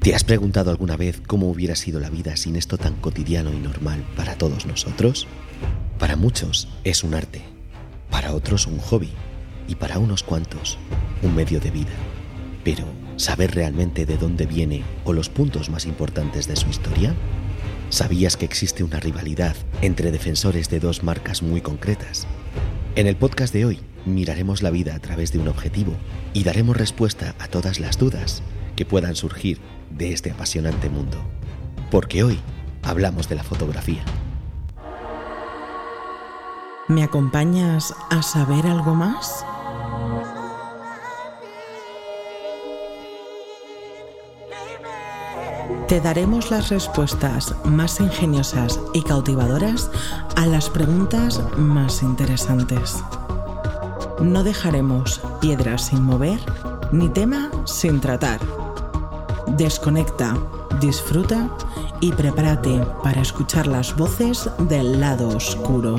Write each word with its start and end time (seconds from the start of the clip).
¿Te 0.00 0.14
has 0.14 0.24
preguntado 0.24 0.70
alguna 0.70 0.96
vez 0.96 1.20
cómo 1.26 1.50
hubiera 1.50 1.76
sido 1.76 2.00
la 2.00 2.08
vida 2.08 2.34
sin 2.38 2.56
esto 2.56 2.78
tan 2.78 2.94
cotidiano 2.94 3.52
y 3.52 3.58
normal 3.58 4.02
para 4.16 4.34
todos 4.34 4.64
nosotros? 4.64 5.26
Para 5.98 6.16
muchos 6.16 6.68
es 6.84 7.04
un 7.04 7.12
arte, 7.12 7.42
para 8.08 8.32
otros 8.32 8.66
un 8.66 8.78
hobby 8.78 9.10
y 9.68 9.74
para 9.74 9.98
unos 9.98 10.22
cuantos 10.22 10.78
un 11.22 11.34
medio 11.34 11.60
de 11.60 11.70
vida. 11.70 11.92
Pero, 12.64 12.86
¿saber 13.16 13.54
realmente 13.54 14.06
de 14.06 14.16
dónde 14.16 14.46
viene 14.46 14.84
o 15.04 15.12
los 15.12 15.28
puntos 15.28 15.68
más 15.68 15.84
importantes 15.84 16.48
de 16.48 16.56
su 16.56 16.70
historia? 16.70 17.14
¿Sabías 17.90 18.38
que 18.38 18.46
existe 18.46 18.82
una 18.82 19.00
rivalidad 19.00 19.54
entre 19.82 20.12
defensores 20.12 20.70
de 20.70 20.80
dos 20.80 21.02
marcas 21.02 21.42
muy 21.42 21.60
concretas? 21.60 22.26
En 22.94 23.06
el 23.06 23.16
podcast 23.16 23.52
de 23.52 23.66
hoy 23.66 23.80
miraremos 24.06 24.62
la 24.62 24.70
vida 24.70 24.94
a 24.94 24.98
través 25.00 25.30
de 25.30 25.40
un 25.40 25.48
objetivo 25.48 25.92
y 26.32 26.44
daremos 26.44 26.78
respuesta 26.78 27.34
a 27.38 27.48
todas 27.48 27.80
las 27.80 27.98
dudas 27.98 28.42
que 28.76 28.86
puedan 28.86 29.14
surgir 29.14 29.60
de 29.90 30.12
este 30.12 30.30
apasionante 30.30 30.88
mundo. 30.88 31.18
Porque 31.90 32.24
hoy 32.24 32.40
hablamos 32.82 33.28
de 33.28 33.34
la 33.34 33.42
fotografía. 33.42 34.02
¿Me 36.88 37.04
acompañas 37.04 37.94
a 38.10 38.22
saber 38.22 38.66
algo 38.66 38.94
más? 38.94 39.44
Te 45.86 46.00
daremos 46.00 46.50
las 46.50 46.68
respuestas 46.68 47.54
más 47.64 48.00
ingeniosas 48.00 48.78
y 48.92 49.02
cautivadoras 49.02 49.90
a 50.36 50.46
las 50.46 50.70
preguntas 50.70 51.40
más 51.56 52.02
interesantes. 52.02 53.02
No 54.20 54.44
dejaremos 54.44 55.20
piedras 55.40 55.86
sin 55.86 56.02
mover 56.02 56.38
ni 56.92 57.08
tema 57.08 57.50
sin 57.64 58.00
tratar. 58.00 58.59
Desconecta, 59.56 60.36
disfruta 60.80 61.50
y 62.00 62.12
prepárate 62.12 62.86
para 63.02 63.20
escuchar 63.20 63.66
las 63.66 63.96
voces 63.96 64.48
del 64.60 65.00
lado 65.00 65.28
oscuro. 65.28 65.96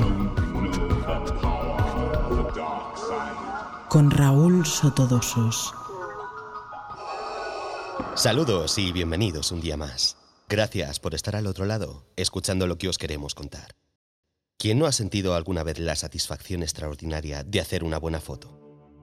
Con 3.88 4.10
Raúl 4.10 4.64
Sotodosos. 4.64 5.74
Saludos 8.14 8.78
y 8.78 8.90
bienvenidos 8.90 9.52
un 9.52 9.60
día 9.60 9.76
más. 9.76 10.16
Gracias 10.48 10.98
por 10.98 11.14
estar 11.14 11.36
al 11.36 11.46
otro 11.46 11.66
lado, 11.66 12.04
escuchando 12.16 12.66
lo 12.66 12.78
que 12.78 12.88
os 12.88 12.98
queremos 12.98 13.34
contar. 13.34 13.76
¿Quién 14.58 14.78
no 14.78 14.86
ha 14.86 14.92
sentido 14.92 15.34
alguna 15.34 15.62
vez 15.62 15.78
la 15.78 15.96
satisfacción 15.96 16.62
extraordinaria 16.62 17.42
de 17.44 17.60
hacer 17.60 17.84
una 17.84 17.98
buena 17.98 18.20
foto? 18.20 18.61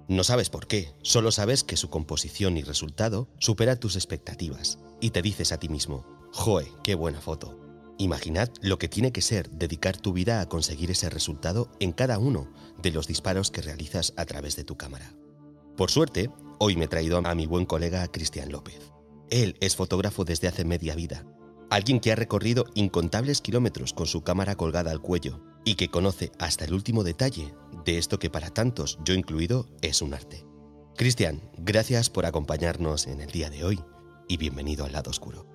No 0.09 0.23
sabes 0.23 0.49
por 0.49 0.65
qué, 0.65 0.91
solo 1.03 1.31
sabes 1.31 1.63
que 1.63 1.77
su 1.77 1.91
composición 1.91 2.57
y 2.57 2.63
resultado 2.63 3.27
supera 3.38 3.75
tus 3.75 3.95
expectativas 3.95 4.79
y 4.99 5.11
te 5.11 5.21
dices 5.21 5.51
a 5.51 5.59
ti 5.59 5.69
mismo, 5.69 6.03
¡Joe, 6.33 6.67
qué 6.83 6.95
buena 6.95 7.21
foto! 7.21 7.59
Imaginad 7.99 8.49
lo 8.59 8.79
que 8.79 8.88
tiene 8.88 9.11
que 9.11 9.21
ser 9.21 9.51
dedicar 9.51 9.97
tu 9.97 10.11
vida 10.11 10.41
a 10.41 10.49
conseguir 10.49 10.89
ese 10.89 11.11
resultado 11.11 11.69
en 11.79 11.91
cada 11.91 12.17
uno 12.17 12.51
de 12.81 12.89
los 12.89 13.05
disparos 13.05 13.51
que 13.51 13.61
realizas 13.61 14.16
a 14.17 14.25
través 14.25 14.55
de 14.55 14.63
tu 14.63 14.77
cámara. 14.77 15.13
Por 15.77 15.91
suerte, 15.91 16.31
hoy 16.57 16.75
me 16.75 16.85
he 16.85 16.88
traído 16.88 17.21
a 17.23 17.35
mi 17.35 17.45
buen 17.45 17.67
colega 17.67 18.07
Cristian 18.07 18.51
López. 18.51 18.91
Él 19.29 19.57
es 19.61 19.75
fotógrafo 19.75 20.25
desde 20.25 20.47
hace 20.47 20.66
media 20.66 20.95
vida, 20.95 21.23
alguien 21.69 21.99
que 21.99 22.11
ha 22.11 22.16
recorrido 22.16 22.66
incontables 22.73 23.41
kilómetros 23.41 23.94
con 23.94 24.07
su 24.07 24.23
cámara 24.23 24.55
colgada 24.55 24.89
al 24.89 25.01
cuello 25.01 25.39
y 25.66 25.75
que 25.75 25.89
conoce 25.89 26.31
hasta 26.39 26.66
el 26.66 26.73
último 26.73 27.03
detalle 27.03 27.53
de 27.89 27.97
esto 27.97 28.19
que 28.19 28.29
para 28.29 28.51
tantos, 28.51 28.99
yo 29.03 29.15
incluido, 29.15 29.65
es 29.81 30.03
un 30.03 30.13
arte. 30.13 30.45
Cristian, 30.95 31.41
gracias 31.57 32.11
por 32.11 32.27
acompañarnos 32.27 33.07
en 33.07 33.19
el 33.19 33.31
día 33.31 33.49
de 33.49 33.63
hoy 33.63 33.79
y 34.27 34.37
bienvenido 34.37 34.85
al 34.85 34.91
lado 34.91 35.09
oscuro. 35.09 35.47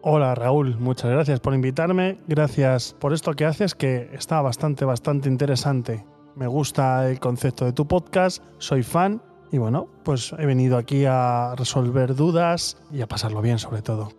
Hola 0.00 0.36
Raúl, 0.36 0.78
muchas 0.78 1.10
gracias 1.10 1.40
por 1.40 1.52
invitarme, 1.52 2.20
gracias 2.28 2.94
por 3.00 3.12
esto 3.12 3.32
que 3.32 3.44
haces 3.44 3.74
que 3.74 4.08
está 4.12 4.40
bastante, 4.40 4.84
bastante 4.84 5.28
interesante. 5.28 6.06
Me 6.36 6.46
gusta 6.46 7.10
el 7.10 7.18
concepto 7.18 7.64
de 7.64 7.72
tu 7.72 7.88
podcast, 7.88 8.40
soy 8.58 8.84
fan 8.84 9.20
y 9.50 9.58
bueno, 9.58 9.88
pues 10.04 10.32
he 10.38 10.46
venido 10.46 10.76
aquí 10.76 11.06
a 11.06 11.54
resolver 11.56 12.14
dudas 12.14 12.76
y 12.92 13.00
a 13.00 13.08
pasarlo 13.08 13.42
bien 13.42 13.58
sobre 13.58 13.82
todo. 13.82 14.10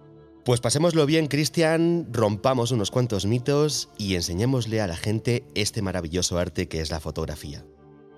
Pues 0.46 0.62
pasémoslo 0.62 1.08
bien, 1.08 1.26
Cristian, 1.26 2.08
rompamos 2.12 2.70
unos 2.70 2.92
cuantos 2.92 3.26
mitos 3.26 3.90
y 3.98 4.14
enseñémosle 4.14 4.80
a 4.80 4.86
la 4.86 4.96
gente 4.96 5.44
este 5.56 5.82
maravilloso 5.82 6.38
arte 6.38 6.68
que 6.68 6.82
es 6.82 6.92
la 6.92 7.00
fotografía. 7.00 7.66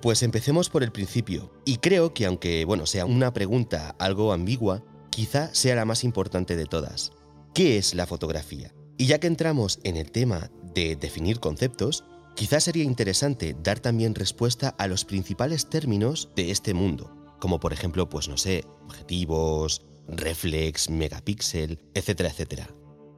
Pues 0.01 0.21
empecemos 0.23 0.69
por 0.69 0.83
el 0.83 0.91
principio, 0.91 1.53
y 1.63 1.77
creo 1.77 2.13
que 2.13 2.25
aunque, 2.25 2.65
bueno, 2.65 2.85
sea 2.85 3.05
una 3.05 3.31
pregunta 3.31 3.95
algo 3.97 4.33
ambigua, 4.33 4.83
quizá 5.09 5.55
sea 5.55 5.75
la 5.75 5.85
más 5.85 6.03
importante 6.03 6.57
de 6.57 6.65
todas. 6.65 7.13
¿Qué 7.53 7.77
es 7.77 7.95
la 7.95 8.05
fotografía? 8.05 8.73
Y 8.97 9.05
ya 9.05 9.21
que 9.21 9.27
entramos 9.27 9.79
en 9.85 9.95
el 9.95 10.11
tema 10.11 10.51
de 10.75 10.97
definir 10.97 11.39
conceptos, 11.39 12.03
quizá 12.35 12.59
sería 12.59 12.83
interesante 12.83 13.55
dar 13.63 13.79
también 13.79 14.15
respuesta 14.15 14.75
a 14.77 14.87
los 14.87 15.05
principales 15.05 15.69
términos 15.69 16.27
de 16.35 16.51
este 16.51 16.73
mundo, 16.73 17.09
como 17.39 17.61
por 17.61 17.71
ejemplo, 17.71 18.09
pues 18.09 18.27
no 18.27 18.35
sé, 18.35 18.65
objetivos, 18.83 19.85
reflex, 20.07 20.89
megapíxel, 20.89 21.79
etcétera, 21.93 22.29
etcétera. 22.29 22.67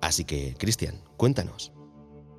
Así 0.01 0.25
que, 0.25 0.55
Cristian, 0.57 0.95
cuéntanos. 1.17 1.73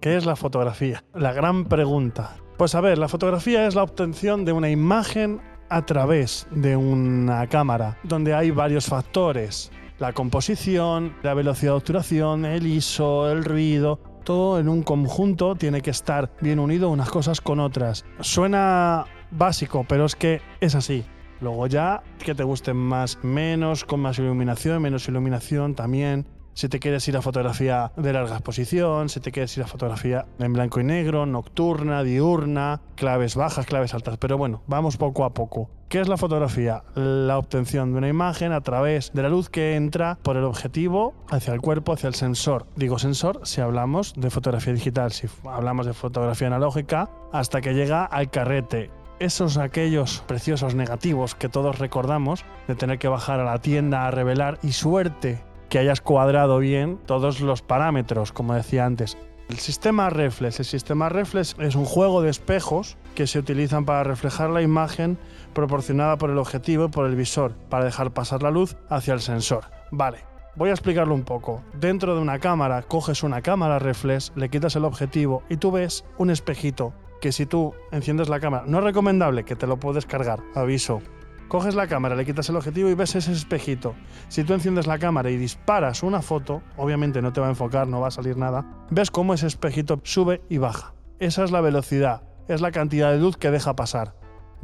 ¿Qué 0.01 0.17
es 0.17 0.25
la 0.25 0.37
fotografía? 0.37 1.05
La 1.15 1.33
gran 1.33 1.67
pregunta. 1.67 2.37
Pues 2.57 2.75
a 2.75 2.81
ver, 2.81 2.99
la 2.99 3.09
fotografía 3.09 3.67
es 3.67 3.75
la 3.75 3.83
obtención 3.83 4.45
de 4.45 4.53
una 4.53 4.71
imagen 4.71 5.41
a 5.69 5.85
través 5.87 6.47
de 6.51 6.77
una 6.77 7.47
cámara, 7.47 7.99
donde 8.03 8.35
hay 8.35 8.51
varios 8.51 8.87
factores. 8.87 9.71
La 9.99 10.13
composición, 10.13 11.15
la 11.23 11.35
velocidad 11.35 11.73
de 11.73 11.77
obturación, 11.77 12.45
el 12.45 12.67
ISO, 12.67 13.31
el 13.31 13.45
ruido, 13.45 14.01
todo 14.25 14.59
en 14.59 14.69
un 14.69 14.83
conjunto 14.83 15.55
tiene 15.55 15.81
que 15.81 15.91
estar 15.91 16.33
bien 16.41 16.59
unido 16.59 16.91
unas 16.91 17.11
cosas 17.11 17.41
con 17.41 17.61
otras. 17.61 18.05
Suena 18.21 19.05
básico, 19.31 19.85
pero 19.89 20.05
es 20.05 20.17
que 20.17 20.41
es 20.61 20.75
así. 20.75 21.05
Luego 21.41 21.67
ya 21.67 22.03
que 22.19 22.35
te 22.35 22.45
gusten 22.45 22.77
más, 22.77 23.19
menos, 23.23 23.85
con 23.85 24.01
más 24.01 24.19
iluminación, 24.19 24.83
menos 24.83 25.09
iluminación 25.09 25.75
también. 25.75 26.27
Si 26.53 26.69
te 26.69 26.81
quieres 26.81 27.07
ir 27.09 27.17
a 27.17 27.23
fotografía 27.23 27.93
de 27.97 28.13
larga 28.13 28.35
exposición, 28.35 29.09
si 29.09 29.21
te 29.21 29.33
quieres 29.33 29.57
ir 29.57 29.63
a 29.63 29.67
fotografía 29.67 30.27
en 30.39 30.53
blanco 30.53 30.81
y 30.81 30.85
negro, 30.85 31.25
nocturna, 31.25 32.03
diurna, 32.03 32.83
claves 32.97 33.37
bajas, 33.37 33.67
claves 33.67 33.95
altas. 33.95 34.19
Pero 34.19 34.37
bueno, 34.37 34.63
vamos 34.67 34.97
poco 34.97 35.25
a 35.25 35.33
poco. 35.33 35.71
¿Qué 35.89 36.01
es 36.01 36.09
la 36.09 36.17
fotografía? 36.17 36.85
La 36.95 37.39
obtención 37.39 37.93
de 37.93 37.99
una 37.99 38.09
imagen 38.09 38.53
a 38.53 38.61
través 38.61 39.11
de 39.13 39.23
la 39.23 39.29
luz 39.29 39.49
que 39.49 39.75
entra 39.75 40.19
por 40.23 40.37
el 40.37 40.45
objetivo 40.45 41.15
hacia 41.31 41.55
el 41.55 41.61
cuerpo, 41.61 41.93
hacia 41.93 42.09
el 42.09 42.15
sensor. 42.15 42.67
Digo 42.77 42.99
sensor 42.99 43.41
si 43.45 43.61
hablamos 43.61 44.13
de 44.17 44.31
fotografía 44.31 44.73
digital, 44.73 45.13
si 45.13 45.29
hablamos 45.45 45.87
de 45.87 45.95
fotografía 45.95 46.49
analógica, 46.49 47.11
hasta 47.33 47.61
que 47.61 47.75
llega 47.75 48.05
al 48.05 48.31
carrete 48.31 48.91
esos 49.21 49.59
aquellos 49.59 50.25
preciosos 50.27 50.75
negativos 50.75 51.35
que 51.35 51.49
todos 51.49 51.79
recordamos, 51.79 52.45
de 52.67 52.75
tener 52.75 52.99
que 52.99 53.07
bajar 53.09 53.39
a 53.39 53.45
la 53.45 53.61
tienda 53.61 54.07
a 54.07 54.11
revelar 54.11 54.59
y 54.63 54.73
suerte 54.73 55.45
que 55.69 55.79
hayas 55.79 56.01
cuadrado 56.01 56.59
bien 56.59 56.99
todos 57.07 57.41
los 57.41 57.63
parámetros, 57.63 58.33
como 58.33 58.55
decía 58.55 58.87
antes. 58.87 59.17
El 59.51 59.59
sistema 59.59 60.11
reflex. 60.11 60.59
El 60.61 60.65
sistema 60.65 61.09
reflex 61.09 61.55
es 61.59 61.75
un 61.75 61.85
juego 61.85 62.23
de 62.23 62.31
espejos 62.31 62.97
que 63.15 63.27
se 63.27 63.39
utilizan 63.39 63.85
para 63.85 64.05
reflejar 64.05 64.51
la 64.51 64.63
imagen 64.63 65.19
proporcionada 65.53 66.17
por 66.17 66.31
el 66.31 66.39
objetivo 66.39 66.87
y 66.87 66.89
por 66.89 67.07
el 67.07 67.15
visor, 67.15 67.53
para 67.69 67.85
dejar 67.85 68.13
pasar 68.13 68.43
la 68.43 68.51
luz 68.51 68.77
hacia 68.89 69.13
el 69.13 69.21
sensor. 69.21 69.65
Vale, 69.91 70.25
voy 70.57 70.71
a 70.71 70.73
explicarlo 70.73 71.15
un 71.15 71.25
poco. 71.25 71.63
Dentro 71.75 72.15
de 72.15 72.21
una 72.21 72.39
cámara, 72.39 72.83
coges 72.83 73.23
una 73.23 73.43
cámara 73.43 73.79
reflex, 73.79 74.33
le 74.35 74.49
quitas 74.49 74.77
el 74.77 74.85
objetivo 74.85 75.43
y 75.49 75.57
tú 75.57 75.73
ves 75.73 76.05
un 76.17 76.31
espejito 76.31 76.95
que 77.21 77.33
si 77.33 77.47
tú 77.47 77.75
enciendes 77.93 78.29
la 78.29 78.41
cámara, 78.41 78.65
no 78.67 78.79
es 78.79 78.85
recomendable 78.85 79.45
que 79.45 79.57
te 79.57 79.67
lo 79.67 79.79
puedes 79.79 80.07
cargar, 80.07 80.41
aviso. 80.55 81.01
Coges 81.49 81.75
la 81.75 81.89
cámara, 81.89 82.15
le 82.15 82.25
quitas 82.25 82.49
el 82.49 82.57
objetivo 82.57 82.89
y 82.89 82.95
ves 82.95 83.17
ese 83.17 83.33
espejito. 83.33 83.95
Si 84.29 84.45
tú 84.45 84.55
enciendes 84.55 84.87
la 84.87 84.99
cámara 84.99 85.31
y 85.31 85.37
disparas 85.37 86.03
una 86.03 86.23
foto, 86.23 86.63
obviamente 86.77 87.21
no 87.21 87.33
te 87.33 87.41
va 87.41 87.49
a 87.49 87.51
enfocar, 87.51 87.89
no 87.89 88.01
va 88.01 88.09
a 88.09 88.13
salir 88.13 88.37
nada, 88.37 88.65
ves 88.91 89.11
cómo 89.11 89.35
ese 89.35 89.49
espejito 89.49 90.01
sube 90.05 90.43
y 90.49 90.59
baja. 90.59 90.95
Esa 91.19 91.43
es 91.43 91.51
la 91.51 91.61
velocidad, 91.61 92.23
es 92.47 92.61
la 92.61 92.71
cantidad 92.71 93.11
de 93.11 93.19
luz 93.19 93.37
que 93.37 93.51
deja 93.51 93.75
pasar. 93.75 94.15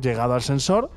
Llegado 0.00 0.34
al 0.34 0.42
sensor, 0.42 0.90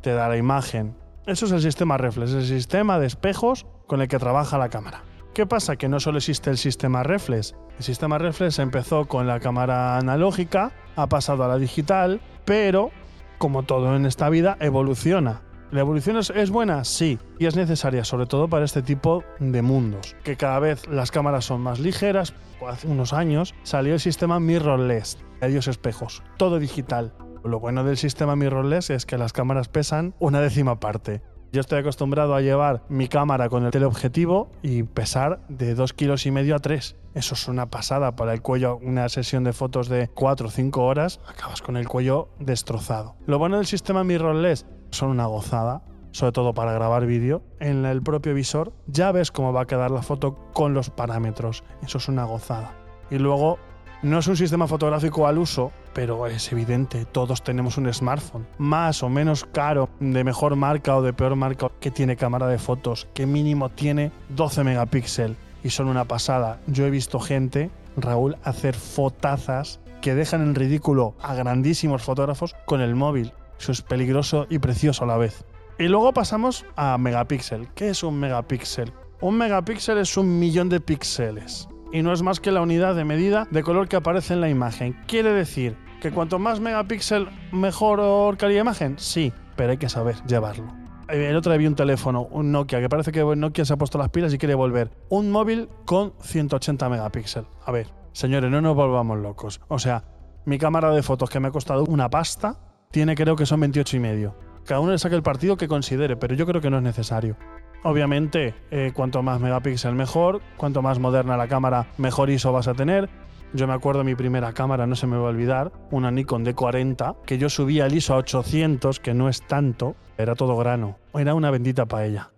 te 0.00 0.14
da 0.14 0.28
la 0.28 0.38
imagen. 0.38 0.96
Eso 1.26 1.46
es 1.46 1.52
el 1.52 1.60
sistema 1.60 1.98
reflex, 1.98 2.32
el 2.32 2.44
sistema 2.44 2.98
de 2.98 3.06
espejos 3.06 3.66
con 3.86 4.00
el 4.00 4.08
que 4.08 4.18
trabaja 4.18 4.58
la 4.58 4.70
cámara. 4.70 5.02
¿Qué 5.34 5.46
pasa? 5.46 5.74
Que 5.74 5.88
no 5.88 5.98
solo 5.98 6.18
existe 6.18 6.48
el 6.48 6.58
sistema 6.58 7.02
reflex. 7.02 7.56
El 7.76 7.82
sistema 7.82 8.18
reflex 8.18 8.60
empezó 8.60 9.06
con 9.06 9.26
la 9.26 9.40
cámara 9.40 9.98
analógica, 9.98 10.70
ha 10.94 11.08
pasado 11.08 11.42
a 11.42 11.48
la 11.48 11.58
digital, 11.58 12.20
pero 12.44 12.92
como 13.38 13.64
todo 13.64 13.96
en 13.96 14.06
esta 14.06 14.28
vida, 14.28 14.56
evoluciona. 14.60 15.42
¿La 15.72 15.80
evolución 15.80 16.18
es, 16.18 16.50
buena? 16.50 16.84
Sí, 16.84 17.18
y 17.40 17.46
es 17.46 17.56
necesaria, 17.56 18.04
sobre 18.04 18.26
todo 18.26 18.46
para 18.46 18.64
este 18.64 18.80
tipo 18.80 19.24
de 19.40 19.60
mundos. 19.60 20.14
Que 20.22 20.36
cada 20.36 20.60
vez 20.60 20.86
las 20.86 21.10
cámaras 21.10 21.44
son 21.44 21.62
más 21.62 21.80
ligeras. 21.80 22.32
Hace 22.64 22.86
unos 22.86 23.12
años 23.12 23.56
salió 23.64 23.94
el 23.94 24.00
sistema 24.00 24.38
mirrorless, 24.38 25.18
adiós 25.40 25.66
espejos, 25.66 26.22
todo 26.36 26.60
digital. 26.60 27.12
Lo 27.42 27.58
bueno 27.58 27.82
del 27.82 27.96
sistema 27.96 28.36
mirrorless 28.36 28.90
es 28.90 29.04
que 29.04 29.18
las 29.18 29.32
cámaras 29.32 29.66
pesan 29.66 30.14
una 30.20 30.40
décima 30.40 30.78
parte 30.78 31.22
Yo 31.54 31.60
estoy 31.60 31.78
acostumbrado 31.78 32.34
a 32.34 32.40
llevar 32.40 32.82
mi 32.88 33.06
cámara 33.06 33.48
con 33.48 33.64
el 33.64 33.70
teleobjetivo 33.70 34.50
y 34.60 34.82
pesar 34.82 35.38
de 35.48 35.76
2 35.76 35.92
kilos 35.92 36.26
y 36.26 36.32
medio 36.32 36.56
a 36.56 36.58
3. 36.58 36.96
Eso 37.14 37.34
es 37.36 37.46
una 37.46 37.70
pasada 37.70 38.16
para 38.16 38.32
el 38.32 38.42
cuello. 38.42 38.76
Una 38.82 39.08
sesión 39.08 39.44
de 39.44 39.52
fotos 39.52 39.88
de 39.88 40.08
4 40.08 40.48
o 40.48 40.50
5 40.50 40.84
horas, 40.84 41.20
acabas 41.28 41.62
con 41.62 41.76
el 41.76 41.86
cuello 41.86 42.28
destrozado. 42.40 43.14
Lo 43.26 43.38
bueno 43.38 43.58
del 43.58 43.66
sistema 43.66 44.02
mirrorless 44.02 44.66
son 44.90 45.10
una 45.10 45.26
gozada, 45.26 45.84
sobre 46.10 46.32
todo 46.32 46.54
para 46.54 46.72
grabar 46.72 47.06
vídeo. 47.06 47.44
En 47.60 47.84
el 47.84 48.02
propio 48.02 48.34
visor 48.34 48.72
ya 48.88 49.12
ves 49.12 49.30
cómo 49.30 49.52
va 49.52 49.60
a 49.60 49.66
quedar 49.66 49.92
la 49.92 50.02
foto 50.02 50.34
con 50.54 50.74
los 50.74 50.90
parámetros. 50.90 51.62
Eso 51.84 51.98
es 51.98 52.08
una 52.08 52.24
gozada. 52.24 52.74
Y 53.12 53.18
luego 53.18 53.60
no 54.04 54.18
es 54.18 54.26
un 54.26 54.36
sistema 54.36 54.66
fotográfico 54.66 55.26
al 55.26 55.38
uso, 55.38 55.72
pero 55.94 56.26
es 56.26 56.52
evidente, 56.52 57.06
todos 57.06 57.42
tenemos 57.42 57.78
un 57.78 57.92
smartphone, 57.92 58.46
más 58.58 59.02
o 59.02 59.08
menos 59.08 59.46
caro, 59.50 59.88
de 59.98 60.22
mejor 60.22 60.56
marca 60.56 60.94
o 60.94 61.02
de 61.02 61.14
peor 61.14 61.36
marca, 61.36 61.70
que 61.80 61.90
tiene 61.90 62.14
cámara 62.14 62.46
de 62.46 62.58
fotos, 62.58 63.08
que 63.14 63.24
mínimo 63.24 63.70
tiene 63.70 64.12
12 64.28 64.62
megapíxeles 64.62 65.38
y 65.62 65.70
son 65.70 65.88
una 65.88 66.04
pasada. 66.04 66.60
Yo 66.66 66.84
he 66.84 66.90
visto 66.90 67.18
gente, 67.18 67.70
Raúl, 67.96 68.36
hacer 68.44 68.74
fotazas 68.74 69.80
que 70.02 70.14
dejan 70.14 70.42
en 70.42 70.54
ridículo 70.54 71.14
a 71.22 71.34
grandísimos 71.34 72.02
fotógrafos 72.02 72.54
con 72.66 72.82
el 72.82 72.94
móvil. 72.94 73.32
Eso 73.58 73.72
es 73.72 73.80
peligroso 73.80 74.46
y 74.50 74.58
precioso 74.58 75.04
a 75.04 75.06
la 75.06 75.16
vez. 75.16 75.46
Y 75.78 75.84
luego 75.84 76.12
pasamos 76.12 76.66
a 76.76 76.98
megapíxel. 76.98 77.68
¿Qué 77.74 77.88
es 77.88 78.02
un 78.02 78.20
megapíxel? 78.20 78.92
Un 79.22 79.38
megapíxel 79.38 79.96
es 79.96 80.18
un 80.18 80.38
millón 80.38 80.68
de 80.68 80.80
píxeles 80.80 81.68
y 81.94 82.02
no 82.02 82.12
es 82.12 82.22
más 82.22 82.40
que 82.40 82.50
la 82.50 82.60
unidad 82.60 82.96
de 82.96 83.04
medida 83.04 83.46
de 83.52 83.62
color 83.62 83.88
que 83.88 83.94
aparece 83.94 84.34
en 84.34 84.40
la 84.40 84.48
imagen. 84.48 84.96
Quiere 85.06 85.32
decir 85.32 85.76
que 86.00 86.10
cuanto 86.10 86.40
más 86.40 86.58
megapíxel, 86.58 87.28
mejor 87.52 88.36
calidad 88.36 88.58
de 88.58 88.62
imagen. 88.62 88.94
Sí, 88.98 89.32
pero 89.54 89.70
hay 89.70 89.78
que 89.78 89.88
saber 89.88 90.16
llevarlo. 90.26 90.66
Eh, 91.08 91.28
el 91.30 91.36
otro 91.36 91.52
día 91.52 91.58
vi 91.58 91.68
un 91.68 91.76
teléfono, 91.76 92.22
un 92.22 92.50
Nokia, 92.50 92.80
que 92.80 92.88
parece 92.88 93.12
que 93.12 93.24
Nokia 93.24 93.64
se 93.64 93.74
ha 93.74 93.76
puesto 93.76 93.96
las 93.96 94.08
pilas 94.08 94.34
y 94.34 94.38
quiere 94.38 94.56
volver. 94.56 94.90
Un 95.08 95.30
móvil 95.30 95.68
con 95.84 96.14
180 96.20 96.88
megapíxeles. 96.88 97.48
A 97.64 97.70
ver, 97.70 97.86
señores, 98.10 98.50
no 98.50 98.60
nos 98.60 98.74
volvamos 98.74 99.20
locos. 99.20 99.60
O 99.68 99.78
sea, 99.78 100.02
mi 100.46 100.58
cámara 100.58 100.90
de 100.90 101.02
fotos 101.04 101.30
que 101.30 101.38
me 101.38 101.46
ha 101.46 101.52
costado 101.52 101.84
una 101.84 102.10
pasta, 102.10 102.58
tiene 102.90 103.14
creo 103.14 103.36
que 103.36 103.46
son 103.46 103.60
28 103.60 103.96
y 103.96 104.00
medio. 104.00 104.36
Cada 104.64 104.80
uno 104.80 104.90
le 104.90 104.98
saque 104.98 105.14
el 105.14 105.22
partido 105.22 105.56
que 105.56 105.68
considere, 105.68 106.16
pero 106.16 106.34
yo 106.34 106.44
creo 106.44 106.60
que 106.60 106.70
no 106.70 106.78
es 106.78 106.82
necesario. 106.82 107.36
Obviamente, 107.86 108.54
eh, 108.70 108.92
cuanto 108.94 109.22
más 109.22 109.42
megapíxel 109.42 109.94
mejor, 109.94 110.40
cuanto 110.56 110.80
más 110.80 110.98
moderna 110.98 111.36
la 111.36 111.48
cámara, 111.48 111.92
mejor 111.98 112.30
ISO 112.30 112.50
vas 112.50 112.66
a 112.66 112.72
tener. 112.72 113.10
Yo 113.52 113.66
me 113.66 113.74
acuerdo 113.74 114.04
mi 114.04 114.14
primera 114.14 114.54
cámara, 114.54 114.86
no 114.86 114.96
se 114.96 115.06
me 115.06 115.18
va 115.18 115.26
a 115.26 115.30
olvidar, 115.30 115.70
una 115.90 116.10
Nikon 116.10 116.46
D40, 116.46 117.16
que 117.26 117.36
yo 117.36 117.50
subía 117.50 117.84
el 117.84 117.94
ISO 117.94 118.14
a 118.14 118.16
800, 118.16 119.00
que 119.00 119.12
no 119.12 119.28
es 119.28 119.46
tanto, 119.46 119.96
era 120.16 120.34
todo 120.34 120.56
grano, 120.56 120.96
era 121.12 121.34
una 121.34 121.50
bendita 121.50 121.84
paella. 121.84 122.30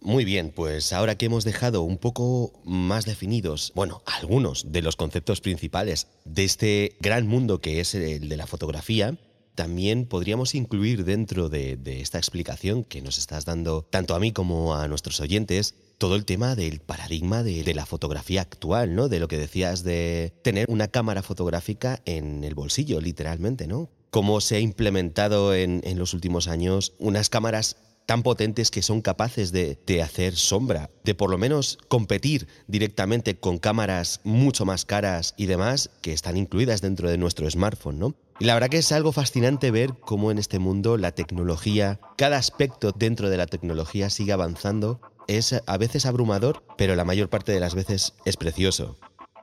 Muy 0.00 0.24
bien, 0.24 0.50
pues 0.56 0.94
ahora 0.94 1.16
que 1.16 1.26
hemos 1.26 1.44
dejado 1.44 1.82
un 1.82 1.98
poco 1.98 2.52
más 2.64 3.04
definidos, 3.04 3.72
bueno, 3.74 4.02
algunos 4.06 4.72
de 4.72 4.80
los 4.80 4.96
conceptos 4.96 5.42
principales 5.42 6.08
de 6.24 6.44
este 6.44 6.96
gran 7.00 7.26
mundo 7.26 7.60
que 7.60 7.80
es 7.80 7.94
el 7.94 8.30
de 8.30 8.36
la 8.38 8.46
fotografía, 8.46 9.18
también 9.54 10.06
podríamos 10.06 10.54
incluir 10.54 11.04
dentro 11.04 11.48
de, 11.48 11.78
esta 12.00 12.18
explicación 12.18 12.84
que 12.84 13.02
nos 13.02 13.18
estás 13.18 13.44
dando 13.44 13.82
tanto 13.82 14.14
a 14.14 14.20
mí 14.20 14.32
como 14.32 14.74
a 14.74 14.88
nuestros 14.88 15.20
oyentes 15.20 15.74
todo 15.98 16.16
el 16.16 16.24
tema 16.24 16.56
del 16.56 16.80
paradigma 16.80 17.42
de, 17.42 17.72
la 17.74 17.86
fotografía 17.86 18.42
actual, 18.42 18.94
¿no? 18.94 19.08
De 19.08 19.20
lo 19.20 19.28
que 19.28 19.38
decías 19.38 19.84
de 19.84 20.32
tener 20.42 20.66
una 20.68 20.88
cámara 20.88 21.22
fotográfica 21.22 22.00
en 22.04 22.44
el 22.44 22.54
bolsillo, 22.54 23.00
literalmente, 23.00 23.66
¿no? 23.66 23.88
Cómo 24.10 24.40
se 24.40 24.56
ha 24.56 24.60
implementado 24.60 25.54
en, 25.54 25.82
los 25.96 26.14
últimos 26.14 26.48
años 26.48 26.92
unas 26.98 27.30
cámaras 27.30 27.76
tan 28.06 28.22
potentes 28.22 28.70
que 28.70 28.82
son 28.82 29.00
capaces 29.00 29.50
de, 29.50 30.02
hacer 30.02 30.36
sombra, 30.36 30.90
de 31.04 31.14
por 31.14 31.30
lo 31.30 31.38
menos 31.38 31.78
competir 31.88 32.48
directamente 32.66 33.36
con 33.36 33.58
cámaras 33.58 34.20
mucho 34.24 34.66
más 34.66 34.84
caras 34.84 35.34
y 35.36 35.46
demás 35.46 35.90
que 36.02 36.12
están 36.12 36.36
incluidas 36.36 36.82
dentro 36.82 37.08
de 37.08 37.18
nuestro 37.18 37.50
smartphone, 37.50 37.98
¿no? 37.98 38.14
Y 38.40 38.46
la 38.46 38.54
verdad 38.54 38.68
que 38.68 38.78
es 38.78 38.90
algo 38.90 39.12
fascinante 39.12 39.70
ver 39.70 39.94
cómo 40.00 40.30
en 40.30 40.38
este 40.38 40.58
mundo 40.58 40.96
la 40.96 41.12
tecnología, 41.12 42.00
cada 42.16 42.36
aspecto 42.36 42.92
dentro 42.92 43.30
de 43.30 43.36
la 43.36 43.46
tecnología 43.46 44.10
sigue 44.10 44.32
avanzando. 44.32 45.00
Es 45.28 45.54
a 45.66 45.78
veces 45.78 46.04
abrumador, 46.04 46.64
pero 46.76 46.96
la 46.96 47.04
mayor 47.04 47.30
parte 47.30 47.52
de 47.52 47.60
las 47.60 47.74
veces 47.74 48.14
es 48.24 48.36
precioso. 48.36 48.98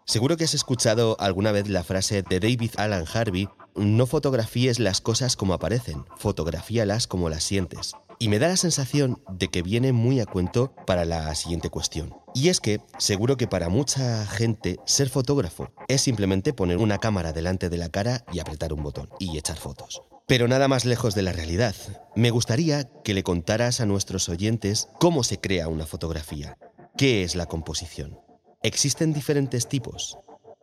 Seguro 0.05 0.35
que 0.35 0.43
has 0.43 0.53
escuchado 0.53 1.15
alguna 1.19 1.51
vez 1.51 1.69
la 1.69 1.83
frase 1.83 2.21
de 2.21 2.39
David 2.39 2.71
Alan 2.77 3.05
Harvey, 3.11 3.47
no 3.75 4.05
fotografíes 4.05 4.79
las 4.79 4.99
cosas 4.99 5.37
como 5.37 5.53
aparecen, 5.53 6.05
fotografíalas 6.17 7.07
como 7.07 7.29
las 7.29 7.43
sientes. 7.43 7.93
Y 8.19 8.27
me 8.27 8.39
da 8.39 8.49
la 8.49 8.57
sensación 8.57 9.21
de 9.29 9.47
que 9.47 9.61
viene 9.61 9.93
muy 9.93 10.19
a 10.19 10.25
cuento 10.25 10.75
para 10.85 11.05
la 11.05 11.33
siguiente 11.33 11.69
cuestión. 11.69 12.13
Y 12.33 12.49
es 12.49 12.59
que 12.59 12.79
seguro 12.97 13.37
que 13.37 13.47
para 13.47 13.69
mucha 13.69 14.25
gente 14.25 14.77
ser 14.85 15.09
fotógrafo 15.09 15.69
es 15.87 16.01
simplemente 16.01 16.53
poner 16.53 16.77
una 16.77 16.97
cámara 16.97 17.33
delante 17.33 17.69
de 17.69 17.77
la 17.77 17.89
cara 17.89 18.23
y 18.31 18.39
apretar 18.39 18.73
un 18.73 18.83
botón 18.83 19.09
y 19.19 19.37
echar 19.37 19.57
fotos. 19.57 20.01
Pero 20.27 20.47
nada 20.47 20.69
más 20.69 20.85
lejos 20.85 21.13
de 21.13 21.23
la 21.23 21.33
realidad. 21.33 21.75
Me 22.15 22.29
gustaría 22.29 22.85
que 23.03 23.13
le 23.13 23.23
contaras 23.23 23.81
a 23.81 23.85
nuestros 23.85 24.29
oyentes 24.29 24.87
cómo 24.99 25.23
se 25.23 25.41
crea 25.41 25.67
una 25.67 25.85
fotografía. 25.85 26.57
¿Qué 26.97 27.23
es 27.23 27.35
la 27.35 27.47
composición? 27.47 28.17
¿Existen 28.63 29.11
diferentes 29.11 29.67
tipos? 29.67 30.17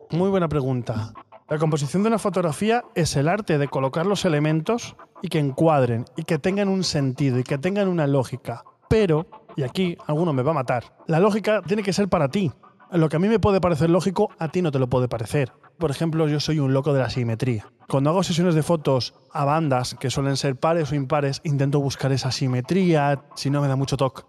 Muy 0.09 0.29
buena 0.29 0.47
pregunta. 0.47 1.13
La 1.49 1.57
composición 1.57 2.01
de 2.01 2.07
una 2.07 2.19
fotografía 2.19 2.83
es 2.95 3.15
el 3.15 3.27
arte 3.27 3.57
de 3.57 3.67
colocar 3.67 4.05
los 4.05 4.25
elementos 4.25 4.95
y 5.21 5.27
que 5.27 5.39
encuadren 5.39 6.05
y 6.15 6.23
que 6.23 6.39
tengan 6.39 6.67
un 6.67 6.83
sentido 6.83 7.39
y 7.39 7.43
que 7.43 7.57
tengan 7.57 7.87
una 7.87 8.07
lógica. 8.07 8.63
Pero, 8.87 9.27
y 9.59 9.63
aquí 9.63 9.97
alguno 10.07 10.31
me 10.31 10.41
va 10.41 10.51
a 10.51 10.53
matar, 10.53 10.85
la 11.05 11.19
lógica 11.19 11.61
tiene 11.61 11.83
que 11.83 11.91
ser 11.91 12.07
para 12.07 12.29
ti. 12.29 12.49
Lo 12.91 13.09
que 13.09 13.17
a 13.17 13.19
mí 13.19 13.27
me 13.27 13.39
puede 13.39 13.59
parecer 13.59 13.89
lógico, 13.89 14.29
a 14.39 14.47
ti 14.47 14.61
no 14.61 14.71
te 14.71 14.79
lo 14.79 14.87
puede 14.87 15.09
parecer. 15.09 15.51
Por 15.77 15.91
ejemplo, 15.91 16.29
yo 16.29 16.39
soy 16.39 16.59
un 16.59 16.73
loco 16.73 16.93
de 16.93 17.01
la 17.01 17.09
simetría. 17.09 17.67
Cuando 17.89 18.09
hago 18.09 18.23
sesiones 18.23 18.55
de 18.55 18.63
fotos 18.63 19.13
a 19.33 19.43
bandas 19.43 19.95
que 19.99 20.09
suelen 20.09 20.37
ser 20.37 20.55
pares 20.55 20.93
o 20.93 20.95
impares, 20.95 21.41
intento 21.43 21.81
buscar 21.81 22.13
esa 22.13 22.31
simetría, 22.31 23.21
si 23.35 23.49
no 23.49 23.61
me 23.61 23.67
da 23.67 23.75
mucho 23.75 23.97
toque. 23.97 24.23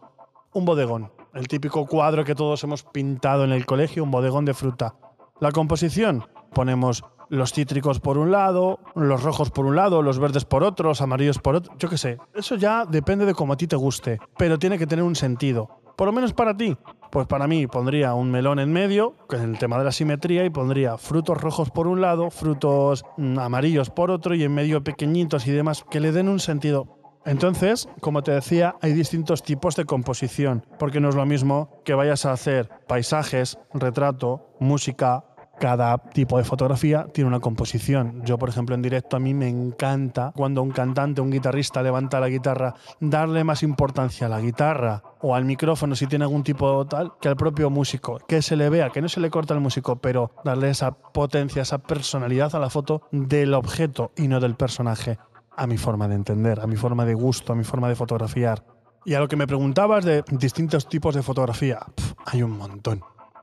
Un 0.53 0.65
bodegón, 0.65 1.12
el 1.33 1.47
típico 1.47 1.87
cuadro 1.87 2.25
que 2.25 2.35
todos 2.35 2.65
hemos 2.65 2.83
pintado 2.83 3.44
en 3.44 3.53
el 3.53 3.67
colegio, 3.67 4.03
un 4.03 4.11
bodegón 4.11 4.44
de 4.44 4.55
fruta. 4.55 4.97
La 5.38 5.53
composición, 5.53 6.25
ponemos 6.53 7.05
los 7.31 7.53
cítricos 7.53 8.00
por 8.00 8.19
un 8.19 8.31
lado, 8.31 8.81
los 8.94 9.23
rojos 9.23 9.50
por 9.50 9.65
un 9.65 9.77
lado, 9.77 10.03
los 10.03 10.19
verdes 10.19 10.44
por 10.44 10.62
otro, 10.62 10.88
los 10.88 11.00
amarillos 11.00 11.38
por 11.38 11.55
otro, 11.55 11.73
yo 11.79 11.88
qué 11.88 11.97
sé. 11.97 12.19
Eso 12.35 12.56
ya 12.56 12.85
depende 12.85 13.25
de 13.25 13.35
cómo 13.35 13.55
a 13.55 13.56
ti 13.56 13.67
te 13.67 13.77
guste, 13.77 14.19
pero 14.37 14.59
tiene 14.59 14.76
que 14.76 14.87
tener 14.87 15.04
un 15.04 15.16
sentido. 15.16 15.81
Por 15.97 16.07
lo 16.07 16.12
menos 16.12 16.33
para 16.33 16.57
ti. 16.57 16.76
Pues 17.11 17.26
para 17.26 17.49
mí 17.49 17.66
pondría 17.66 18.14
un 18.14 18.31
melón 18.31 18.61
en 18.61 18.73
medio, 18.73 19.14
que 19.28 19.37
el 19.37 19.59
tema 19.59 19.78
de 19.78 19.85
la 19.85 19.93
simetría, 19.93 20.45
y 20.45 20.50
pondría 20.50 20.97
frutos 20.97 21.40
rojos 21.40 21.71
por 21.71 21.88
un 21.88 22.00
lado, 22.00 22.31
frutos 22.31 23.04
mm, 23.16 23.38
amarillos 23.38 23.90
por 23.90 24.12
otro, 24.12 24.35
y 24.35 24.45
en 24.45 24.54
medio 24.54 24.85
pequeñitos 24.85 25.47
y 25.47 25.52
demás, 25.52 25.85
que 25.90 25.99
le 25.99 26.12
den 26.12 26.28
un 26.28 26.38
sentido. 26.38 27.00
Entonces, 27.26 27.88
como 28.00 28.23
te 28.23 28.33
decía, 28.33 28.76
hay 28.81 28.93
distintos 28.93 29.43
tipos 29.43 29.76
de 29.76 29.85
composición, 29.85 30.64
porque 30.78 31.00
no 31.00 31.11
es 31.11 31.14
lo 31.14 31.26
mismo 31.26 31.69
que 31.85 31.95
vayas 31.95 32.25
a 32.25 32.33
hacer 32.33 32.71
paisajes, 32.88 33.59
retrato, 33.75 34.54
música, 34.59 35.25
cada 35.61 35.99
tipo 35.99 36.38
de 36.38 36.45
fotografía 36.45 37.07
tiene 37.12 37.29
una 37.29 37.38
composición. 37.38 38.23
Yo, 38.25 38.38
por 38.38 38.49
ejemplo, 38.49 38.75
en 38.75 38.81
directo 38.81 39.17
a 39.17 39.21
mí 39.21 39.35
me 39.35 39.47
encanta 39.47 40.33
cuando 40.35 40.62
un 40.62 40.71
cantante, 40.71 41.21
un 41.21 41.31
guitarrista 41.31 41.83
levanta 41.83 42.19
la 42.19 42.31
guitarra, 42.31 42.75
darle 42.99 43.45
más 43.45 43.62
importancia 43.62 44.26
a 44.26 44.31
la 44.31 44.40
guitarra 44.40 45.02
o 45.21 45.35
al 45.35 45.45
micrófono 45.45 45.95
si 45.95 46.07
tiene 46.07 46.25
algún 46.25 46.43
tipo 46.43 46.87
tal 46.87 47.12
que 47.21 47.29
al 47.29 47.37
propio 47.37 47.69
músico, 47.69 48.19
que 48.26 48.40
se 48.40 48.57
le 48.57 48.71
vea, 48.71 48.88
que 48.88 49.02
no 49.02 49.09
se 49.09 49.21
le 49.21 49.29
corta 49.29 49.52
al 49.52 49.61
músico, 49.61 49.97
pero 49.97 50.33
darle 50.45 50.71
esa 50.71 50.93
potencia, 50.93 51.61
esa 51.61 51.79
personalidad 51.79 52.55
a 52.55 52.59
la 52.59 52.71
foto 52.71 53.02
del 53.12 53.52
objeto 53.52 54.12
y 54.17 54.29
no 54.29 54.40
del 54.40 54.55
personaje, 54.55 55.19
a 55.55 55.67
mi 55.67 55.76
forma 55.76 56.09
de 56.09 56.14
entender, 56.14 56.61
a 56.61 56.67
mi 56.67 56.76
forma 56.76 57.05
de 57.05 57.12
gusto, 57.12 57.52
a 57.52 57.57
mi 57.57 57.64
forma 57.64 57.90
de 57.90 57.97
fotografiar. 57.97 58.64
Y 59.05 59.12
a 59.12 59.21
lo 59.21 59.29
que 59.29 59.37
me 59.37 59.47
preguntabas 59.47 60.07
de 60.07 60.25
distintos 60.31 60.88
tipos 60.88 61.14
de 61.14 61.23
fotografía, 61.23 61.81
hay 62.25 62.43
un 62.43 62.57
montón. 62.57 63.02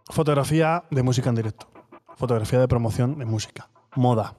Fotografía 0.09 0.83
de 0.89 1.03
música 1.03 1.29
en 1.29 1.35
directo 1.35 1.76
fotografía 2.17 2.59
de 2.59 2.67
promoción 2.67 3.17
de 3.17 3.25
música, 3.25 3.69
moda, 3.95 4.35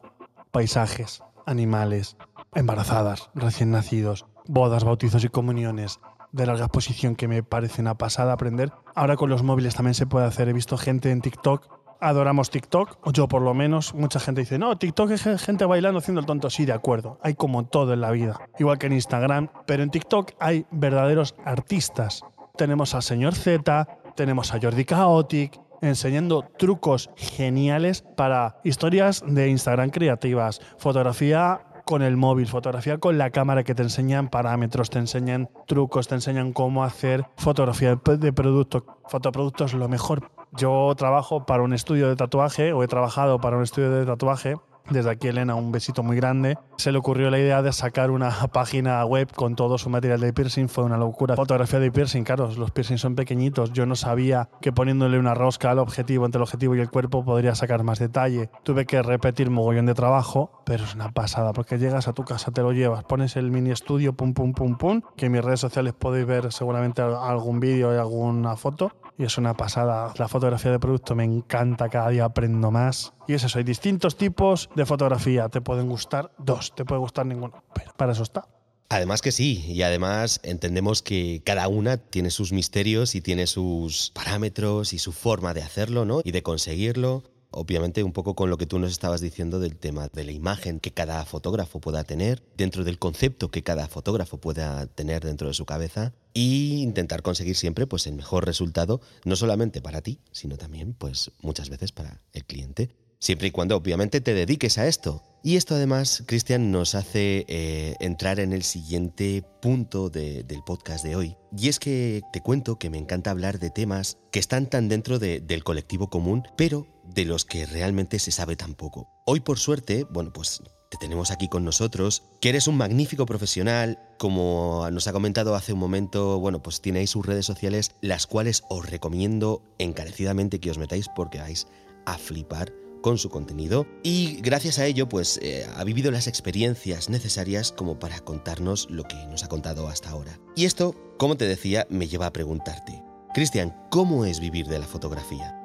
paisajes, 0.51 1.23
animales, 1.47 2.17
embarazadas, 2.55 3.31
recién 3.35 3.71
nacidos, 3.71 4.27
bodas, 4.47 4.85
bautizos 4.85 5.25
y 5.25 5.29
comuniones 5.29 6.01
de 6.33 6.47
larga 6.47 6.65
exposición 6.65 7.17
que 7.17 7.29
me 7.29 7.43
parece 7.43 7.81
una 7.81 7.97
pasada 7.97 8.33
aprender. 8.33 8.73
Ahora 8.95 9.17
con 9.17 9.31
los 9.31 9.43
móviles 9.43 9.75
también 9.75 9.95
se 9.95 10.07
puede 10.07 10.27
hacer. 10.27 10.49
He 10.49 10.53
visto 10.53 10.77
gente 10.77 11.11
en 11.11 11.21
TikTok. 11.21 11.79
Adoramos 12.01 12.51
TikTok, 12.51 12.99
o 13.03 13.13
yo 13.13 13.27
por 13.27 13.43
lo 13.43 13.55
menos. 13.55 13.95
Mucha 13.95 14.21
gente 14.21 14.43
dice, 14.43 14.59
no, 14.59 14.77
TikTok 14.79 15.11
es 15.11 15.43
gente 15.43 15.65
bailando 15.65 15.99
haciendo 15.99 16.21
el 16.21 16.27
tonto. 16.27 16.51
Sí, 16.51 16.65
de 16.65 16.73
acuerdo. 16.73 17.19
Hay 17.23 17.35
como 17.35 17.67
todo 17.67 17.93
en 17.93 18.01
la 18.01 18.11
vida. 18.11 18.39
Igual 18.59 18.79
que 18.79 18.87
en 18.87 18.93
Instagram. 18.93 19.49
Pero 19.67 19.83
en 19.83 19.91
TikTok 19.91 20.33
hay 20.39 20.67
verdaderos 20.71 21.35
artistas. 21.45 22.23
Tenemos 22.57 22.95
al 22.95 23.03
señor 23.03 23.35
Z, 23.35 23.89
tenemos 24.15 24.53
a 24.53 24.61
Jordi 24.61 24.85
Chaotic, 24.85 25.61
enseñando 25.83 26.45
trucos 26.59 27.11
geniales 27.17 28.03
para 28.17 28.61
historias 28.65 29.23
de 29.27 29.49
Instagram 29.49 29.91
creativas, 29.91 30.61
fotografía 30.79 31.61
con 31.89 32.03
el 32.03 32.19
móvil, 32.19 32.47
fotografía 32.47 32.99
con 32.99 33.17
la 33.17 33.31
cámara 33.31 33.65
que 33.65 33.75
te 33.75 33.83
enseñan 33.83 34.29
parámetros, 34.29 34.91
te 34.91 34.99
enseñan 34.99 35.49
trucos, 35.67 36.07
te 36.07 36.17
enseñan 36.17 36.53
cómo 36.53 36.85
hacer 36.85 37.25
fotografía 37.39 37.99
de 38.19 38.33
producto. 38.35 38.85
Fotoproductos 39.07 39.73
lo 39.73 39.89
mejor. 39.89 40.31
Yo 40.53 40.93
trabajo 40.99 41.47
para 41.47 41.63
un 41.63 41.73
estudio 41.73 42.11
de 42.11 42.17
tatuaje 42.17 42.75
o 42.75 42.83
he 42.83 42.89
trabajado 42.89 43.41
para 43.41 43.57
un 43.57 43.63
estudio 43.63 43.91
de 43.91 44.05
tatuaje 44.05 44.57
desde 44.91 45.11
aquí, 45.11 45.29
Elena, 45.29 45.55
un 45.55 45.73
besito 45.73 46.03
muy 46.03 46.17
grande. 46.17 46.57
Se 46.77 46.93
le 46.93 46.99
ocurrió 46.99 47.31
la 47.31 47.39
idea 47.39 47.63
de 47.63 47.73
sacar 47.73 48.11
una 48.11 48.31
página 48.53 49.05
web 49.05 49.33
con 49.35 49.57
todo 49.57 49.79
su 49.79 49.91
material 49.91 50.21
de 50.21 50.33
piercing. 50.33 50.69
Fue 50.69 50.85
una 50.85 50.97
locura. 50.97 51.37
Fotografía 51.37 51.79
de 51.79 51.91
piercing, 51.91 52.25
claro, 52.25 52.51
los 52.57 52.71
piercings 52.71 53.01
son 53.01 53.15
pequeñitos. 53.15 53.73
Yo 53.73 53.87
no 53.87 53.97
sabía 53.97 54.49
que 54.61 54.73
poniéndole 54.73 55.19
una 55.19 55.35
rosca 55.35 55.71
al 55.71 55.79
objetivo, 55.79 56.25
entre 56.25 56.39
el 56.39 56.43
objetivo 56.43 56.75
y 56.75 56.81
el 56.81 56.91
cuerpo, 56.91 57.25
podría 57.25 57.55
sacar 57.55 57.83
más 57.83 57.99
detalle. 57.99 58.51
Tuve 58.63 58.87
que 58.87 59.03
repetir 59.03 59.51
mogollón 59.51 59.87
de 59.87 59.95
trabajo, 59.95 60.63
pero 60.65 60.85
es 60.85 60.95
una 60.95 61.11
pasada, 61.13 61.53
porque 61.53 61.79
llegas 61.79 62.09
a 62.09 62.13
tu 62.13 62.25
casa, 62.25 62.51
te 62.51 62.63
lo 62.63 62.73
llevas, 62.73 63.05
pones 63.05 63.37
el 63.37 63.51
mini 63.51 63.71
estudio, 63.71 64.15
pum, 64.15 64.35
pum, 64.35 64.53
pum, 64.53 64.77
pum, 64.77 65.03
que 65.17 65.27
en 65.27 65.33
mis 65.33 65.45
redes 65.45 65.61
sociales 65.61 65.95
podéis 65.95 66.27
ver 66.27 66.53
seguramente 66.53 67.03
algún 67.03 67.61
vídeo 67.61 67.95
y 67.95 67.99
alguna 67.99 68.57
foto 68.57 68.93
y 69.19 69.25
es 69.25 69.37
una 69.37 69.55
pasada. 69.55 70.15
La 70.17 70.29
fotografía 70.29 70.71
de 70.71 70.79
producto 70.79 71.15
me 71.15 71.25
encanta, 71.25 71.89
cada 71.89 72.09
día 72.11 72.25
aprendo 72.25 72.71
más. 72.71 73.13
Y 73.27 73.35
es 73.35 73.45
eso, 73.45 73.59
hay 73.59 73.65
distintos 73.65 74.17
tipos 74.17 74.71
de 74.77 74.87
fotografía. 74.87 75.49
Te 75.49 75.61
pueden 75.61 75.89
gustar 75.89 76.31
dos, 76.39 76.75
te 76.75 76.85
puede 76.85 77.01
gustar 77.01 77.27
ninguno, 77.27 77.65
pero 77.75 77.93
para 77.97 78.13
eso 78.13 78.23
está. 78.23 78.47
Además 78.91 79.21
que 79.21 79.33
sí, 79.33 79.67
y 79.67 79.83
además 79.83 80.41
entendemos 80.45 81.03
que 81.03 81.43
cada 81.45 81.69
una 81.69 81.99
tiene 81.99 82.31
sus 82.31 82.53
misterios 82.53 83.15
y 83.15 83.21
tiene 83.21 83.47
sus 83.47 84.13
parámetros 84.15 84.95
y 84.95 84.99
su 84.99 85.13
forma 85.13 85.53
de 85.53 85.63
hacerlo, 85.63 86.07
¿no? 86.07 86.23
Y 86.25 86.31
de 86.31 86.43
conseguirlo. 86.43 87.25
Obviamente 87.51 88.03
un 88.03 88.13
poco 88.13 88.35
con 88.35 88.51
lo 88.51 88.59
que 88.59 88.67
tú 88.67 88.79
nos 88.79 88.91
estabas 88.91 89.21
diciendo 89.23 89.59
del 89.59 89.77
tema 89.77 90.09
de 90.13 90.25
la 90.25 90.33
imagen 90.33 90.81
que 90.81 90.93
cada 90.93 91.25
fotógrafo 91.25 91.81
pueda 91.81 92.05
tener, 92.05 92.43
dentro 92.57 92.85
del 92.85 92.99
concepto 92.99 93.51
que 93.51 93.63
cada 93.63 93.89
fotógrafo 93.89 94.39
pueda 94.39 94.87
tener 94.87 95.25
dentro 95.25 95.49
de 95.49 95.55
su 95.55 95.65
cabeza 95.65 96.13
y 96.35 96.83
intentar 96.83 97.23
conseguir 97.23 97.57
siempre 97.57 97.87
pues 97.87 98.07
el 98.07 98.15
mejor 98.15 98.45
resultado, 98.45 99.01
no 99.25 99.35
solamente 99.35 99.81
para 99.81 100.03
ti, 100.03 100.21
sino 100.31 100.59
también 100.59 100.93
pues 100.93 101.31
muchas 101.41 101.71
veces 101.71 101.91
para 101.91 102.23
el 102.35 102.45
cliente, 102.45 102.91
siempre 103.19 103.49
y 103.49 103.51
cuando 103.51 103.77
obviamente 103.77 104.21
te 104.21 104.35
dediques 104.35 104.77
a 104.79 104.87
esto. 104.87 105.23
Y 105.43 105.57
esto 105.57 105.77
además, 105.77 106.25
Cristian, 106.27 106.73
nos 106.73 106.95
hace 106.95 107.47
eh, 107.49 107.95
entrar 108.01 108.41
en 108.41 108.53
el 108.53 108.65
siguiente 108.65 109.45
punto 109.63 110.11
del 110.11 110.45
podcast 110.67 111.05
de 111.05 111.15
hoy. 111.15 111.37
Y 111.57 111.69
es 111.69 111.79
que 111.79 112.23
te 112.33 112.43
cuento 112.43 112.79
que 112.79 112.91
me 112.91 112.99
encanta 112.99 113.31
hablar 113.31 113.61
de 113.61 113.71
temas 113.71 114.19
que 114.33 114.41
están 114.41 114.67
tan 114.67 114.89
dentro 114.89 115.19
del 115.19 115.65
colectivo 115.65 116.11
común, 116.11 116.43
pero 116.57 116.87
de 117.15 117.25
los 117.25 117.45
que 117.45 117.67
realmente 117.67 118.19
se 118.19 118.31
sabe 118.31 118.57
tan 118.57 118.75
poco. 118.75 119.09
Hoy 119.27 119.41
por 119.41 119.59
suerte, 119.59 120.07
bueno, 120.11 120.33
pues 120.33 120.63
te 120.91 120.97
tenemos 120.99 121.31
aquí 121.31 121.49
con 121.49 121.65
nosotros, 121.65 122.23
que 122.41 122.49
eres 122.49 122.67
un 122.67 122.77
magnífico 122.77 123.27
profesional, 123.27 123.99
como 124.19 124.89
nos 124.91 125.07
ha 125.07 125.13
comentado 125.13 125.55
hace 125.55 125.75
un 125.75 125.79
momento, 125.79 126.39
bueno, 126.41 126.63
pues 126.63 126.81
tenéis 126.81 127.11
sus 127.11 127.27
redes 127.27 127.45
sociales, 127.45 127.93
las 128.01 128.27
cuales 128.27 128.63
os 128.71 128.89
recomiendo 128.89 129.63
encarecidamente 129.79 130.61
que 130.61 130.71
os 130.71 130.79
metáis 130.79 131.07
porque 131.15 131.39
vais 131.39 131.67
a 132.07 132.17
flipar 132.17 132.73
con 133.03 133.19
su 133.19 133.31
contenido 133.31 133.87
y 134.03 134.41
gracias 134.41 134.79
a 134.79 134.87
ello 134.87 135.09
pues 135.09 135.39
eh, 135.41 135.67
ha 135.77 135.85
vivido 135.85 136.11
las 136.11 136.27
experiencias 136.27 137.09
necesarias 137.09 137.71
como 137.71 137.99
para 137.99 138.19
contarnos 138.21 138.89
lo 138.91 139.05
que 139.05 139.17
nos 139.27 139.45
ha 139.45 139.49
contado 139.49 139.89
hasta 139.89 140.11
ahora. 140.11 140.39
Y 140.57 140.65
esto, 140.65 140.95
como 141.17 141.37
te 141.37 141.47
decía, 141.47 141.87
me 141.91 142.09
lleva 142.09 142.27
a 142.27 142.33
preguntarte, 142.33 143.03
Cristian, 143.35 143.77
¿cómo 143.91 144.25
es 144.25 144.41
vivir 144.41 144.67
de 144.67 144.79
la 144.79 144.87
fotografía? 144.87 145.58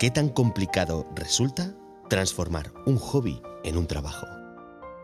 ¿Qué 0.00 0.10
tan 0.10 0.30
complicado 0.30 1.04
resulta 1.14 1.74
transformar 2.08 2.72
un 2.86 2.96
hobby 2.96 3.42
en 3.64 3.76
un 3.76 3.86
trabajo? 3.86 4.26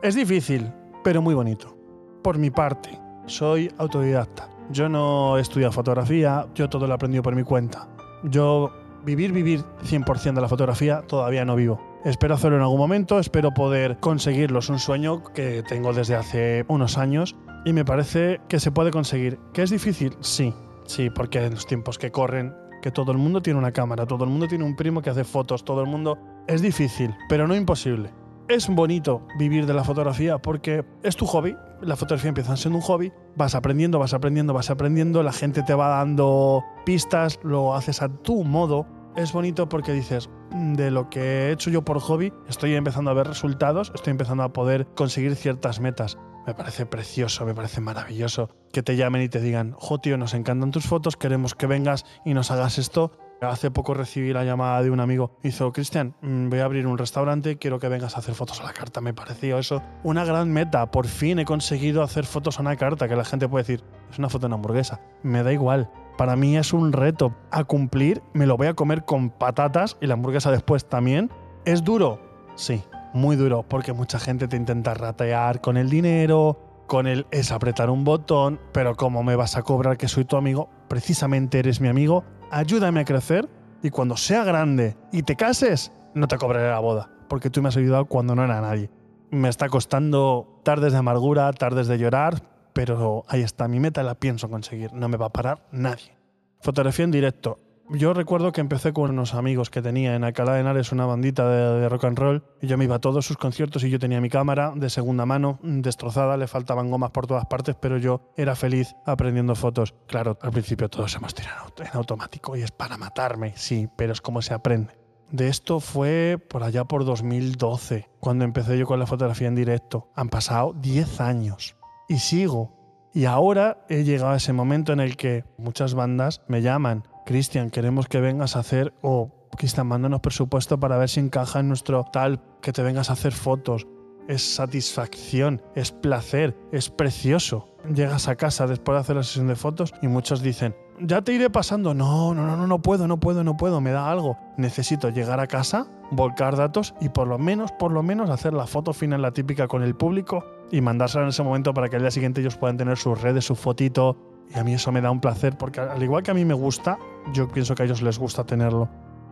Es 0.02 0.14
difícil, 0.14 0.72
pero 1.04 1.20
muy 1.20 1.34
bonito. 1.34 1.76
Por 2.22 2.38
mi 2.38 2.48
parte, 2.48 2.98
soy 3.26 3.70
autodidacta. 3.76 4.48
Yo 4.70 4.88
no 4.88 5.36
he 5.36 5.42
estudiado 5.42 5.70
fotografía, 5.70 6.46
yo 6.54 6.70
todo 6.70 6.86
lo 6.86 6.92
he 6.92 6.94
aprendido 6.94 7.22
por 7.22 7.36
mi 7.36 7.42
cuenta. 7.42 7.90
Yo 8.24 8.72
vivir, 9.04 9.32
vivir 9.32 9.64
100% 9.84 10.32
de 10.32 10.40
la 10.40 10.48
fotografía 10.48 11.02
todavía 11.06 11.44
no 11.44 11.56
vivo. 11.56 11.78
Espero 12.06 12.32
hacerlo 12.32 12.56
en 12.56 12.62
algún 12.62 12.78
momento, 12.78 13.18
espero 13.18 13.52
poder 13.52 13.98
conseguirlo. 14.00 14.60
Es 14.60 14.70
un 14.70 14.78
sueño 14.78 15.22
que 15.34 15.62
tengo 15.62 15.92
desde 15.92 16.14
hace 16.14 16.64
unos 16.68 16.96
años 16.96 17.36
y 17.66 17.74
me 17.74 17.84
parece 17.84 18.40
que 18.48 18.60
se 18.60 18.70
puede 18.70 18.92
conseguir. 18.92 19.38
¿Que 19.52 19.62
es 19.62 19.68
difícil? 19.68 20.16
Sí, 20.20 20.54
sí, 20.86 21.10
porque 21.10 21.44
en 21.44 21.52
los 21.52 21.66
tiempos 21.66 21.98
que 21.98 22.10
corren 22.10 22.54
que 22.82 22.90
todo 22.90 23.12
el 23.12 23.18
mundo 23.18 23.42
tiene 23.42 23.58
una 23.58 23.72
cámara, 23.72 24.06
todo 24.06 24.24
el 24.24 24.30
mundo 24.30 24.48
tiene 24.48 24.64
un 24.64 24.76
primo 24.76 25.02
que 25.02 25.10
hace 25.10 25.24
fotos, 25.24 25.64
todo 25.64 25.80
el 25.80 25.86
mundo... 25.86 26.18
Es 26.46 26.62
difícil, 26.62 27.14
pero 27.28 27.48
no 27.48 27.56
imposible. 27.56 28.12
Es 28.48 28.68
bonito 28.68 29.26
vivir 29.38 29.66
de 29.66 29.74
la 29.74 29.82
fotografía 29.82 30.38
porque 30.38 30.84
es 31.02 31.16
tu 31.16 31.26
hobby, 31.26 31.56
la 31.80 31.96
fotografía 31.96 32.28
empieza 32.28 32.56
siendo 32.56 32.78
un 32.78 32.82
hobby, 32.82 33.12
vas 33.34 33.56
aprendiendo, 33.56 33.98
vas 33.98 34.14
aprendiendo, 34.14 34.54
vas 34.54 34.70
aprendiendo, 34.70 35.22
la 35.22 35.32
gente 35.32 35.62
te 35.62 35.74
va 35.74 35.88
dando 35.88 36.64
pistas, 36.84 37.40
lo 37.42 37.74
haces 37.74 38.02
a 38.02 38.08
tu 38.08 38.44
modo. 38.44 38.86
Es 39.16 39.32
bonito 39.32 39.68
porque 39.68 39.92
dices, 39.92 40.30
mm, 40.52 40.74
de 40.74 40.90
lo 40.90 41.10
que 41.10 41.20
he 41.20 41.52
hecho 41.52 41.70
yo 41.70 41.84
por 41.84 41.98
hobby, 41.98 42.32
estoy 42.48 42.74
empezando 42.74 43.10
a 43.10 43.14
ver 43.14 43.26
resultados, 43.26 43.90
estoy 43.94 44.12
empezando 44.12 44.44
a 44.44 44.52
poder 44.52 44.86
conseguir 44.94 45.34
ciertas 45.34 45.80
metas. 45.80 46.16
Me 46.46 46.54
parece 46.54 46.86
precioso, 46.86 47.44
me 47.44 47.54
parece 47.54 47.80
maravilloso 47.80 48.50
que 48.72 48.82
te 48.82 48.96
llamen 48.96 49.22
y 49.22 49.28
te 49.28 49.40
digan, 49.40 49.72
jo 49.72 49.98
tío, 49.98 50.16
nos 50.16 50.32
encantan 50.32 50.70
tus 50.70 50.86
fotos, 50.86 51.16
queremos 51.16 51.56
que 51.56 51.66
vengas 51.66 52.04
y 52.24 52.34
nos 52.34 52.52
hagas 52.52 52.78
esto. 52.78 53.10
Hace 53.40 53.70
poco 53.70 53.94
recibí 53.94 54.32
la 54.32 54.44
llamada 54.44 54.82
de 54.82 54.90
un 54.90 55.00
amigo. 55.00 55.36
Hizo, 55.42 55.72
Cristian, 55.72 56.14
mm, 56.22 56.48
voy 56.48 56.60
a 56.60 56.64
abrir 56.64 56.86
un 56.86 56.96
restaurante, 56.96 57.58
quiero 57.58 57.78
que 57.80 57.88
vengas 57.88 58.16
a 58.16 58.20
hacer 58.20 58.34
fotos 58.34 58.60
a 58.60 58.64
la 58.64 58.72
carta. 58.72 59.00
Me 59.00 59.12
pareció 59.12 59.58
eso 59.58 59.82
una 60.04 60.24
gran 60.24 60.52
meta. 60.52 60.90
Por 60.90 61.06
fin 61.06 61.40
he 61.40 61.44
conseguido 61.44 62.02
hacer 62.02 62.24
fotos 62.24 62.58
a 62.58 62.62
una 62.62 62.76
carta, 62.76 63.08
que 63.08 63.16
la 63.16 63.24
gente 63.24 63.48
puede 63.48 63.64
decir, 63.64 63.84
es 64.10 64.18
una 64.18 64.28
foto 64.28 64.42
de 64.42 64.46
una 64.46 64.56
hamburguesa. 64.56 65.00
Me 65.22 65.42
da 65.42 65.52
igual. 65.52 65.90
Para 66.16 66.36
mí 66.36 66.56
es 66.56 66.72
un 66.72 66.92
reto 66.92 67.34
a 67.50 67.64
cumplir. 67.64 68.22
Me 68.32 68.46
lo 68.46 68.56
voy 68.56 68.68
a 68.68 68.74
comer 68.74 69.04
con 69.04 69.30
patatas 69.30 69.98
y 70.00 70.06
la 70.06 70.14
hamburguesa 70.14 70.50
después 70.50 70.88
también. 70.88 71.30
¿Es 71.66 71.84
duro? 71.84 72.20
Sí, 72.54 72.82
muy 73.12 73.36
duro 73.36 73.64
porque 73.68 73.92
mucha 73.92 74.18
gente 74.18 74.48
te 74.48 74.56
intenta 74.56 74.94
ratear 74.94 75.60
con 75.60 75.76
el 75.76 75.90
dinero, 75.90 76.84
con 76.86 77.06
el 77.06 77.26
es 77.30 77.52
apretar 77.52 77.90
un 77.90 78.04
botón, 78.04 78.60
pero 78.72 78.94
como 78.94 79.22
me 79.22 79.36
vas 79.36 79.56
a 79.56 79.62
cobrar 79.62 79.96
que 79.96 80.08
soy 80.08 80.24
tu 80.24 80.36
amigo, 80.36 80.68
precisamente 80.88 81.58
eres 81.58 81.80
mi 81.80 81.88
amigo, 81.88 82.24
ayúdame 82.50 83.00
a 83.00 83.04
crecer 83.04 83.48
y 83.82 83.90
cuando 83.90 84.16
sea 84.16 84.44
grande 84.44 84.96
y 85.12 85.22
te 85.22 85.36
cases, 85.36 85.92
no 86.14 86.28
te 86.28 86.38
cobraré 86.38 86.70
la 86.70 86.78
boda, 86.78 87.10
porque 87.28 87.50
tú 87.50 87.62
me 87.62 87.68
has 87.68 87.76
ayudado 87.76 88.06
cuando 88.06 88.34
no 88.34 88.44
era 88.44 88.60
nadie. 88.60 88.90
Me 89.30 89.48
está 89.48 89.68
costando 89.68 90.60
tardes 90.62 90.92
de 90.92 90.98
amargura, 90.98 91.52
tardes 91.52 91.88
de 91.88 91.98
llorar, 91.98 92.42
pero 92.72 93.24
ahí 93.28 93.42
está, 93.42 93.68
mi 93.68 93.80
meta 93.80 94.02
la 94.02 94.14
pienso 94.14 94.48
conseguir, 94.48 94.92
no 94.92 95.08
me 95.08 95.16
va 95.16 95.26
a 95.26 95.32
parar 95.32 95.66
nadie. 95.72 96.16
Fotografía 96.60 97.04
en 97.04 97.10
directo, 97.10 97.58
yo 97.90 98.14
recuerdo 98.14 98.52
que 98.52 98.60
empecé 98.60 98.92
con 98.92 99.10
unos 99.10 99.34
amigos 99.34 99.70
que 99.70 99.82
tenía 99.82 100.14
en 100.14 100.24
Alcalá 100.24 100.54
de 100.54 100.60
Henares 100.60 100.92
una 100.92 101.06
bandita 101.06 101.48
de, 101.48 101.88
rock 101.88 102.04
and 102.04 102.18
roll 102.18 102.44
y 102.60 102.66
yo 102.66 102.76
me 102.76 102.84
iba 102.84 102.96
a 102.96 103.00
todos 103.00 103.26
sus 103.26 103.36
conciertos 103.36 103.84
y 103.84 103.90
yo 103.90 103.98
tenía 103.98 104.20
mi 104.20 104.28
cámara 104.28 104.72
de 104.74 104.90
segunda 104.90 105.26
mano 105.26 105.58
destrozada, 105.62 106.36
le 106.36 106.46
faltaban 106.46 106.90
gomas 106.90 107.10
por 107.10 107.26
todas 107.26 107.46
partes, 107.46 107.76
pero 107.80 107.98
yo 107.98 108.32
era 108.36 108.56
feliz 108.56 108.94
aprendiendo 109.04 109.54
fotos. 109.54 109.94
Claro, 110.06 110.38
al 110.42 110.50
principio 110.50 110.88
todos 110.88 111.14
hemos 111.14 111.34
tirado 111.34 111.72
en 111.78 111.96
automático 111.96 112.56
y 112.56 112.62
es 112.62 112.72
para 112.72 112.96
matarme, 112.96 113.52
sí, 113.56 113.88
pero 113.96 114.12
es 114.12 114.20
como 114.20 114.42
se 114.42 114.54
aprende. 114.54 114.94
De 115.30 115.48
esto 115.48 115.80
fue 115.80 116.38
por 116.48 116.62
allá 116.62 116.84
por 116.84 117.04
2012, 117.04 118.08
cuando 118.20 118.44
empecé 118.44 118.78
yo 118.78 118.86
con 118.86 119.00
la 119.00 119.06
fotografía 119.06 119.48
en 119.48 119.56
directo. 119.56 120.08
Han 120.14 120.28
pasado 120.28 120.72
10 120.72 121.20
años 121.20 121.76
y 122.08 122.18
sigo. 122.18 122.74
Y 123.12 123.24
ahora 123.24 123.84
he 123.88 124.04
llegado 124.04 124.32
a 124.32 124.36
ese 124.36 124.52
momento 124.52 124.92
en 124.92 125.00
el 125.00 125.16
que 125.16 125.44
muchas 125.56 125.94
bandas 125.94 126.42
me 126.48 126.62
llaman 126.62 127.04
Cristian, 127.26 127.70
queremos 127.70 128.06
que 128.06 128.20
vengas 128.20 128.54
a 128.54 128.60
hacer, 128.60 128.94
o 129.02 129.32
Cristian, 129.56 129.88
mándanos 129.88 130.20
presupuesto 130.20 130.78
para 130.78 130.96
ver 130.96 131.08
si 131.08 131.18
encaja 131.18 131.58
en 131.58 131.68
nuestro 131.68 132.04
tal, 132.12 132.40
que 132.62 132.72
te 132.72 132.82
vengas 132.82 133.10
a 133.10 133.14
hacer 133.14 133.32
fotos. 133.32 133.86
Es 134.28 134.54
satisfacción, 134.54 135.60
es 135.74 135.90
placer, 135.90 136.56
es 136.70 136.88
precioso. 136.88 137.68
Llegas 137.92 138.28
a 138.28 138.36
casa 138.36 138.68
después 138.68 138.94
de 138.94 139.00
hacer 139.00 139.16
la 139.16 139.24
sesión 139.24 139.48
de 139.48 139.56
fotos 139.56 139.92
y 140.02 140.06
muchos 140.06 140.40
dicen, 140.40 140.76
ya 141.00 141.20
te 141.22 141.32
iré 141.32 141.50
pasando. 141.50 141.94
No, 141.94 142.32
no, 142.32 142.46
no, 142.46 142.56
no, 142.56 142.66
no 142.68 142.80
puedo, 142.80 143.08
no 143.08 143.18
puedo, 143.18 143.42
no 143.42 143.56
puedo, 143.56 143.80
me 143.80 143.90
da 143.90 144.08
algo. 144.08 144.38
Necesito 144.56 145.10
llegar 145.10 145.40
a 145.40 145.48
casa, 145.48 145.88
volcar 146.12 146.56
datos 146.56 146.94
y 147.00 147.08
por 147.08 147.26
lo 147.26 147.38
menos, 147.38 147.72
por 147.72 147.90
lo 147.90 148.04
menos 148.04 148.30
hacer 148.30 148.52
la 148.52 148.68
foto 148.68 148.92
final, 148.92 149.22
la 149.22 149.32
típica 149.32 149.66
con 149.66 149.82
el 149.82 149.96
público 149.96 150.44
y 150.70 150.80
mandársela 150.80 151.24
en 151.24 151.30
ese 151.30 151.42
momento 151.42 151.74
para 151.74 151.88
que 151.88 151.96
al 151.96 152.02
día 152.02 152.10
siguiente 152.12 152.40
ellos 152.40 152.56
puedan 152.56 152.76
tener 152.76 152.96
sus 152.98 153.20
redes, 153.20 153.44
su 153.44 153.56
fotito, 153.56 154.16
y 154.54 154.58
a 154.58 154.64
mí 154.64 154.74
eso 154.74 154.92
me 154.92 155.00
da 155.00 155.10
un 155.10 155.20
placer 155.20 155.56
porque 155.58 155.80
al 155.80 156.02
igual 156.02 156.22
que 156.22 156.30
a 156.30 156.34
mí 156.34 156.44
me 156.44 156.54
gusta, 156.54 156.98
yo 157.32 157.48
pienso 157.48 157.74
que 157.74 157.82
a 157.82 157.86
ellos 157.86 158.02
les 158.02 158.18
gusta 158.18 158.44
tenerlo. 158.44 158.88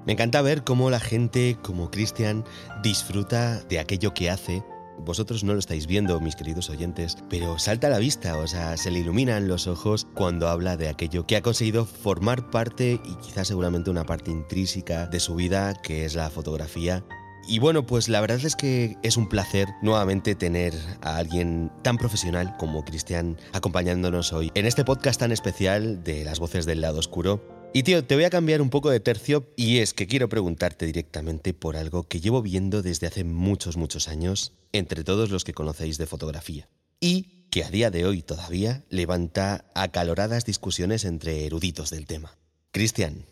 Me 0.06 0.12
encanta 0.12 0.42
ver 0.42 0.64
cómo 0.64 0.90
la 0.90 1.00
gente 1.00 1.56
como 1.62 1.90
Cristian 1.90 2.44
disfruta 2.82 3.62
de 3.64 3.78
aquello 3.78 4.12
que 4.12 4.28
hace. 4.28 4.62
Vosotros 4.98 5.42
no 5.44 5.54
lo 5.54 5.58
estáis 5.58 5.86
viendo, 5.86 6.20
mis 6.20 6.36
queridos 6.36 6.70
oyentes, 6.70 7.16
pero 7.28 7.58
salta 7.58 7.88
a 7.88 7.90
la 7.90 7.98
vista, 7.98 8.36
o 8.36 8.46
sea, 8.46 8.76
se 8.76 8.90
le 8.90 9.00
iluminan 9.00 9.48
los 9.48 9.66
ojos 9.66 10.06
cuando 10.14 10.48
habla 10.48 10.76
de 10.76 10.88
aquello 10.88 11.26
que 11.26 11.36
ha 11.36 11.42
conseguido 11.42 11.84
formar 11.84 12.50
parte 12.50 13.00
y 13.04 13.14
quizás 13.16 13.48
seguramente 13.48 13.90
una 13.90 14.04
parte 14.04 14.30
intrínseca 14.30 15.06
de 15.06 15.20
su 15.20 15.34
vida, 15.34 15.74
que 15.74 16.04
es 16.04 16.14
la 16.14 16.30
fotografía 16.30 17.04
Y 17.48 17.58
bueno, 17.58 17.84
pues 17.84 18.08
la 18.08 18.20
verdad 18.20 18.44
es 18.44 18.56
que 18.56 18.96
es 19.02 19.16
un 19.16 19.28
placer 19.28 19.68
nuevamente 19.82 20.34
tener 20.34 20.74
a 21.00 21.16
alguien 21.16 21.72
tan 21.82 21.98
profesional 21.98 22.56
como 22.58 22.84
Cristian 22.84 23.36
acompañándonos 23.52 24.32
hoy 24.32 24.52
en 24.54 24.66
este 24.66 24.84
podcast 24.84 25.20
tan 25.20 25.32
especial 25.32 26.04
de 26.04 26.24
las 26.24 26.38
voces 26.38 26.66
del 26.66 26.82
lado 26.82 26.98
oscuro. 26.98 27.63
Y 27.76 27.82
tío, 27.82 28.04
te 28.04 28.14
voy 28.14 28.22
a 28.22 28.30
cambiar 28.30 28.62
un 28.62 28.70
poco 28.70 28.88
de 28.88 29.00
tercio 29.00 29.48
y 29.56 29.78
es 29.78 29.94
que 29.94 30.06
quiero 30.06 30.28
preguntarte 30.28 30.86
directamente 30.86 31.52
por 31.54 31.76
algo 31.76 32.04
que 32.04 32.20
llevo 32.20 32.40
viendo 32.40 32.82
desde 32.82 33.08
hace 33.08 33.24
muchos, 33.24 33.76
muchos 33.76 34.06
años 34.06 34.52
entre 34.70 35.02
todos 35.02 35.30
los 35.30 35.42
que 35.42 35.54
conocéis 35.54 35.98
de 35.98 36.06
fotografía. 36.06 36.68
Y 37.00 37.48
que 37.50 37.64
a 37.64 37.70
día 37.70 37.90
de 37.90 38.06
hoy 38.06 38.22
todavía 38.22 38.84
levanta 38.90 39.64
acaloradas 39.74 40.44
discusiones 40.44 41.04
entre 41.04 41.46
eruditos 41.46 41.90
del 41.90 42.06
tema. 42.06 42.38
Cristian, 42.70 43.24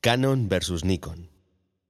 Canon 0.00 0.48
versus 0.48 0.86
Nikon. 0.86 1.28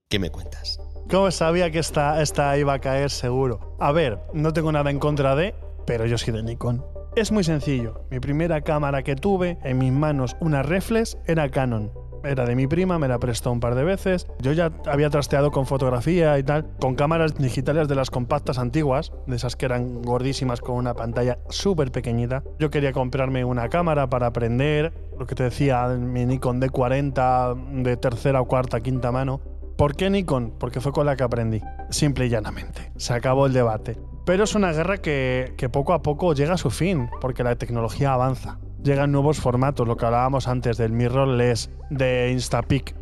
¿Qué 0.09 0.19
me 0.19 0.29
cuentas? 0.29 0.81
¿Cómo 1.09 1.31
sabía 1.31 1.71
que 1.71 1.79
esta, 1.79 2.21
esta 2.21 2.57
iba 2.57 2.73
a 2.73 2.81
caer 2.81 3.11
seguro? 3.11 3.77
A 3.79 3.93
ver, 3.93 4.19
no 4.33 4.51
tengo 4.51 4.73
nada 4.73 4.91
en 4.91 4.99
contra 4.99 5.37
de, 5.37 5.55
pero 5.87 6.05
yo 6.05 6.17
soy 6.17 6.33
de 6.33 6.43
Nikon. 6.43 6.83
Es 7.15 7.31
muy 7.31 7.43
sencillo. 7.43 8.05
Mi 8.09 8.19
primera 8.19 8.61
cámara 8.61 9.03
que 9.03 9.15
tuve 9.15 9.59
en 9.63 9.77
mis 9.77 9.91
manos, 9.91 10.35
una 10.39 10.63
reflex, 10.63 11.17
era 11.27 11.47
Canon. 11.49 11.91
Era 12.23 12.45
de 12.45 12.55
mi 12.55 12.65
prima, 12.65 12.97
me 12.97 13.07
la 13.07 13.19
prestó 13.19 13.51
un 13.51 13.59
par 13.59 13.75
de 13.75 13.83
veces. 13.83 14.25
Yo 14.39 14.51
ya 14.51 14.71
había 14.87 15.11
trasteado 15.11 15.51
con 15.51 15.67
fotografía 15.67 16.39
y 16.39 16.43
tal, 16.43 16.65
con 16.79 16.95
cámaras 16.95 17.35
digitales 17.35 17.87
de 17.87 17.95
las 17.95 18.09
compactas 18.09 18.57
antiguas, 18.57 19.11
de 19.27 19.35
esas 19.35 19.55
que 19.55 19.65
eran 19.65 20.01
gordísimas 20.01 20.59
con 20.59 20.75
una 20.75 20.95
pantalla 20.95 21.37
súper 21.49 21.91
pequeñita. 21.91 22.43
Yo 22.57 22.71
quería 22.71 22.93
comprarme 22.93 23.45
una 23.45 23.69
cámara 23.69 24.09
para 24.09 24.27
aprender, 24.27 24.93
lo 25.19 25.27
que 25.27 25.35
te 25.35 25.43
decía, 25.43 25.87
mi 25.89 26.25
Nikon 26.25 26.61
D40 26.61 27.83
de 27.83 27.97
tercera 27.97 28.41
o 28.41 28.47
cuarta, 28.47 28.79
quinta 28.79 29.11
mano 29.11 29.39
¿Por 29.77 29.95
qué 29.95 30.09
Nikon? 30.09 30.53
Porque 30.59 30.79
fue 30.79 30.91
con 30.91 31.05
la 31.05 31.15
que 31.15 31.23
aprendí, 31.23 31.61
simple 31.89 32.27
y 32.27 32.29
llanamente. 32.29 32.91
Se 32.95 33.13
acabó 33.13 33.47
el 33.47 33.53
debate. 33.53 33.97
Pero 34.25 34.45
es 34.45 34.55
una 34.55 34.71
guerra 34.71 34.99
que, 34.99 35.69
poco 35.71 35.93
a 35.93 36.01
poco 36.01 36.33
llega 36.33 36.53
a 36.53 36.57
su 36.57 36.69
fin, 36.69 37.09
porque 37.19 37.43
la 37.43 37.57
tecnología 37.57 38.13
avanza. 38.13 38.57
Llegan 38.81 39.11
nuevos 39.11 39.39
formatos, 39.39 39.87
lo 39.87 39.97
que 39.97 40.05
hablábamos 40.05 40.47
antes 40.47 40.77
del 40.77 40.93
mirrorless, 40.93 41.69
de 41.89 42.31
Instapic. 42.31 42.95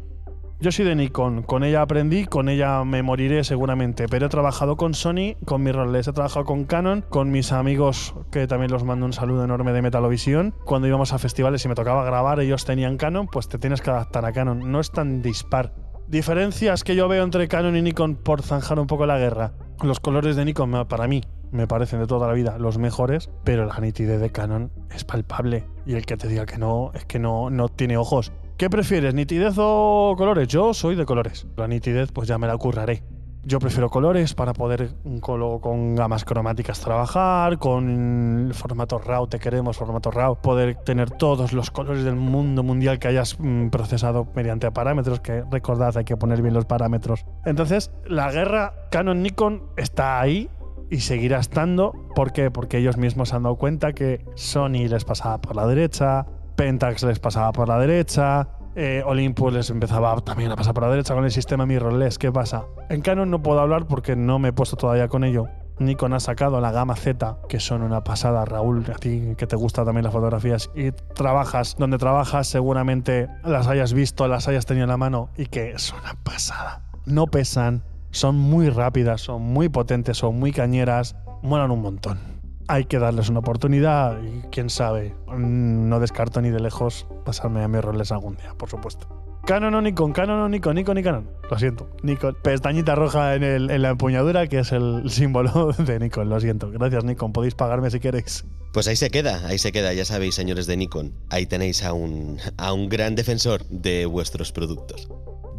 Yo 0.60 0.72
soy 0.72 0.86
de 0.86 0.96
Nikon, 0.96 1.42
con 1.42 1.64
ella 1.64 1.82
aprendí, 1.82 2.26
con 2.26 2.48
ella 2.48 2.84
me 2.84 3.02
moriré 3.02 3.44
seguramente, 3.44 4.08
pero 4.08 4.28
he 4.28 4.30
trabajado 4.30 4.78
con 4.78 4.94
Sony, 4.94 5.36
con 5.46 5.64
mirrorless, 5.64 6.08
he 6.08 6.14
trabajado 6.14 6.46
con 6.46 6.66
Canon, 6.66 7.04
con 7.10 7.32
mis 7.32 7.52
amigos, 7.52 8.14
que 8.32 8.46
también 8.46 8.72
los 8.72 8.84
mando 8.84 9.08
un 9.08 9.14
saludo 9.14 9.44
enorme 9.44 9.74
de 9.74 9.82
Metalovisión. 9.82 10.54
Cuando 10.66 10.88
íbamos 10.88 11.14
a 11.14 11.20
festivales 11.20 11.66
y 11.66 11.68
me 11.68 11.76
tocaba 11.76 12.04
grabar, 12.04 12.40
ellos 12.40 12.66
tenían 12.66 12.98
Canon, 12.98 13.28
pues 13.28 13.48
te 13.48 13.58
tienes 13.58 13.82
que 13.82 13.90
adaptar 13.90 14.26
a 14.26 14.34
Canon. 14.34 14.72
No 14.72 14.80
es 14.80 14.92
tan 14.92 15.24
dispar 15.24 15.74
Diferencias 16.12 16.84
que 16.84 16.94
yo 16.94 17.08
veo 17.08 17.24
entre 17.24 17.48
Canon 17.48 17.78
y 17.78 17.82
Nikon 17.82 18.18
por 18.18 18.42
zanjar 18.42 18.78
un 18.80 18.88
poco 18.88 19.06
la 19.06 19.18
guerra. 19.18 19.54
Los 19.84 20.00
colores 20.00 20.36
de 20.36 20.46
Nikon, 20.46 20.86
para 20.88 21.08
mí, 21.08 21.24
me 21.52 21.66
parecen 21.66 22.00
de 22.00 22.06
toda 22.06 22.28
la 22.28 22.34
vida 22.34 22.60
los 22.60 22.78
mejores, 22.78 23.32
pero 23.44 23.66
la 23.66 23.80
nitidez 23.80 24.22
de 24.22 24.32
Canon 24.32 24.72
es 24.94 25.04
palpable. 25.04 25.66
Y 25.88 25.96
el 25.96 26.06
que 26.06 26.18
te 26.18 26.28
diga 26.28 26.46
que 26.46 26.60
no, 26.60 26.92
es 26.94 27.06
que 27.06 27.18
no, 27.18 27.50
no 27.50 27.68
tiene 27.68 27.98
ojos. 27.98 28.32
¿Qué 28.58 28.70
prefieres, 28.70 29.16
nitidez 29.16 29.56
o 29.58 30.14
colores? 30.16 30.48
Yo 30.48 30.76
soy 30.76 30.96
de 30.96 31.06
colores. 31.06 31.48
La 31.58 31.68
nitidez, 31.68 32.12
pues 32.12 32.28
ya 32.28 32.38
me 32.38 32.46
la 32.46 32.58
curraré. 32.58 33.02
Yo 33.44 33.60
prefiero 33.60 33.90
colores 33.90 34.36
para 34.36 34.54
poder 34.54 34.94
con 35.20 35.96
gamas 35.96 36.26
cromáticas 36.26 36.80
trabajar, 36.80 37.58
con 37.58 38.52
formato 38.54 39.00
RAW, 39.00 39.28
te 39.28 39.40
queremos 39.40 39.78
formato 39.78 40.12
RAW, 40.12 40.40
poder 40.42 40.76
tener 40.76 41.10
todos 41.10 41.52
los 41.52 41.72
colores 41.72 42.04
del 42.04 42.16
mundo 42.16 42.62
mundial 42.62 43.00
que 43.00 43.08
hayas 43.08 43.40
mm, 43.40 43.70
procesado 43.70 44.28
mediante 44.36 44.70
parámetros, 44.72 45.22
que 45.22 45.44
recordad 45.50 45.98
hay 45.98 46.04
que 46.04 46.18
poner 46.18 46.42
bien 46.44 46.54
los 46.54 46.66
parámetros. 46.66 47.26
Entonces, 47.44 47.92
la 48.06 48.32
guerra 48.32 48.74
Canon-Nikon 48.92 49.64
está 49.76 50.22
ahí 50.22 50.50
y 50.92 51.00
seguirá 51.00 51.40
estando. 51.40 51.94
¿Por 52.14 52.34
qué? 52.34 52.52
Porque 52.52 52.78
ellos 52.78 52.98
mismos 52.98 53.30
se 53.30 53.38
han 53.38 53.44
dado 53.44 53.56
cuenta 53.56 53.94
que 53.94 54.24
Sony 54.36 54.88
les 54.88 55.04
pasaba 55.04 55.40
por 55.40 55.56
la 55.56 55.66
derecha, 55.66 56.28
Pentax 56.56 57.02
les 57.04 57.20
pasaba 57.20 57.52
por 57.54 57.68
la 57.68 57.80
derecha, 57.80 58.50
eh, 58.76 59.04
les 59.52 59.70
empezaba 59.70 60.16
también 60.22 60.52
a 60.52 60.56
pasar 60.56 60.74
por 60.74 60.84
la 60.84 60.90
derecha 60.90 61.14
con 61.14 61.26
el 61.26 61.32
sistema 61.32 61.66
mirrorless. 61.66 62.18
¿Qué 62.18 62.32
pasa? 62.32 62.66
En 62.90 63.02
Canon 63.02 63.30
no 63.30 63.42
puedo 63.42 63.60
hablar 63.60 63.88
porque 63.88 64.16
no 64.16 64.40
me 64.40 64.50
he 64.50 64.54
puesto 64.54 64.76
todavía 64.78 65.08
con 65.08 65.24
ello. 65.24 65.48
Nikon 65.80 66.14
ha 66.14 66.20
sacado 66.20 66.62
la 66.62 66.72
gama 66.72 66.96
Z, 66.96 67.38
que 67.50 67.60
son 67.60 67.82
una 67.82 68.04
pasada, 68.04 68.46
Raúl, 68.46 68.86
a 68.94 68.98
ti 69.00 69.34
que 69.36 69.48
te 69.48 69.56
gustan 69.56 69.86
también 69.86 70.04
las 70.04 70.14
fotografías 70.14 70.70
y 70.76 70.92
trabajas 70.92 71.76
donde 71.78 71.98
trabajas, 71.98 72.48
seguramente 72.48 73.28
las 73.44 73.68
hayas 73.68 73.94
visto, 73.94 74.28
las 74.28 74.48
hayas 74.48 74.66
tenido 74.68 74.84
en 74.84 74.90
la 74.92 74.98
mano 74.98 75.30
y 75.38 75.48
que 75.48 75.72
es 75.72 75.92
una 75.92 76.14
pasada. 76.24 76.84
No 77.06 77.28
pesan, 77.28 77.84
son 78.12 78.38
muy 78.38 78.70
rápidas, 78.70 79.22
son 79.22 79.42
muy 79.42 79.70
potentes, 79.70 80.18
son 80.18 80.38
muy 80.40 80.52
cañeras, 80.52 81.16
molan 81.42 81.72
un 81.72 81.82
montón 81.82 82.41
hay 82.72 82.86
que 82.86 83.00
darles 83.00 83.28
una 83.28 83.40
oportunidad 83.40 84.18
y 84.24 84.48
quién 84.50 84.70
sabe, 84.70 85.14
no 85.28 86.00
descarto 86.00 86.42
ni 86.42 86.52
de 86.52 86.62
lejos 86.62 87.06
pasarme 87.26 87.64
a 87.64 87.68
mis 87.68 87.82
roles 87.82 88.14
algún 88.14 88.38
día, 88.38 88.54
por 88.58 88.70
supuesto. 88.70 89.08
Canon 89.46 89.74
o 89.74 89.82
Nikon, 89.82 90.14
Canon 90.14 90.40
o 90.40 90.48
Nikon, 90.48 90.76
Nikon 90.76 90.98
y 90.98 91.04
Canon. 91.04 91.30
Lo 91.50 91.60
siento, 91.60 91.90
Nikon. 92.04 92.38
Pestañita 92.42 92.96
roja 92.96 93.36
en, 93.36 93.44
en 93.44 93.82
la 93.82 93.90
empuñadura, 93.90 94.48
que 94.48 94.60
es 94.60 94.72
el 94.72 95.04
símbolo 95.10 95.74
de 95.74 96.00
Nikon. 96.00 96.30
Lo 96.30 96.40
siento. 96.40 96.70
Gracias, 96.72 97.04
Nikon. 97.04 97.34
Podéis 97.34 97.56
pagarme 97.56 97.90
si 97.90 98.00
queréis. 98.00 98.46
Pues 98.72 98.88
ahí 98.88 98.96
se 98.96 99.10
queda, 99.10 99.46
ahí 99.48 99.58
se 99.58 99.74
queda, 99.74 99.94
ya 99.94 100.06
sabéis, 100.06 100.36
señores 100.36 100.66
de 100.66 100.78
Nikon. 100.78 101.14
Ahí 101.30 101.46
tenéis 101.46 101.84
a 101.84 101.92
un, 101.92 102.38
a 102.58 102.72
un 102.72 102.88
gran 102.88 103.16
defensor 103.16 103.66
de 103.66 104.06
vuestros 104.06 104.54
productos. 104.54 105.10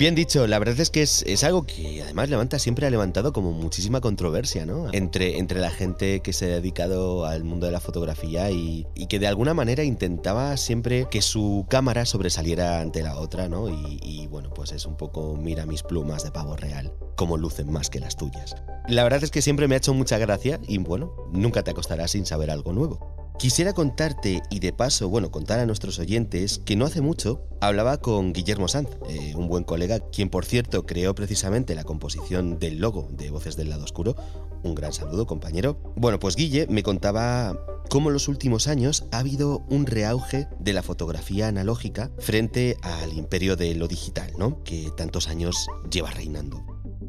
Bien 0.02 0.16
dicho, 0.16 0.48
la 0.48 0.58
verdad 0.58 0.80
es 0.80 0.90
que 0.90 1.02
es, 1.02 1.44
algo 1.44 1.64
que 1.64 2.02
además 2.02 2.28
levanta, 2.28 2.58
siempre 2.58 2.88
ha 2.88 2.90
levantado 2.90 3.32
como 3.32 3.52
muchísima 3.52 4.00
controversia, 4.00 4.66
¿no? 4.66 4.92
Entre, 4.92 5.38
entre 5.38 5.60
la 5.60 5.70
gente 5.70 6.18
que 6.22 6.32
se 6.32 6.46
ha 6.46 6.56
dedicado 6.56 7.24
al 7.24 7.44
mundo 7.44 7.66
de 7.66 7.72
la 7.72 7.78
fotografía 7.78 8.50
y, 8.50 8.84
que 9.08 9.20
de 9.20 9.28
alguna 9.28 9.54
manera 9.54 9.84
intentaba 9.84 10.56
siempre 10.56 11.06
que 11.08 11.22
su 11.22 11.66
cámara 11.70 12.04
sobresaliera 12.04 12.80
ante 12.80 13.04
la 13.04 13.16
otra, 13.16 13.48
¿no? 13.48 13.68
Y, 13.68 14.26
bueno, 14.26 14.50
pues 14.52 14.72
es 14.72 14.86
un 14.86 14.96
poco 14.96 15.36
mira 15.36 15.66
mis 15.66 15.84
plumas 15.84 16.24
de 16.24 16.32
pavo 16.32 16.56
real, 16.56 16.92
como 17.14 17.36
lucen 17.36 17.70
más 17.70 17.88
que 17.88 18.00
las 18.00 18.16
tuyas. 18.16 18.56
La 18.88 19.04
verdad 19.04 19.22
es 19.22 19.30
que 19.30 19.40
siempre 19.40 19.68
me 19.68 19.76
ha 19.76 19.78
hecho 19.78 19.94
mucha 19.94 20.18
gracia 20.18 20.58
y 20.66 20.78
bueno, 20.78 21.14
nunca 21.30 21.62
te 21.62 21.70
acostarás 21.70 22.10
sin 22.10 22.26
saber 22.26 22.50
algo 22.50 22.72
nuevo. 22.72 23.21
Quisiera 23.42 23.72
contarte 23.72 24.40
y 24.50 24.61
de 24.61 24.72
paso, 24.72 25.09
bueno, 25.09 25.33
contar 25.33 25.59
a 25.59 25.66
nuestros 25.66 25.98
oyentes 25.98 26.61
que 26.64 26.76
no 26.76 26.85
hace 26.85 27.00
mucho 27.00 27.44
hablaba 27.61 27.96
con 27.96 28.33
Guillermo 28.33 28.68
Sanz, 28.68 28.88
eh, 29.09 29.35
un 29.35 29.48
buen 29.48 29.64
colega, 29.64 29.98
quien 29.98 30.28
por 30.28 30.44
cierto 30.44 30.87
creó 30.87 31.12
precisamente 31.16 31.74
la 31.74 31.83
composición 31.83 32.61
del 32.61 32.78
logo 32.78 33.09
de 33.11 33.31
Voces 33.31 33.57
del 33.57 33.70
Lado 33.70 33.83
Oscuro. 33.83 34.14
Un 34.62 34.76
gran 34.76 34.92
saludo, 34.92 35.26
compañero. 35.26 35.76
Bueno, 35.96 36.20
pues 36.20 36.37
Guille 36.37 36.68
me 36.68 36.85
contaba 36.85 37.59
cómo 37.90 38.11
en 38.11 38.12
los 38.12 38.28
últimos 38.28 38.68
años 38.68 39.07
ha 39.11 39.18
habido 39.18 39.66
un 39.68 39.87
reauge 39.87 40.46
de 40.61 40.72
la 40.72 40.85
fotografía 40.85 41.48
analógica 41.48 42.12
frente 42.20 42.76
al 42.83 43.12
imperio 43.12 43.57
de 43.57 43.74
lo 43.74 43.88
digital, 43.88 44.31
¿no? 44.38 44.62
Que 44.62 44.92
tantos 44.96 45.26
años 45.26 45.66
lleva 45.90 46.12
reinando. 46.12 46.64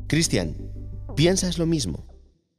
Cristian, 0.08 0.58
¿piensas 1.16 1.60
lo 1.60 1.68
mismo? 1.68 2.08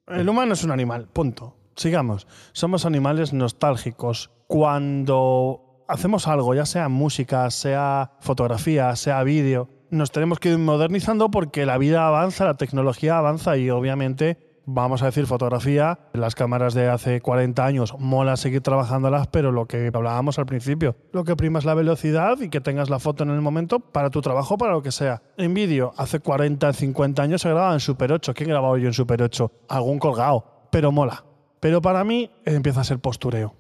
El 0.07 0.29
humano 0.29 0.53
es 0.53 0.63
un 0.63 0.71
animal, 0.71 1.09
punto 1.09 1.57
sigamos. 1.77 2.27
Somos 2.53 2.87
animales 2.87 3.33
nostálgicos. 3.33 4.31
Cuando 4.47 5.85
hacemos 5.89 6.29
algo, 6.29 6.55
ya 6.55 6.67
sea 6.67 6.89
música, 6.89 7.51
sea 7.51 8.13
fotografía, 8.21 8.95
sea 8.97 9.23
vídeo, 9.23 9.69
nos 9.91 10.11
tenemos 10.11 10.39
que 10.39 10.51
ir 10.51 10.59
modernizando 10.59 11.31
porque 11.31 11.67
la 11.67 11.79
vida 11.79 12.07
avanza, 12.07 12.45
la 12.45 12.57
tecnología 12.57 13.19
avanza 13.19 13.57
y 13.57 13.71
obviamente 13.71 14.39
vamos 14.67 15.03
a 15.03 15.07
decir 15.07 15.27
fotografía, 15.27 15.99
las 16.13 16.35
cámaras 16.35 16.75
de 16.75 16.89
hace 16.89 17.21
40 17.21 17.65
años, 17.65 17.95
mola 17.99 18.37
seguir 18.37 18.63
trabajándolas, 18.63 19.27
pero 19.29 19.53
lo 19.53 19.67
que 19.67 19.91
hablábamos 19.93 20.39
al 20.39 20.47
principio, 20.47 20.97
lo 21.13 21.25
que 21.25 21.37
prima 21.37 21.59
es 21.59 21.65
la 21.65 21.75
velocidad 21.75 22.41
y 22.41 22.49
que 22.49 22.61
tengas 22.61 22.91
la 22.91 22.99
foto 22.99 23.25
en 23.25 23.31
el 23.31 23.41
momento 23.41 23.81
para 23.81 24.11
tu 24.11 24.21
trabajo, 24.21 24.57
para 24.57 24.73
lo 24.73 24.83
que 24.83 24.93
sea. 24.93 25.23
En 25.37 25.55
vídeo, 25.55 25.93
hace 25.97 26.21
40, 26.21 26.73
50 26.73 27.23
años 27.23 27.43
se 27.43 27.51
grababa 27.51 27.75
en 27.75 27.81
Super 27.81 28.13
8. 28.13 28.35
¿Quién 28.35 28.49
grababa 28.49 28.79
yo 28.79 28.87
en 28.87 28.95
Super 28.95 29.23
8? 29.23 29.53
Algún 29.69 29.99
colgado, 29.99 30.69
pero 30.71 30.91
mola. 30.91 31.25
Pero 31.65 31.81
para 31.81 32.05
mí 32.05 32.31
empieza 32.45 32.83
a 32.83 32.85
ser 32.85 32.99
postureo. 32.99 33.55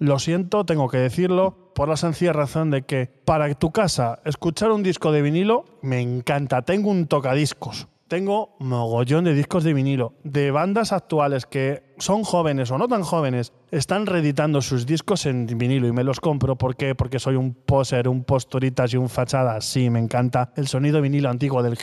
Lo 0.00 0.18
siento, 0.18 0.66
tengo 0.66 0.88
que 0.88 0.98
decirlo, 0.98 1.70
por 1.76 1.88
la 1.88 1.96
sencilla 1.96 2.32
razón 2.32 2.72
de 2.72 2.82
que 2.82 3.08
para 3.24 3.54
tu 3.54 3.70
casa 3.70 4.18
escuchar 4.24 4.72
un 4.72 4.82
disco 4.82 5.12
de 5.12 5.22
vinilo 5.22 5.64
me 5.80 6.00
encanta. 6.00 6.62
Tengo 6.62 6.90
un 6.90 7.06
tocadiscos. 7.06 7.86
Tengo 8.08 8.56
mogollón 8.58 9.22
de 9.22 9.34
discos 9.34 9.62
de 9.62 9.74
vinilo, 9.74 10.14
de 10.24 10.50
bandas 10.50 10.90
actuales 10.90 11.46
que 11.46 11.84
son 11.98 12.24
jóvenes 12.24 12.72
o 12.72 12.78
no 12.78 12.88
tan 12.88 13.02
jóvenes, 13.02 13.52
están 13.70 14.06
reeditando 14.06 14.60
sus 14.60 14.84
discos 14.84 15.24
en 15.24 15.46
vinilo 15.46 15.86
y 15.86 15.92
me 15.92 16.02
los 16.02 16.18
compro. 16.18 16.56
¿Por 16.56 16.74
qué? 16.74 16.96
Porque 16.96 17.20
soy 17.20 17.36
un 17.36 17.54
poser, 17.54 18.08
un 18.08 18.24
posturitas 18.24 18.92
y 18.92 18.96
un 18.96 19.08
fachada. 19.08 19.60
Sí, 19.60 19.88
me 19.88 20.00
encanta 20.00 20.52
el 20.56 20.66
sonido 20.66 21.00
vinilo 21.00 21.30
antiguo 21.30 21.62
del 21.62 21.78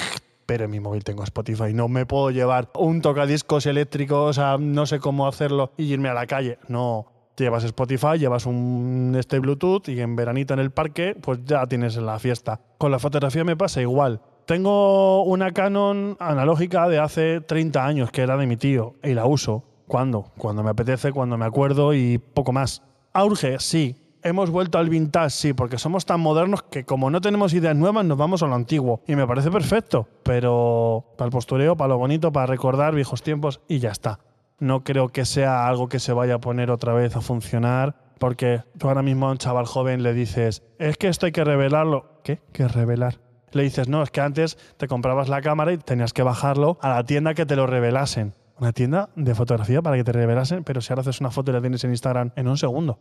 pero 0.45 0.65
en 0.65 0.71
mi 0.71 0.79
móvil 0.79 1.03
tengo 1.03 1.23
Spotify. 1.23 1.73
No 1.73 1.88
me 1.88 2.06
puedo 2.06 2.32
llevar 2.32 2.69
un 2.75 3.01
tocadiscos 3.01 3.65
eléctrico, 3.65 4.25
o 4.25 4.34
sea, 4.34 4.58
no 4.60 4.86
sé 4.86 4.99
cómo 4.99 5.27
hacerlo 5.27 5.71
y 5.77 5.86
irme 5.93 6.10
a 6.10 6.13
la 6.13 6.27
calle. 6.27 6.60
No. 6.67 7.08
Llevas 7.36 7.63
Spotify, 7.63 8.19
llevas 8.19 8.45
un 8.45 9.15
este 9.17 9.39
Bluetooth 9.39 9.89
y 9.89 9.99
en 10.01 10.15
veranito 10.15 10.53
en 10.53 10.60
el 10.60 10.69
parque, 10.69 11.15
pues 11.19 11.39
ya 11.45 11.65
tienes 11.65 11.95
la 11.97 12.19
fiesta. 12.19 12.60
Con 12.77 12.91
la 12.91 12.99
fotografía 12.99 13.43
me 13.43 13.58
pasa 13.58 13.82
igual. 13.82 14.21
Tengo 14.45 15.23
una 15.23 15.51
Canon 15.51 16.17
analógica 16.19 16.88
de 16.89 16.99
hace 16.99 17.41
30 17.41 17.86
años, 17.86 18.12
que 18.12 18.21
era 18.21 18.38
de 18.38 18.45
mi 18.45 18.58
tío, 18.58 18.95
y 19.01 19.13
la 19.13 19.25
uso. 19.25 19.63
¿Cuándo? 19.88 20.32
Cuando 20.38 20.63
me 20.63 20.69
apetece, 20.69 21.12
cuando 21.12 21.38
me 21.38 21.45
acuerdo 21.45 21.93
y 21.93 22.17
poco 22.17 22.51
más. 22.51 22.84
¿Auge? 23.13 23.58
Sí. 23.60 24.02
Hemos 24.25 24.49
vuelto 24.51 24.77
al 24.77 24.88
vintage, 24.88 25.31
sí, 25.31 25.53
porque 25.53 25.77
somos 25.77 26.05
tan 26.05 26.21
modernos 26.21 26.63
que 26.63 26.86
como 26.86 27.09
no 27.09 27.19
tenemos 27.19 27.53
ideas 27.53 27.75
nuevas 27.75 28.05
nos 28.05 28.17
vamos 28.17 28.41
a 28.41 28.47
lo 28.47 28.55
antiguo. 28.55 29.01
Y 29.05 29.17
me 29.17 29.27
parece 29.27 29.51
perfecto, 29.51 30.07
pero 30.23 31.03
para 31.17 31.27
el 31.27 31.31
postureo, 31.31 31.75
para 31.75 31.89
lo 31.89 31.97
bonito, 31.97 32.31
para 32.31 32.45
recordar 32.45 32.95
viejos 32.95 33.21
tiempos 33.21 33.59
y 33.67 33.79
ya 33.79 33.91
está. 33.91 34.19
No 34.59 34.86
creo 34.86 35.09
que 35.09 35.25
sea 35.25 35.67
algo 35.67 35.89
que 35.89 35.99
se 35.99 36.13
vaya 36.13 36.36
a 36.36 36.39
poner 36.39 36.71
otra 36.71 36.93
vez 36.93 37.17
a 37.17 37.21
funcionar, 37.21 37.97
porque 38.17 38.63
tú 38.77 38.88
ahora 38.88 39.03
mismo 39.03 39.27
a 39.27 39.31
un 39.31 39.39
chaval 39.39 39.65
joven 39.65 40.03
le 40.03 40.13
dices, 40.13 40.63
es 40.79 40.95
que 40.95 41.09
esto 41.09 41.25
hay 41.25 41.33
que 41.33 41.43
revelarlo. 41.43 42.21
¿Qué? 42.23 42.39
¿Qué 42.53 42.65
revelar? 42.69 43.19
Le 43.51 43.63
dices, 43.63 43.89
no, 43.89 44.03
es 44.03 44.09
que 44.09 44.21
antes 44.21 44.57
te 44.77 44.88
comprabas 44.88 45.27
la 45.27 45.41
cámara 45.41 45.73
y 45.73 45.77
tenías 45.77 46.13
que 46.13 46.23
bajarlo 46.23 46.77
a 46.81 46.88
la 46.88 47.03
tienda 47.03 47.33
que 47.33 47.45
te 47.45 47.57
lo 47.57 47.67
revelasen. 47.67 48.36
Una 48.57 48.71
tienda 48.71 49.09
de 49.17 49.36
fotografía 49.36 49.81
para 49.81 49.97
que 49.97 50.05
te 50.05 50.13
revelasen, 50.13 50.63
pero 50.63 50.79
si 50.79 50.93
ahora 50.93 51.01
haces 51.01 51.19
una 51.19 51.29
foto 51.29 51.51
y 51.51 51.55
la 51.55 51.59
tienes 51.59 51.83
en 51.83 51.89
Instagram 51.89 52.31
en 52.38 52.47
un 52.47 52.57
segundo. 52.57 52.99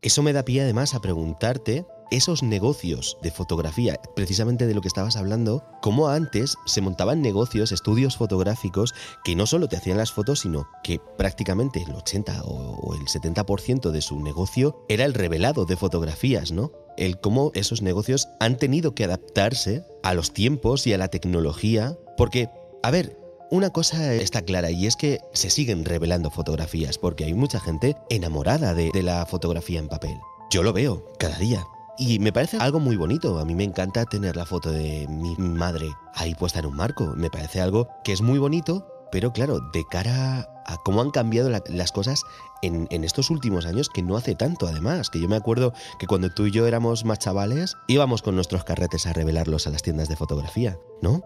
Eso 0.00 0.22
me 0.22 0.32
da 0.32 0.44
pie 0.44 0.62
además 0.62 0.94
a 0.94 1.00
preguntarte 1.00 1.84
esos 2.12 2.44
negocios 2.44 3.18
de 3.20 3.32
fotografía, 3.32 4.00
precisamente 4.14 4.68
de 4.68 4.74
lo 4.74 4.80
que 4.80 4.86
estabas 4.86 5.16
hablando, 5.16 5.64
cómo 5.82 6.08
antes 6.08 6.54
se 6.66 6.80
montaban 6.80 7.20
negocios, 7.20 7.72
estudios 7.72 8.16
fotográficos 8.16 8.94
que 9.24 9.34
no 9.34 9.44
solo 9.44 9.66
te 9.66 9.76
hacían 9.76 9.98
las 9.98 10.12
fotos, 10.12 10.40
sino 10.40 10.68
que 10.84 11.00
prácticamente 11.18 11.82
el 11.82 11.90
80 11.90 12.44
o 12.44 12.94
el 12.94 13.06
70% 13.06 13.90
de 13.90 14.00
su 14.00 14.20
negocio 14.20 14.84
era 14.88 15.04
el 15.04 15.14
revelado 15.14 15.64
de 15.64 15.76
fotografías, 15.76 16.52
¿no? 16.52 16.70
El 16.96 17.18
cómo 17.18 17.50
esos 17.54 17.82
negocios 17.82 18.28
han 18.38 18.56
tenido 18.56 18.94
que 18.94 19.04
adaptarse 19.04 19.82
a 20.04 20.14
los 20.14 20.32
tiempos 20.32 20.86
y 20.86 20.92
a 20.92 20.98
la 20.98 21.08
tecnología, 21.08 21.98
porque, 22.16 22.48
a 22.84 22.92
ver, 22.92 23.16
una 23.50 23.70
cosa 23.70 24.14
está 24.14 24.42
clara 24.42 24.70
y 24.70 24.86
es 24.86 24.96
que 24.96 25.20
se 25.32 25.50
siguen 25.50 25.84
revelando 25.84 26.30
fotografías 26.30 26.98
porque 26.98 27.24
hay 27.24 27.34
mucha 27.34 27.60
gente 27.60 27.96
enamorada 28.10 28.74
de, 28.74 28.90
la 29.02 29.24
fotografía 29.26 29.78
en 29.78 29.88
papel. 29.88 30.18
Yo 30.50 30.62
lo 30.62 30.72
veo 30.72 31.04
cada 31.18 31.38
día. 31.38 31.64
Y 31.98 32.18
me 32.18 32.32
parece 32.32 32.58
algo 32.58 32.78
muy 32.78 32.96
bonito. 32.96 33.38
A 33.38 33.44
mí 33.44 33.54
me 33.54 33.64
encanta 33.64 34.04
tener 34.04 34.36
la 34.36 34.46
foto 34.46 34.70
de 34.70 35.06
mi 35.08 35.34
madre 35.36 35.88
ahí 36.14 36.34
puesta 36.34 36.60
en 36.60 36.66
un 36.66 36.76
marco. 36.76 37.14
Me 37.16 37.30
parece 37.30 37.60
algo 37.60 37.88
que 38.04 38.12
es 38.12 38.20
muy 38.20 38.38
bonito, 38.38 38.86
pero 39.10 39.32
claro, 39.32 39.60
de 39.72 39.84
cara 39.90 40.48
a 40.66 40.76
cómo 40.84 41.00
han 41.00 41.10
cambiado 41.10 41.50
las 41.50 41.92
cosas 41.92 42.22
en, 42.62 42.86
en, 42.90 43.02
estos 43.02 43.30
últimos 43.30 43.66
años, 43.66 43.88
que 43.88 44.02
no 44.02 44.16
hace 44.16 44.34
tanto 44.34 44.66
además, 44.66 45.10
que 45.10 45.20
yo 45.20 45.28
me 45.28 45.36
acuerdo 45.36 45.72
que 45.98 46.06
cuando 46.06 46.30
tú 46.30 46.46
y 46.46 46.50
yo 46.50 46.66
éramos 46.66 47.04
más 47.04 47.18
chavales, 47.18 47.76
íbamos 47.88 48.22
con 48.22 48.34
nuestros 48.34 48.64
carretes 48.64 49.06
a 49.06 49.12
revelarlos 49.12 49.66
a 49.66 49.70
las 49.70 49.82
tiendas 49.82 50.08
de 50.08 50.16
fotografía, 50.16 50.78
¿no? 51.00 51.22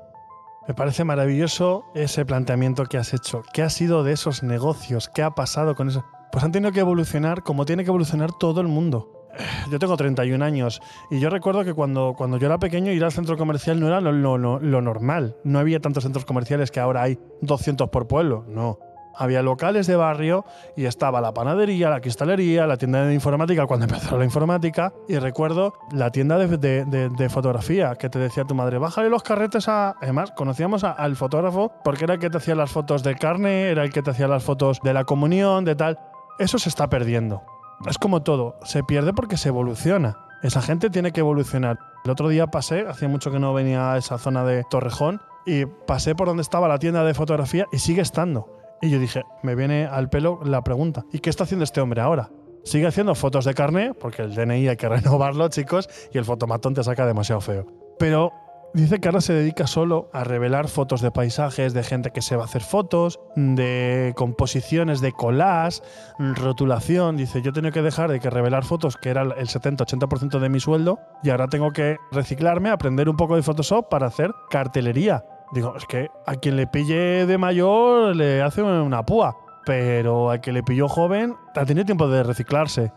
Me 0.68 0.74
parece 0.74 1.02
maravilloso 1.02 1.84
ese 1.94 2.24
planteamiento 2.24 2.86
que 2.86 2.96
has 2.96 3.12
hecho. 3.14 3.42
¿Qué 3.52 3.62
ha 3.62 3.70
sido 3.70 4.04
de 4.04 4.12
esos 4.12 4.44
negocios? 4.44 5.08
¿Qué 5.08 5.22
ha 5.22 5.30
pasado 5.30 5.74
con 5.74 5.88
eso? 5.88 6.04
Pues 6.30 6.44
han 6.44 6.52
tenido 6.52 6.70
que 6.70 6.80
evolucionar 6.80 7.42
como 7.42 7.64
tiene 7.64 7.82
que 7.82 7.90
evolucionar 7.90 8.30
todo 8.32 8.60
el 8.60 8.68
mundo. 8.68 9.28
Yo 9.72 9.80
tengo 9.80 9.96
31 9.96 10.44
años 10.44 10.80
y 11.10 11.18
yo 11.18 11.30
recuerdo 11.30 11.64
que 11.64 11.72
cuando, 11.72 12.14
cuando 12.16 12.36
yo 12.36 12.46
era 12.46 12.58
pequeño 12.58 12.92
ir 12.92 13.02
al 13.02 13.12
centro 13.12 13.36
comercial 13.38 13.80
no 13.80 13.86
era 13.86 14.00
lo, 14.00 14.12
lo 14.36 14.82
normal. 14.82 15.36
No 15.42 15.58
había 15.58 15.80
tantos 15.80 16.04
centros 16.04 16.24
comerciales 16.26 16.70
que 16.70 16.80
ahora 16.80 17.02
hay 17.02 17.18
200 17.40 17.88
por 17.88 18.06
pueblo. 18.06 18.44
No. 18.46 18.78
Había 19.16 19.42
locales 19.42 19.86
de 19.86 19.96
barrio 19.96 20.44
y 20.76 20.86
estaba 20.86 21.20
la 21.20 21.32
panadería, 21.32 21.90
la 21.90 22.00
cristalería, 22.00 22.66
la 22.66 22.76
tienda 22.76 23.04
de 23.04 23.14
informática 23.14 23.66
cuando 23.66 23.84
empezó 23.90 24.18
la 24.18 24.24
informática. 24.24 24.92
Y 25.08 25.18
recuerdo 25.18 25.74
la 25.90 26.10
tienda 26.10 26.38
de, 26.38 27.28
fotografía 27.28 27.94
que 27.96 28.08
te 28.08 28.18
decía 28.18 28.44
tu 28.44 28.54
madre, 28.54 28.78
bájale 28.78 29.08
los 29.08 29.22
carretes 29.22 29.68
a... 29.68 29.94
Además, 30.00 30.32
conocíamos 30.36 30.84
al 30.84 31.16
fotógrafo 31.16 31.72
porque 31.84 32.04
era 32.04 32.14
el 32.14 32.20
que 32.20 32.30
te 32.30 32.38
hacía 32.38 32.54
las 32.54 32.70
fotos 32.70 33.02
del 33.02 33.18
carne, 33.18 33.70
era 33.70 33.84
el 33.84 33.92
que 33.92 34.02
te 34.02 34.10
hacía 34.10 34.28
las 34.28 34.42
fotos 34.42 34.80
de 34.82 34.92
la 34.92 35.04
comunión, 35.04 35.64
de 35.64 35.74
tal. 35.74 35.98
Eso 36.38 36.58
se 36.58 36.68
está 36.68 36.88
perdiendo. 36.88 37.42
Es 37.88 37.98
como 37.98 38.22
todo, 38.22 38.56
se 38.64 38.82
pierde 38.82 39.12
porque 39.12 39.36
se 39.36 39.48
evoluciona. 39.48 40.18
Esa 40.42 40.60
gente 40.60 40.90
tiene 40.90 41.12
que 41.12 41.20
evolucionar. 41.20 41.78
El 42.04 42.10
otro 42.10 42.28
día 42.28 42.48
pasé, 42.48 42.86
hacía 42.88 43.08
mucho 43.08 43.30
que 43.30 43.38
no 43.38 43.54
venía 43.54 43.92
a 43.92 43.98
esa 43.98 44.18
zona 44.18 44.44
de 44.44 44.64
Torrejón, 44.64 45.20
y 45.44 45.66
pasé 45.66 46.14
por 46.14 46.28
donde 46.28 46.42
estaba 46.42 46.68
la 46.68 46.78
tienda 46.78 47.04
de 47.04 47.14
fotografía 47.14 47.66
y 47.72 47.78
sigue 47.78 48.02
estando 48.02 48.61
y 48.82 48.90
yo 48.90 48.98
dije, 48.98 49.22
me 49.42 49.54
viene 49.54 49.86
al 49.86 50.10
pelo 50.10 50.40
la 50.44 50.62
pregunta, 50.62 51.06
¿y 51.12 51.20
qué 51.20 51.30
está 51.30 51.44
haciendo 51.44 51.62
este 51.64 51.80
hombre 51.80 52.00
ahora? 52.00 52.30
Sigue 52.64 52.86
haciendo 52.86 53.14
fotos 53.14 53.44
de 53.44 53.54
carne, 53.54 53.94
porque 53.94 54.22
el 54.22 54.34
DNI 54.34 54.68
hay 54.68 54.76
que 54.76 54.88
renovarlo, 54.88 55.48
chicos, 55.48 55.88
y 56.12 56.18
el 56.18 56.24
fotomatón 56.24 56.74
te 56.74 56.82
saca 56.82 57.06
demasiado 57.06 57.40
feo. 57.40 57.66
Pero 57.98 58.32
dice 58.74 59.00
que 59.00 59.08
ahora 59.08 59.20
se 59.20 59.34
dedica 59.34 59.68
solo 59.68 60.10
a 60.12 60.24
revelar 60.24 60.66
fotos 60.66 61.00
de 61.00 61.12
paisajes, 61.12 61.74
de 61.74 61.84
gente 61.84 62.10
que 62.10 62.22
se 62.22 62.34
va 62.34 62.42
a 62.42 62.46
hacer 62.46 62.62
fotos, 62.62 63.20
de 63.36 64.12
composiciones, 64.16 65.00
de 65.00 65.12
collage, 65.12 65.80
rotulación. 66.18 67.16
Dice, 67.16 67.40
yo 67.40 67.52
tengo 67.52 67.70
que 67.70 67.82
dejar 67.82 68.10
de 68.10 68.18
que 68.18 68.30
revelar 68.30 68.64
fotos, 68.64 68.96
que 68.96 69.10
era 69.10 69.22
el 69.22 69.48
70-80% 69.48 70.40
de 70.40 70.48
mi 70.48 70.58
sueldo, 70.58 70.98
y 71.22 71.30
ahora 71.30 71.46
tengo 71.46 71.70
que 71.70 71.98
reciclarme, 72.10 72.70
aprender 72.70 73.08
un 73.08 73.16
poco 73.16 73.36
de 73.36 73.42
Photoshop 73.42 73.88
para 73.88 74.08
hacer 74.08 74.32
cartelería. 74.50 75.24
Digo, 75.52 75.76
es 75.76 75.84
que 75.84 76.08
a 76.26 76.36
quien 76.36 76.56
le 76.56 76.66
pille 76.66 77.26
de 77.26 77.38
mayor 77.38 78.16
le 78.16 78.40
hace 78.40 78.62
una 78.62 79.04
púa, 79.04 79.36
pero 79.66 80.30
al 80.30 80.40
que 80.40 80.50
le 80.50 80.62
pilló 80.62 80.88
joven 80.88 81.34
ha 81.54 81.66
tenido 81.66 81.84
tiempo 81.84 82.08
de 82.08 82.22
reciclarse. 82.22 82.90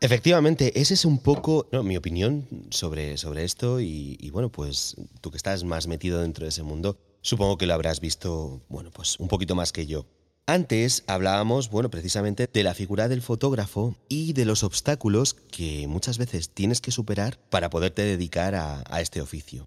Efectivamente, 0.00 0.78
esa 0.80 0.94
es 0.94 1.04
un 1.04 1.18
poco 1.18 1.66
mi 1.82 1.96
opinión 1.96 2.46
sobre, 2.70 3.16
sobre 3.16 3.44
esto 3.44 3.80
y, 3.80 4.30
bueno, 4.30 4.50
pues 4.50 4.94
tú 5.20 5.30
que 5.32 5.36
estás 5.36 5.64
más 5.64 5.88
metido 5.88 6.20
dentro 6.20 6.44
de 6.44 6.50
ese 6.50 6.62
mundo, 6.62 6.98
supongo 7.22 7.58
que 7.58 7.66
lo 7.66 7.74
habrás 7.74 8.00
visto, 8.00 8.60
bueno, 8.68 8.90
pues 8.92 9.18
un 9.18 9.26
poquito 9.26 9.56
más 9.56 9.72
que 9.72 9.86
yo. 9.86 10.06
Antes 10.46 11.02
hablábamos, 11.08 11.70
bueno, 11.70 11.90
precisamente 11.90 12.48
de 12.52 12.62
la 12.62 12.74
figura 12.74 13.08
del 13.08 13.20
fotógrafo 13.20 13.96
y 14.08 14.32
de 14.32 14.44
los 14.44 14.62
obstáculos 14.62 15.34
que 15.34 15.88
muchas 15.88 16.18
veces 16.18 16.50
tienes 16.50 16.80
que 16.80 16.92
superar 16.92 17.40
para 17.50 17.68
poderte 17.68 18.02
dedicar 18.02 18.54
a, 18.54 18.84
a 18.88 19.00
este 19.00 19.20
oficio. 19.20 19.66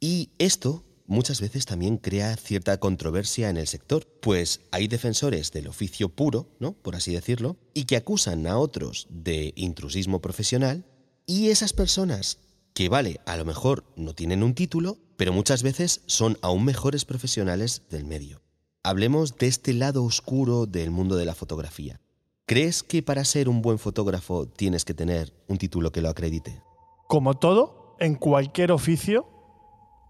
Y 0.00 0.32
esto 0.38 0.84
muchas 1.08 1.40
veces 1.40 1.64
también 1.66 1.96
crea 1.96 2.36
cierta 2.36 2.78
controversia 2.78 3.50
en 3.50 3.56
el 3.56 3.66
sector, 3.66 4.06
pues 4.20 4.60
hay 4.70 4.86
defensores 4.86 5.50
del 5.50 5.66
oficio 5.66 6.10
puro, 6.10 6.50
¿no? 6.60 6.74
por 6.74 6.94
así 6.94 7.12
decirlo, 7.12 7.56
y 7.74 7.84
que 7.84 7.96
acusan 7.96 8.46
a 8.46 8.58
otros 8.58 9.08
de 9.10 9.52
intrusismo 9.56 10.20
profesional, 10.20 10.84
y 11.26 11.48
esas 11.48 11.72
personas 11.72 12.38
que, 12.74 12.88
vale, 12.88 13.20
a 13.26 13.36
lo 13.36 13.44
mejor 13.44 13.84
no 13.96 14.14
tienen 14.14 14.42
un 14.42 14.54
título, 14.54 14.98
pero 15.16 15.32
muchas 15.32 15.62
veces 15.62 16.02
son 16.06 16.38
aún 16.42 16.64
mejores 16.64 17.04
profesionales 17.04 17.82
del 17.90 18.04
medio. 18.04 18.42
Hablemos 18.84 19.36
de 19.36 19.48
este 19.48 19.72
lado 19.72 20.04
oscuro 20.04 20.66
del 20.66 20.90
mundo 20.90 21.16
de 21.16 21.24
la 21.24 21.34
fotografía. 21.34 22.00
¿Crees 22.46 22.82
que 22.82 23.02
para 23.02 23.24
ser 23.24 23.48
un 23.48 23.60
buen 23.60 23.78
fotógrafo 23.78 24.46
tienes 24.46 24.84
que 24.84 24.94
tener 24.94 25.34
un 25.48 25.58
título 25.58 25.90
que 25.90 26.00
lo 26.00 26.08
acredite? 26.08 26.62
Como 27.08 27.34
todo, 27.34 27.96
en 27.98 28.14
cualquier 28.14 28.72
oficio, 28.72 29.26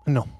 no 0.06 0.37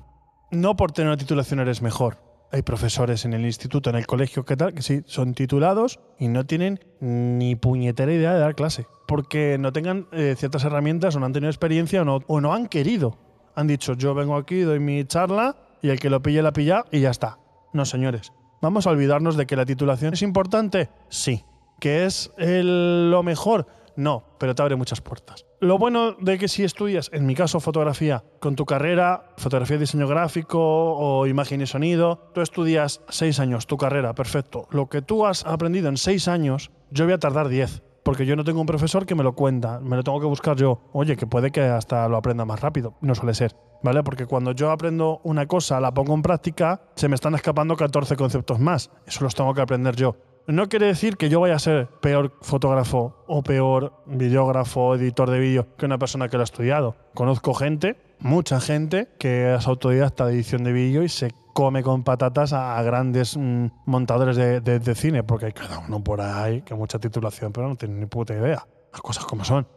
no 0.51 0.77
por 0.77 0.93
tener 0.93 1.09
una 1.09 1.17
titulación 1.17 1.61
eres 1.61 1.83
mejor. 1.83 2.19
Hay 2.51 2.63
profesores 2.63 3.25
en 3.27 3.35
el 3.35 3.45
instituto, 3.45 3.91
en 3.91 3.97
el 3.97 4.07
colegio, 4.07 4.45
¿qué 4.45 4.57
tal? 4.57 4.73
Que 4.73 4.83
sí, 4.83 5.03
son 5.05 5.35
titulados 5.35 6.01
y 6.19 6.29
no 6.29 6.47
tienen 6.47 6.81
ni 7.01 7.57
puñetera 7.57 8.13
idea 8.13 8.33
de 8.33 8.41
dar 8.41 8.55
clase. 8.55 8.87
Porque 9.07 9.59
no 9.59 9.73
tengan 9.73 10.07
eh, 10.13 10.35
ciertas 10.37 10.65
herramientas 10.65 11.15
o 11.15 11.21
no 11.21 11.27
han 11.27 11.33
tenido 11.33 11.51
experiencia 11.51 12.03
o 12.03 12.05
no, 12.05 12.21
o 12.27 12.41
no 12.41 12.55
han 12.55 12.67
querido. 12.67 13.19
Han 13.55 13.67
dicho, 13.67 13.95
yo 13.95 14.15
vengo 14.15 14.37
aquí, 14.37 14.61
doy 14.61 14.81
mi 14.81 15.05
charla 15.05 15.57
y 15.83 15.91
el 15.91 16.01
que 16.01 16.09
lo 16.09 16.23
pille 16.23 16.43
la 16.43 16.53
pilla 16.53 16.85
y 16.91 17.01
ya 17.01 17.11
está. 17.11 17.39
No, 17.73 17.85
señores. 17.85 18.33
Vamos 18.63 18.87
a 18.87 18.91
olvidarnos 18.91 19.37
de 19.37 19.47
que 19.47 19.57
la 19.57 19.67
titulación 19.67 20.15
es 20.15 20.23
importante. 20.23 20.89
Sí. 21.09 21.45
¿Que 21.81 22.07
es 22.07 22.33
lo 22.39 23.23
mejor? 23.23 23.67
No, 23.99 24.23
pero 24.39 24.55
te 24.55 24.63
abre 24.63 24.77
muchas 24.77 25.01
puertas. 25.01 25.45
Lo 25.59 25.77
bueno 25.77 26.13
de 26.13 26.39
que 26.39 26.47
si 26.47 26.63
estudias, 26.63 27.11
en 27.13 27.27
mi 27.27 27.35
caso, 27.35 27.59
fotografía, 27.59 28.23
con 28.39 28.55
tu 28.55 28.65
carrera, 28.65 29.33
fotografía 29.39 29.75
de 29.75 29.81
diseño 29.81 30.07
gráfico 30.07 30.61
o 30.61 31.27
imagen 31.27 31.63
y 31.63 31.67
sonido, 31.67 32.31
tú 32.33 32.41
estudias 32.41 33.01
seis 33.09 33.41
años, 33.41 33.67
tu 33.67 33.77
carrera, 33.77 34.15
perfecto. 34.15 34.69
Lo 34.71 34.89
que 34.89 35.03
tú 35.03 35.27
has 35.27 35.45
aprendido 35.45 35.89
en 35.89 35.97
seis 35.97 36.29
años, 36.29 36.71
yo 36.93 37.07
voy 37.07 37.15
a 37.15 37.19
tardar 37.19 37.49
diez. 37.49 37.83
Porque 38.05 38.25
yo 38.25 38.37
no 38.37 38.45
tengo 38.45 38.61
un 38.61 38.67
profesor 38.67 39.05
que 39.05 39.17
me 39.17 39.25
lo 39.25 39.35
cuenta, 39.35 39.81
me 39.81 39.97
lo 39.97 40.05
tengo 40.05 40.21
que 40.21 40.27
buscar 40.27 40.57
yo. 40.57 40.81
Oye, 40.93 41.17
que 41.17 41.27
puede 41.27 41.51
que 41.51 41.63
hasta 41.63 42.09
lo 42.09 42.17
aprenda 42.17 42.45
más 42.45 42.61
rápido. 42.61 42.95
No 43.01 43.17
suele 43.17 43.35
ser, 43.35 43.57
¿vale? 43.83 44.05
Porque 44.05 44.27
cuando 44.27 44.53
yo 44.53 44.71
aprendo 44.71 45.21
una 45.25 45.47
cosa, 45.47 45.81
la 45.81 45.93
pongo 45.93 46.15
en 46.15 46.23
práctica, 46.23 46.83
se 46.95 47.09
me 47.09 47.17
están 47.17 47.35
escapando 47.35 47.77
14 47.77 48.15
conceptos 48.15 48.61
más. 48.61 48.93
Eso 49.07 49.25
los 49.25 49.35
tengo 49.35 49.53
que 49.55 49.61
aprender 49.61 49.97
yo. 49.97 50.17
No 50.49 50.71
quiere 50.71 50.87
decir 50.87 51.19
que 51.19 51.29
yo 51.29 51.41
vaya 51.41 51.57
a 51.57 51.59
ser 51.59 51.89
peor 52.01 52.33
fotógrafo 52.41 53.23
o 53.27 53.43
peor 53.43 53.93
videógrafo 54.07 54.81
o 54.81 54.95
editor 54.95 55.29
de 55.29 55.39
vídeo 55.39 55.77
que 55.77 55.85
una 55.85 55.99
persona 55.99 56.31
que 56.31 56.39
lo 56.39 56.43
ha 56.43 56.45
estudiado. 56.45 56.97
Conozco 57.13 57.53
gente, 57.53 58.01
mucha 58.19 58.59
gente, 58.59 59.11
que 59.19 59.55
es 59.55 59.67
autodidacta 59.67 60.25
de 60.25 60.33
edición 60.33 60.65
de 60.65 60.73
vídeo 60.73 61.03
y 61.03 61.11
se 61.11 61.35
come 61.53 61.83
con 61.83 62.03
patatas 62.03 62.55
a, 62.55 62.83
grandes 62.83 63.37
mm, 63.37 63.67
montadores 63.85 64.37
de, 64.37 64.95
cine, 64.95 65.23
porque 65.23 65.47
hay 65.47 65.53
cada 65.53 65.81
uno 65.81 66.03
por 66.03 66.23
ahí 66.23 66.63
que 66.63 66.75
mucha 66.75 66.99
titulación, 66.99 67.53
pero 67.53 67.69
no 67.69 67.77
tiene 67.77 67.97
ni 67.97 68.07
puta 68.07 68.33
idea. 68.33 68.67
Las 68.91 69.03
cosas 69.03 69.27
como 69.27 69.45
son. 69.45 69.69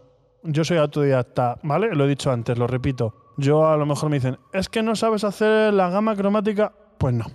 Yo 0.44 0.64
soy 0.64 0.78
autodidacta, 0.78 1.60
¿vale? 1.64 1.94
Lo 1.94 2.06
he 2.06 2.08
dicho 2.08 2.32
antes, 2.32 2.58
lo 2.58 2.68
repito. 2.68 3.34
Yo 3.36 3.68
a 3.68 3.76
lo 3.76 3.86
mejor 3.86 4.10
me 4.10 4.16
dicen, 4.16 4.40
es 4.54 4.70
que 4.70 4.84
no 4.84 4.96
sabes 4.96 5.26
hacer 5.26 5.74
la 5.74 5.90
gama 5.90 6.16
cromática. 6.16 6.72
Pues 6.98 7.14
no. 7.14 7.26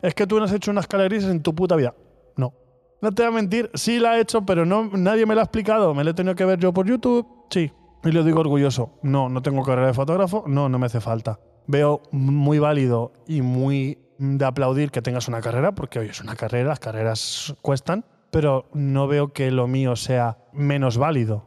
Es 0.00 0.14
que 0.14 0.26
tú 0.26 0.38
no 0.38 0.46
has 0.46 0.52
hecho 0.52 0.70
unas 0.70 0.84
escaleras 0.84 1.24
en 1.24 1.42
tu 1.42 1.54
puta 1.54 1.76
vida. 1.76 1.94
No. 2.36 2.54
No 3.02 3.12
te 3.12 3.22
voy 3.22 3.32
a 3.32 3.34
mentir, 3.34 3.70
sí 3.74 3.98
la 3.98 4.16
he 4.16 4.20
hecho, 4.20 4.46
pero 4.46 4.64
no, 4.64 4.90
nadie 4.92 5.26
me 5.26 5.34
la 5.34 5.42
ha 5.42 5.44
explicado. 5.44 5.94
Me 5.94 6.02
la 6.04 6.10
he 6.10 6.14
tenido 6.14 6.34
que 6.34 6.44
ver 6.44 6.58
yo 6.58 6.72
por 6.72 6.86
YouTube. 6.86 7.26
Sí. 7.50 7.70
Y 8.04 8.12
lo 8.12 8.24
digo 8.24 8.40
orgulloso. 8.40 8.98
No, 9.02 9.28
no 9.28 9.42
tengo 9.42 9.62
carrera 9.62 9.88
de 9.88 9.94
fotógrafo. 9.94 10.44
No, 10.46 10.68
no 10.68 10.78
me 10.78 10.86
hace 10.86 11.00
falta. 11.00 11.38
Veo 11.66 12.02
muy 12.10 12.58
válido 12.58 13.12
y 13.26 13.42
muy 13.42 13.98
de 14.18 14.44
aplaudir 14.44 14.90
que 14.90 15.02
tengas 15.02 15.28
una 15.28 15.40
carrera, 15.40 15.74
porque 15.74 15.98
hoy 15.98 16.08
es 16.08 16.20
una 16.20 16.36
carrera, 16.36 16.70
las 16.70 16.80
carreras 16.80 17.54
cuestan, 17.60 18.04
pero 18.30 18.66
no 18.72 19.06
veo 19.08 19.32
que 19.32 19.50
lo 19.50 19.66
mío 19.66 19.96
sea 19.96 20.38
menos 20.52 20.96
válido. 20.96 21.46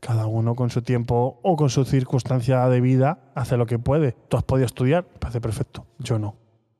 Cada 0.00 0.26
uno 0.26 0.54
con 0.54 0.70
su 0.70 0.82
tiempo 0.82 1.40
o 1.42 1.56
con 1.56 1.70
su 1.70 1.84
circunstancia 1.84 2.66
de 2.68 2.80
vida 2.80 3.30
hace 3.34 3.56
lo 3.56 3.66
que 3.66 3.78
puede. 3.78 4.16
Tú 4.28 4.36
has 4.36 4.44
podido 4.44 4.66
estudiar, 4.66 5.04
parece 5.04 5.40
perfecto. 5.40 5.86
Yo 5.98 6.18
no. 6.18 6.36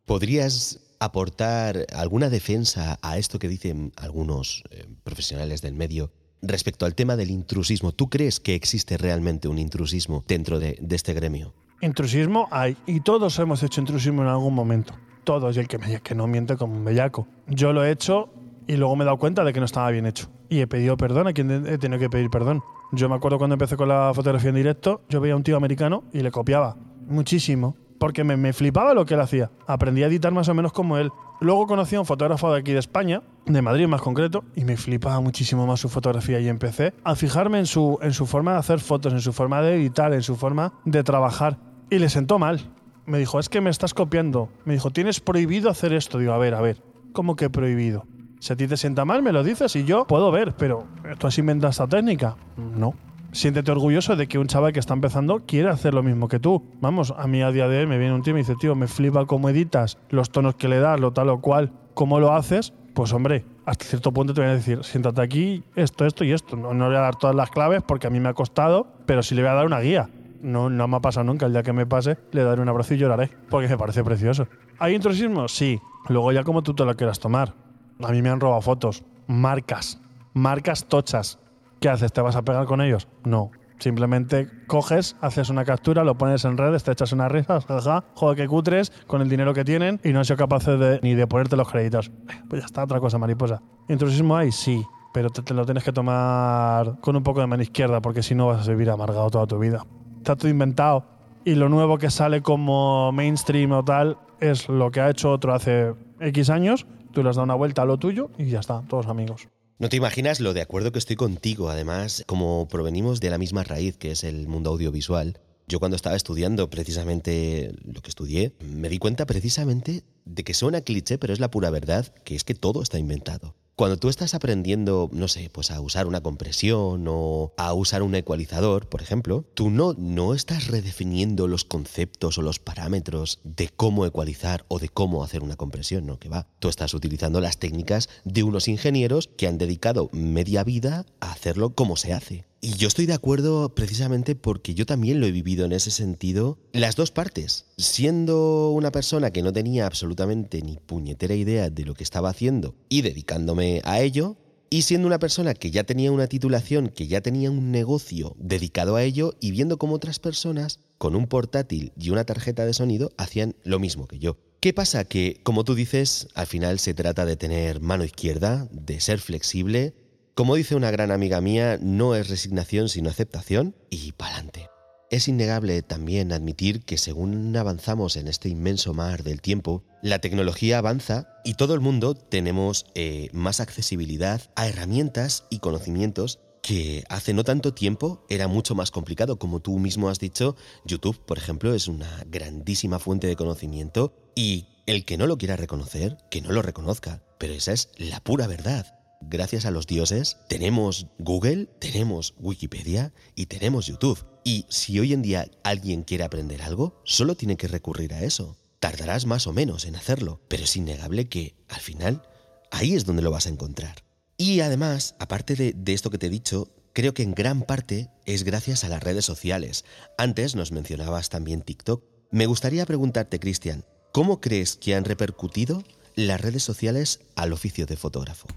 ¿Podrías 0.07 0.90
aportar 1.01 1.87
alguna 1.95 2.31
defensa 2.31 2.99
a 3.03 3.19
esto 3.19 3.39
que 3.39 3.49
dicen 3.49 3.93
algunos 3.97 4.63
eh, 4.71 4.87
profesionales 5.03 5.63
del 5.63 5.75
medio 5.75 6.13
respecto 6.43 6.87
al 6.87 6.95
tema 6.95 7.17
del 7.17 7.31
intrusismo? 7.31 7.93
¿Tú 7.93 8.09
crees 8.09 8.39
que 8.39 8.55
existe 8.55 8.97
realmente 8.97 9.49
un 9.49 9.59
intrusismo 9.59 10.25
dentro 10.29 10.61
de, 10.61 10.79
este 10.91 11.13
gremio? 11.15 11.55
Intrusismo 11.81 12.47
hay, 12.51 12.77
y 12.87 13.01
todos 13.01 13.39
hemos 13.39 13.63
hecho 13.63 13.81
intrusismo 13.81 14.23
en 14.23 14.29
algún 14.29 14.55
momento. 14.55 14.95
Todos, 15.25 15.57
y 15.57 15.61
el 15.61 15.69
que, 15.69 15.79
me, 15.79 16.01
que 16.01 16.15
no 16.15 16.27
miente 16.27 16.57
como 16.57 16.75
un 16.75 16.85
bellaco. 16.85 17.27
Yo 17.47 17.73
lo 17.73 17.85
he 17.85 17.91
hecho 17.91 18.31
y 18.67 18.77
luego 18.77 18.95
me 18.97 19.03
he 19.03 19.07
dado 19.07 19.19
cuenta 19.19 19.43
de 19.45 19.53
que 19.53 19.61
no 19.61 19.67
estaba 19.67 19.91
bien 19.91 20.07
hecho. 20.07 20.31
Y 20.49 20.61
he 20.61 20.67
pedido 20.67 20.97
perdón 20.97 21.27
a 21.27 21.33
quien 21.33 21.51
he 21.67 21.79
tenido 21.79 21.99
que 21.99 22.11
pedir 22.11 22.31
perdón. 22.31 22.63
Yo 22.93 23.09
me 23.09 23.15
acuerdo 23.15 23.39
cuando 23.39 23.55
empecé 23.55 23.77
con 23.77 23.89
la 23.89 24.13
fotografía 24.15 24.51
en 24.51 24.57
directo, 24.57 25.03
yo 25.09 25.21
veía 25.21 25.35
a 25.35 25.37
un 25.37 25.45
tío 25.45 25.57
americano 25.57 26.05
y 26.13 26.21
le 26.21 26.31
copiaba 26.31 26.77
muchísimo, 27.07 27.77
porque 28.01 28.25
me, 28.25 28.37
me 28.39 28.53
flipaba 28.55 28.95
lo 28.95 29.05
que 29.05 29.15
él 29.15 29.21
hacía. 29.21 29.51
Aprendí 29.67 30.03
a 30.03 30.07
editar 30.07 30.33
más 30.33 30.49
o 30.49 30.55
menos 30.55 30.73
como 30.73 30.97
él. 30.97 31.13
Luego 31.41 31.67
conocí 31.67 31.97
a 31.97 32.01
un 32.01 32.07
fotógrafo 32.07 32.51
de 32.53 32.59
aquí 32.59 32.73
de 32.73 32.79
España, 32.79 33.23
de 33.45 33.63
Madrid 33.63 33.87
más 33.87 34.01
concreto, 34.01 34.43
y 34.57 34.65
me 34.65 34.77
flipaba 34.77 35.21
muchísimo 35.21 35.67
más 35.67 35.81
su 35.81 35.89
fotografía 35.91 36.41
y 36.41 36.49
empecé 36.49 36.95
a 37.05 37.15
fijarme 37.15 37.59
en 37.59 37.67
su, 37.67 37.99
en 38.03 38.13
su 38.15 38.27
forma 38.27 38.53
de 38.53 38.59
hacer 38.59 38.81
fotos, 38.81 39.13
en 39.13 39.21
su 39.21 39.33
forma 39.35 39.61
de 39.61 39.75
editar, 39.77 40.13
en 40.15 40.23
su 40.23 40.35
forma 40.35 40.73
de 40.85 41.05
trabajar. 41.05 41.59
Y 41.91 41.99
le 41.99 42.09
sentó 42.09 42.39
mal. 42.39 42.73
Me 43.05 43.19
dijo, 43.19 43.39
es 43.39 43.49
que 43.49 43.61
me 43.61 43.71
estás 43.71 43.93
copiando. 43.93 44.49
Me 44.65 44.73
dijo, 44.75 44.91
tienes 44.91 45.21
prohibido 45.21 45.69
hacer 45.69 45.93
esto. 45.93 46.19
Digo, 46.19 46.33
a 46.33 46.39
ver, 46.39 46.55
a 46.55 46.61
ver, 46.63 46.83
¿cómo 47.13 47.37
que 47.37 47.51
prohibido? 47.51 48.07
Si 48.39 48.55
a 48.55 48.57
ti 48.57 48.67
te 48.67 48.79
sienta 48.79 49.05
mal, 49.05 49.23
me 49.23 49.33
lo 49.33 49.45
dices 49.45 49.77
y 49.77 49.85
yo 49.85 50.07
puedo 50.07 50.31
ver, 50.31 50.55
pero 50.57 50.87
¿tú 51.19 51.27
has 51.27 51.37
inventado 51.37 51.71
esta 51.71 51.87
técnica? 51.87 52.37
No. 52.57 52.95
Siéntete 53.33 53.71
orgulloso 53.71 54.17
de 54.17 54.27
que 54.27 54.39
un 54.39 54.49
chaval 54.49 54.73
que 54.73 54.81
está 54.81 54.93
empezando 54.95 55.43
quiere 55.47 55.69
hacer 55.69 55.95
lo 55.95 56.03
mismo 56.03 56.27
que 56.27 56.41
tú. 56.41 56.65
Vamos, 56.81 57.15
a 57.17 57.29
mí 57.29 57.43
a 57.43 57.53
día 57.53 57.69
de 57.69 57.81
hoy 57.81 57.87
me 57.87 57.97
viene 57.97 58.13
un 58.13 58.23
tío 58.23 58.33
y 58.33 58.35
me 58.35 58.41
dice, 58.41 58.57
tío, 58.57 58.75
me 58.75 58.89
flipa 58.89 59.25
cómo 59.27 59.49
editas, 59.49 59.99
los 60.09 60.31
tonos 60.31 60.57
que 60.57 60.69
le 60.69 60.81
das, 60.81 60.99
lo 60.99 61.13
tal 61.13 61.29
o 61.29 61.41
cual, 61.41 61.73
cómo 61.95 62.19
lo 62.19 62.33
haces. 62.33 62.73
Pues 62.93 63.13
hombre, 63.13 63.45
hasta 63.67 63.85
cierto 63.85 64.13
punto 64.13 64.35
te 64.35 64.41
voy 64.41 64.51
a 64.51 64.55
decir, 64.55 64.83
siéntate 64.83 65.23
aquí, 65.23 65.63
esto, 65.77 66.07
esto 66.07 66.25
y 66.25 66.33
esto. 66.33 66.57
No, 66.57 66.75
no 66.75 66.87
le 66.87 66.97
voy 66.97 66.97
a 66.97 67.03
dar 67.03 67.17
todas 67.17 67.37
las 67.37 67.51
claves 67.51 67.83
porque 67.87 68.09
a 68.09 68.11
mí 68.11 68.19
me 68.19 68.29
ha 68.29 68.35
costado, 68.35 68.89
pero 69.07 69.23
sí 69.23 69.37
le 69.37 69.43
voy 69.43 69.51
a 69.53 69.55
dar 69.55 69.67
una 69.67 69.79
guía. 69.79 70.11
No, 70.43 70.69
no 70.69 70.89
me 70.89 70.97
ha 70.97 71.01
pasado 71.01 71.25
nunca. 71.25 71.47
El 71.47 71.53
día 71.53 71.63
que 71.63 71.73
me 71.73 71.87
pase, 71.87 72.19
le 72.33 72.43
daré 72.43 72.61
un 72.61 72.69
abrazo 72.69 72.95
y 72.95 72.99
lloraré, 72.99 73.31
porque 73.49 73.69
me 73.69 73.79
parece 73.79 74.03
precioso. 74.03 74.49
¿Hay 74.79 74.95
intrusismo? 74.95 75.47
Sí. 75.47 75.81
Luego 76.09 76.33
ya 76.33 76.43
como 76.43 76.63
tú 76.63 76.75
te 76.75 76.85
lo 76.85 76.97
quieras 76.97 77.21
tomar. 77.21 77.55
A 78.03 78.11
mí 78.11 78.23
me 78.23 78.31
han 78.31 78.41
robado 78.41 78.61
fotos. 78.61 79.05
Marcas. 79.29 80.01
Marcas 80.33 80.87
tochas. 80.87 81.39
¿Qué 81.81 81.89
haces? 81.89 82.13
¿Te 82.13 82.21
vas 82.21 82.37
a 82.37 82.43
pegar 82.43 82.67
con 82.67 82.81
ellos? 82.83 83.09
No. 83.25 83.51
Simplemente 83.79 84.49
coges, 84.67 85.17
haces 85.23 85.49
una 85.49 85.65
captura, 85.65 86.05
lo 86.05 86.19
pones 86.19 86.45
en 86.45 86.59
redes, 86.59 86.85
te 86.85 86.93
echas 86.93 87.13
unas 87.13 87.33
risas, 87.33 87.65
jaja, 87.65 88.05
joder, 88.15 88.37
que 88.37 88.47
cutres 88.47 88.93
con 89.07 89.23
el 89.23 89.31
dinero 89.31 89.55
que 89.55 89.65
tienen 89.65 89.99
y 90.05 90.13
no 90.13 90.19
han 90.19 90.27
sido 90.27 90.37
capaces 90.37 90.79
de, 90.79 91.01
ni 91.03 91.15
de 91.15 91.27
ponerte 91.27 91.57
los 91.57 91.71
créditos. 91.71 92.11
Pues 92.51 92.61
ya 92.61 92.67
está, 92.67 92.85
otra 92.85 93.01
cosa, 93.01 93.17
mariposa. 93.17 93.63
¿Intrusismo 93.89 94.37
hay? 94.37 94.53
Sí. 94.53 94.85
Pero 95.15 95.31
te, 95.31 95.41
te 95.41 95.55
lo 95.55 95.65
tienes 95.65 95.83
que 95.83 95.93
tomar 95.93 97.01
con 97.01 97.17
un 97.17 97.23
poco 97.23 97.41
de 97.41 97.47
mano 97.47 97.63
izquierda 97.63 98.03
porque 98.03 98.23
si 98.23 98.35
no 98.35 98.49
vas 98.49 98.69
a 98.69 98.71
vivir 98.71 98.91
amargado 98.91 99.31
toda 99.31 99.47
tu 99.47 99.59
vida. 99.59 99.83
Está 100.19 100.37
todo 100.37 100.51
inventado 100.51 101.07
y 101.47 101.55
lo 101.55 101.71
nuevo 101.71 101.97
que 101.97 102.11
sale 102.11 102.43
como 102.43 103.11
mainstream 103.13 103.73
o 103.73 103.83
tal 103.83 104.19
es 104.39 104.69
lo 104.69 104.91
que 104.91 105.01
ha 105.01 105.09
hecho 105.09 105.33
otro 105.33 105.55
hace 105.55 105.95
X 106.21 106.51
años 106.51 106.87
tú 107.13 107.23
le 107.23 107.31
has 107.31 107.37
dado 107.37 107.45
una 107.45 107.55
vuelta 107.55 107.83
a 107.83 107.85
lo 107.85 107.99
tuyo 107.99 108.31
y 108.39 108.47
ya 108.47 108.61
está, 108.61 108.83
todos 108.89 109.07
amigos. 109.07 109.49
No 109.81 109.89
te 109.89 109.97
imaginas 109.97 110.41
lo 110.41 110.53
de 110.53 110.61
acuerdo 110.61 110.93
que 110.93 110.99
estoy 110.99 111.17
contigo, 111.17 111.71
además, 111.71 112.23
como 112.27 112.69
provenimos 112.69 113.19
de 113.19 113.31
la 113.31 113.39
misma 113.39 113.65
raíz 113.65 113.97
que 113.97 114.11
es 114.11 114.25
el 114.25 114.47
mundo 114.47 114.69
audiovisual. 114.69 115.41
Yo 115.69 115.79
cuando 115.79 115.97
estaba 115.97 116.17
estudiando 116.17 116.69
precisamente 116.69 117.73
lo 117.83 118.03
que 118.03 118.11
estudié, 118.11 118.53
me 118.61 118.91
di 118.91 118.99
cuenta 118.99 119.25
precisamente 119.25 120.05
de 120.27 120.45
que 120.45 120.53
suena 120.53 120.83
cliché, 120.83 121.17
pero 121.17 121.33
es 121.33 121.41
la 121.41 121.51
pura 121.51 121.71
verdad, 121.71 122.13
que 122.25 122.37
es 122.37 122.45
que 122.45 122.55
todo 122.55 122.83
está 122.83 122.99
inventado. 122.99 123.55
Cuando 123.77 123.97
tú 123.97 124.09
estás 124.11 124.35
aprendiendo, 124.35 125.09
no 125.13 125.27
sé, 125.27 125.49
pues 125.51 125.71
a 125.71 125.81
usar 125.81 126.07
una 126.07 126.21
compresión 126.21 127.07
o 127.09 127.55
a 127.57 127.73
usar 127.73 128.03
un 128.03 128.15
ecualizador, 128.15 128.89
por 128.89 129.01
ejemplo, 129.01 129.47
tú 129.55 129.71
no, 129.71 129.95
no 129.95 130.35
estás 130.35 130.67
redefiniendo 130.67 131.49
los 131.49 131.65
conceptos 131.65 132.37
o 132.37 132.43
los 132.43 132.59
parámetros 132.59 133.41
de 133.43 133.69
cómo 133.69 134.05
ecualizar 134.05 134.65
o 134.69 134.79
de 134.79 134.91
cómo 134.91 135.25
hacer 135.25 135.43
una 135.43 135.57
compresión, 135.57 136.05
no, 136.05 136.19
que 136.19 136.29
va. 136.29 136.47
Tú 136.59 136.69
estás 136.69 136.93
utilizando 136.93 137.41
las 137.41 137.59
técnicas 137.59 138.11
de 138.25 138.43
unos 138.43 138.69
ingenieros 138.69 139.31
que 139.39 139.47
han 139.47 139.57
dedicado 139.57 140.11
media 140.13 140.63
vida 140.63 141.07
a 141.21 141.33
hacerlo 141.33 141.75
como 141.75 141.97
se 141.97 142.13
hace. 142.13 142.50
Y 142.63 142.75
yo 142.75 142.89
estoy 142.89 143.07
de 143.07 143.15
acuerdo 143.15 143.75
precisamente 143.75 144.35
porque 144.35 144.75
yo 144.75 144.85
también 144.85 145.19
lo 145.19 145.27
he 145.27 145.33
vivido 145.33 145.65
en 145.65 145.73
ese 145.73 145.91
sentido, 145.91 146.59
las 146.73 146.95
dos 146.95 147.11
partes. 147.11 147.65
Siendo 147.79 148.71
una 148.71 148.93
persona 148.93 149.31
que 149.31 149.43
no 149.43 149.51
tenía 149.51 149.87
absolutamente 149.87 150.61
ni 150.61 150.77
puñetera 150.77 151.35
idea 151.35 151.71
de 151.71 151.87
lo 151.87 151.95
que 151.95 152.05
estaba 152.05 152.29
haciendo 152.29 152.75
y 152.91 153.01
dedicándome 153.01 153.81
a 153.85 154.01
ello, 154.01 154.37
y 154.69 154.83
siendo 154.83 155.09
una 155.09 155.19
persona 155.19 155.55
que 155.55 155.71
ya 155.71 155.85
tenía 155.85 156.13
una 156.13 156.27
titulación, 156.27 156.91
que 156.91 157.09
ya 157.09 157.23
tenía 157.23 157.51
un 157.51 157.73
negocio 157.73 158.37
dedicado 158.39 158.97
a 158.97 159.03
ello 159.03 159.35
y 159.41 159.53
viendo 159.53 159.79
cómo 159.79 159.95
otras 159.95 160.19
personas 160.19 160.81
con 160.99 161.17
un 161.17 161.27
portátil 161.27 161.93
y 161.99 162.11
una 162.11 162.25
tarjeta 162.25 162.67
de 162.67 162.75
sonido 162.75 163.11
hacían 163.17 163.57
lo 163.65 163.79
mismo 163.79 164.07
que 164.07 164.19
yo. 164.19 164.37
¿Qué 164.61 164.75
pasa? 164.75 165.07
Que, 165.07 165.41
como 165.43 165.65
tú 165.65 165.75
dices, 165.75 166.29
al 166.35 166.47
final 166.47 166.79
se 166.79 166.93
trata 166.93 167.25
de 167.25 167.37
tener 167.37 167.81
mano 167.81 168.05
izquierda, 168.05 168.69
de 168.71 169.01
ser 169.01 169.19
flexible, 169.19 169.95
como 170.35 170.55
dice 170.55 170.75
una 170.75 170.91
gran 170.91 171.11
amiga 171.11 171.41
mía, 171.41 171.79
no 171.81 172.15
es 172.15 172.29
resignación 172.29 172.89
sino 172.89 173.11
aceptación 173.11 173.75
y 173.91 174.13
pa'lante. 174.13 174.69
Es 175.11 175.27
innegable 175.27 175.83
también 175.83 176.33
admitir 176.33 176.85
que 176.85 176.97
según 176.97 177.57
avanzamos 177.57 178.17
en 178.17 178.29
este 178.29 178.49
inmenso 178.49 178.95
mar 178.95 179.25
del 179.25 179.41
tiempo, 179.41 179.83
la 180.03 180.21
tecnología 180.21 180.79
avanza 180.79 181.27
y 181.45 181.55
todo 181.55 181.75
el 181.75 181.81
mundo 181.81 182.15
tenemos 182.15 182.87
eh, 182.95 183.29
más 183.33 183.59
accesibilidad 183.59 184.41
a 184.55 184.69
herramientas 184.69 185.47
y 185.51 185.59
conocimientos 185.59 186.39
que 186.63 187.03
hace 187.09 187.35
no 187.35 187.43
tanto 187.43 187.75
tiempo 187.75 188.25
era 188.29 188.47
mucho 188.47 188.77
más 188.77 188.93
complicado. 188.93 189.37
Como 189.37 189.59
tú 189.59 189.81
mismo 189.81 190.11
has 190.11 190.21
dicho, 190.21 190.55
YouTube, 190.85 191.19
por 191.27 191.39
ejemplo, 191.39 191.75
es 191.75 191.89
una 191.89 192.25
grandísima 192.29 193.01
fuente 193.01 193.27
de 193.27 193.35
conocimiento 193.35 194.15
y 194.37 194.69
el 194.87 195.05
que 195.05 195.17
no 195.17 195.27
lo 195.27 195.39
quiera 195.39 195.57
reconocer, 195.57 196.19
que 196.31 196.41
no 196.41 196.53
lo 196.53 196.63
reconozca. 196.63 197.21
Pero 197.39 197.55
esa 197.55 197.73
es 197.73 197.89
la 197.97 198.21
pura 198.21 198.47
verdad 198.47 199.00
gracias 199.21 199.67
a 199.67 199.71
los 199.71 199.87
dioses, 199.87 200.39
tenemos 200.49 201.07
Google, 201.19 201.67
tenemos 201.79 202.35
Wikipedia 202.39 203.13
y 203.35 203.47
tenemos 203.47 203.87
YouTube. 203.87 204.25
Y 204.45 204.67
si 204.69 204.99
hoy 204.99 205.13
en 205.13 205.23
día 205.23 205.49
alguien 205.63 206.03
quiere 206.03 206.25
aprender 206.25 206.63
algo, 206.63 207.01
solo 207.05 207.37
tiene 207.37 207.57
que 207.57 207.69
recurrir 207.69 208.15
a 208.15 208.23
eso. 208.23 208.57
Tardarás 208.81 209.27
más 209.27 209.47
o 209.47 209.53
menos 209.53 209.85
en 209.85 209.97
hacerlo, 209.97 210.41
pero 210.49 210.65
es 210.65 210.77
innegable 210.77 211.29
que, 211.29 211.55
al 211.69 211.81
final, 211.81 212.23
ahí 212.71 212.95
es 212.95 213.05
donde 213.05 213.23
lo 213.23 213.31
vas 213.31 213.47
a 213.47 213.51
encontrar. 213.51 214.05
Y 214.39 214.61
además, 214.61 215.15
aparte 215.19 215.55
de, 215.55 215.93
esto 215.93 216.11
que 216.11 216.17
te 216.17 216.27
he 216.27 216.31
dicho, 216.31 216.73
creo 216.95 217.13
que 217.13 217.23
en 217.23 217.35
gran 217.35 217.63
parte 217.63 218.09
es 218.25 218.43
gracias 218.43 218.85
a 218.85 218.89
las 218.89 219.03
redes 219.03 219.27
sociales. 219.27 219.85
Antes 220.17 220.57
nos 220.57 220.73
mencionabas 220.73 221.29
también 221.29 221.61
TikTok. 221.61 222.03
Me 222.31 222.47
gustaría 222.47 222.87
preguntarte, 222.87 223.39
Cristian, 223.39 223.85
¿cómo 224.13 224.41
crees 224.41 224.77
que 224.77 224.95
han 224.95 225.05
repercutido 225.05 225.85
las 226.15 226.41
redes 226.41 226.63
sociales 226.63 227.21
al 227.37 227.53
oficio 227.53 227.85
de 227.85 227.97
fotógrafo? 227.97 228.49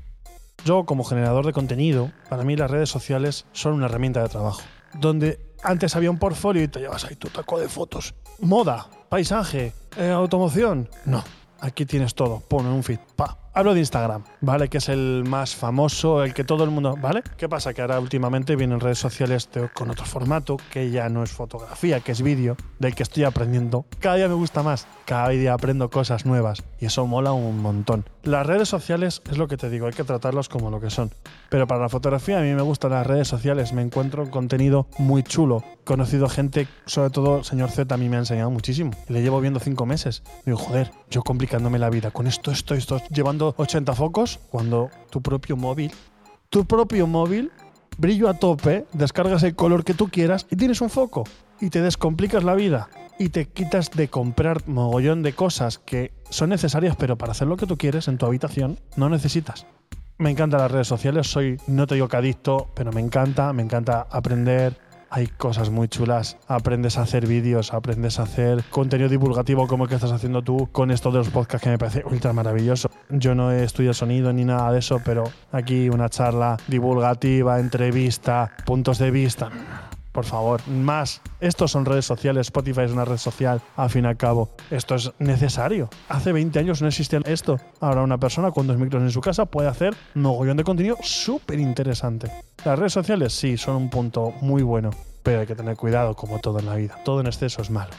Yo, 0.65 0.85
como 0.85 1.03
generador 1.03 1.45
de 1.45 1.53
contenido, 1.53 2.11
para 2.29 2.43
mí 2.43 2.55
las 2.55 2.71
redes 2.71 2.89
sociales 2.89 3.45
son 3.51 3.73
una 3.73 3.85
herramienta 3.85 4.21
de 4.21 4.29
trabajo. 4.29 4.61
Donde 4.93 5.39
antes 5.63 5.95
había 5.95 6.11
un 6.11 6.19
portfolio 6.19 6.63
y 6.63 6.67
te 6.67 6.79
llevas 6.79 7.05
ahí 7.05 7.15
tu 7.15 7.29
taco 7.29 7.59
de 7.59 7.67
fotos. 7.67 8.13
Moda, 8.39 8.87
paisaje, 9.09 9.73
eh, 9.97 10.09
automoción. 10.09 10.89
No, 11.05 11.23
aquí 11.59 11.85
tienes 11.85 12.15
todo. 12.15 12.39
Pone 12.41 12.69
un 12.69 12.83
feed. 12.83 12.99
Pa. 13.15 13.37
Hablo 13.53 13.73
de 13.73 13.81
Instagram. 13.81 14.23
¿Vale? 14.43 14.67
Que 14.67 14.77
es 14.77 14.89
el 14.89 15.23
más 15.25 15.55
famoso, 15.55 16.23
el 16.23 16.33
que 16.33 16.43
todo 16.43 16.65
el 16.65 16.69
mundo, 16.69 16.97
¿vale? 17.01 17.23
¿Qué 17.37 17.47
pasa? 17.47 17.73
Que 17.73 17.81
ahora 17.81 17.99
últimamente 17.99 18.55
vienen 18.55 18.81
redes 18.81 18.99
sociales 18.99 19.49
con 19.73 19.89
otro 19.89 20.05
formato, 20.05 20.57
que 20.71 20.91
ya 20.91 21.07
no 21.09 21.23
es 21.23 21.31
fotografía, 21.31 22.01
que 22.01 22.11
es 22.11 22.21
vídeo, 22.21 22.57
del 22.77 22.93
que 22.93 23.03
estoy 23.03 23.23
aprendiendo. 23.23 23.85
Cada 23.99 24.17
día 24.17 24.27
me 24.27 24.33
gusta 24.33 24.61
más, 24.61 24.85
cada 25.05 25.29
día 25.29 25.53
aprendo 25.53 25.89
cosas 25.89 26.25
nuevas 26.25 26.61
y 26.79 26.87
eso 26.87 27.07
mola 27.07 27.31
un 27.31 27.61
montón. 27.61 28.05
Las 28.23 28.45
redes 28.45 28.67
sociales 28.67 29.21
es 29.29 29.37
lo 29.37 29.47
que 29.47 29.57
te 29.57 29.69
digo, 29.69 29.87
hay 29.87 29.93
que 29.93 30.03
tratarlos 30.03 30.49
como 30.49 30.69
lo 30.69 30.81
que 30.81 30.89
son. 30.89 31.11
Pero 31.49 31.67
para 31.67 31.81
la 31.81 31.89
fotografía 31.89 32.39
a 32.39 32.41
mí 32.41 32.53
me 32.53 32.61
gustan 32.61 32.91
las 32.91 33.07
redes 33.07 33.27
sociales, 33.27 33.73
me 33.73 33.81
encuentro 33.81 34.29
contenido 34.29 34.87
muy 34.97 35.23
chulo. 35.23 35.63
He 35.81 35.85
conocido 35.85 36.27
gente, 36.27 36.67
sobre 36.85 37.09
todo 37.09 37.43
señor 37.43 37.69
Z 37.69 37.93
a 37.93 37.97
mí 37.97 38.09
me 38.09 38.17
ha 38.17 38.19
enseñado 38.19 38.49
muchísimo. 38.49 38.91
Le 39.07 39.21
llevo 39.21 39.39
viendo 39.39 39.59
cinco 39.59 39.85
meses. 39.85 40.23
Digo, 40.45 40.57
joder, 40.57 40.91
yo 41.09 41.21
complicándome 41.21 41.79
la 41.79 41.89
vida 41.89 42.11
con 42.11 42.27
esto, 42.27 42.51
esto, 42.51 42.75
esto, 42.75 43.01
llevando 43.09 43.53
80 43.57 43.93
focos, 43.93 44.32
cuando 44.49 44.89
tu 45.09 45.21
propio 45.21 45.57
móvil, 45.57 45.91
tu 46.49 46.65
propio 46.65 47.07
móvil, 47.07 47.51
brillo 47.97 48.29
a 48.29 48.35
tope, 48.35 48.85
descargas 48.93 49.43
el 49.43 49.55
color 49.55 49.83
que 49.83 49.93
tú 49.93 50.09
quieras 50.09 50.45
y 50.49 50.55
tienes 50.55 50.81
un 50.81 50.89
foco. 50.89 51.23
Y 51.61 51.69
te 51.69 51.81
descomplicas 51.81 52.43
la 52.43 52.55
vida 52.55 52.89
y 53.17 53.29
te 53.29 53.45
quitas 53.45 53.91
de 53.91 54.07
comprar 54.07 54.67
mogollón 54.67 55.23
de 55.23 55.33
cosas 55.33 55.79
que 55.79 56.11
son 56.29 56.49
necesarias, 56.49 56.95
pero 56.97 57.17
para 57.17 57.31
hacer 57.31 57.47
lo 57.47 57.57
que 57.57 57.67
tú 57.67 57.77
quieres 57.77 58.07
en 58.07 58.17
tu 58.17 58.25
habitación 58.25 58.79
no 58.97 59.09
necesitas. 59.09 59.65
Me 60.17 60.29
encantan 60.29 60.61
las 60.61 60.71
redes 60.71 60.87
sociales, 60.87 61.27
soy, 61.27 61.57
no 61.67 61.87
te 61.87 61.95
digo 61.95 62.07
que 62.07 62.17
adicto, 62.17 62.69
pero 62.75 62.91
me 62.91 63.01
encanta, 63.01 63.51
me 63.53 63.63
encanta 63.63 64.07
aprender. 64.11 64.77
Hay 65.15 65.27
cosas 65.27 65.69
muy 65.69 65.89
chulas. 65.89 66.37
Aprendes 66.47 66.97
a 66.97 67.03
hacer 67.03 67.27
vídeos, 67.27 67.71
aprendes 67.71 68.17
a 68.17 68.23
hacer 68.23 68.63
contenido 68.71 69.09
divulgativo 69.09 69.67
como 69.67 69.83
el 69.83 69.89
que 69.89 69.93
estás 69.93 70.11
haciendo 70.11 70.41
tú 70.41 70.69
con 70.71 70.89
esto 70.89 71.11
de 71.11 71.19
los 71.19 71.29
podcasts 71.29 71.63
que 71.63 71.69
me 71.69 71.77
parece 71.77 72.03
ultra 72.03 72.33
maravilloso. 72.33 72.89
Yo 73.11 73.35
no 73.35 73.51
he 73.51 73.63
estudiado 73.63 73.93
sonido 73.93 74.33
ni 74.33 74.43
nada 74.43 74.71
de 74.71 74.79
eso, 74.79 74.99
pero 75.05 75.25
aquí 75.51 75.87
una 75.87 76.09
charla 76.09 76.57
divulgativa, 76.67 77.59
entrevista, 77.59 78.53
puntos 78.65 78.97
de 78.97 79.11
vista 79.11 79.51
por 80.13 80.25
favor, 80.25 80.65
más. 80.67 81.21
Estos 81.41 81.71
son 81.71 81.85
redes 81.85 82.05
sociales, 82.05 82.47
Spotify 82.47 82.81
es 82.81 82.91
una 82.91 83.03
red 83.03 83.17
social, 83.17 83.61
al 83.75 83.89
fin 83.89 84.05
y 84.05 84.07
al 84.07 84.15
cabo. 84.15 84.51
Esto 84.69 84.95
es 84.95 85.11
necesario. 85.19 85.89
Hace 86.07 86.31
20 86.31 86.57
años 86.59 86.81
no 86.81 86.87
existía 86.87 87.19
esto. 87.25 87.59
Ahora 87.81 88.03
una 88.03 88.19
persona 88.19 88.51
con 88.51 88.67
dos 88.67 88.77
micros 88.77 89.01
en 89.01 89.11
su 89.11 89.19
casa 89.19 89.45
puede 89.45 89.67
hacer 89.67 89.95
un 90.15 90.21
mogollón 90.21 90.55
de 90.55 90.63
contenido 90.63 90.97
súper 91.01 91.59
interesante. 91.59 92.31
Las 92.63 92.79
redes 92.79 92.93
sociales 92.93 93.33
sí, 93.33 93.57
son 93.57 93.75
un 93.75 93.89
punto 93.89 94.31
muy 94.41 94.61
bueno, 94.61 94.91
pero 95.23 95.41
hay 95.41 95.47
que 95.47 95.55
tener 95.55 95.75
cuidado 95.75 96.15
como 96.15 96.39
todo 96.39 96.59
en 96.59 96.67
la 96.67 96.75
vida. 96.75 96.99
Todo 97.03 97.19
en 97.19 97.27
exceso 97.27 97.61
es 97.61 97.71
malo. 97.71 97.91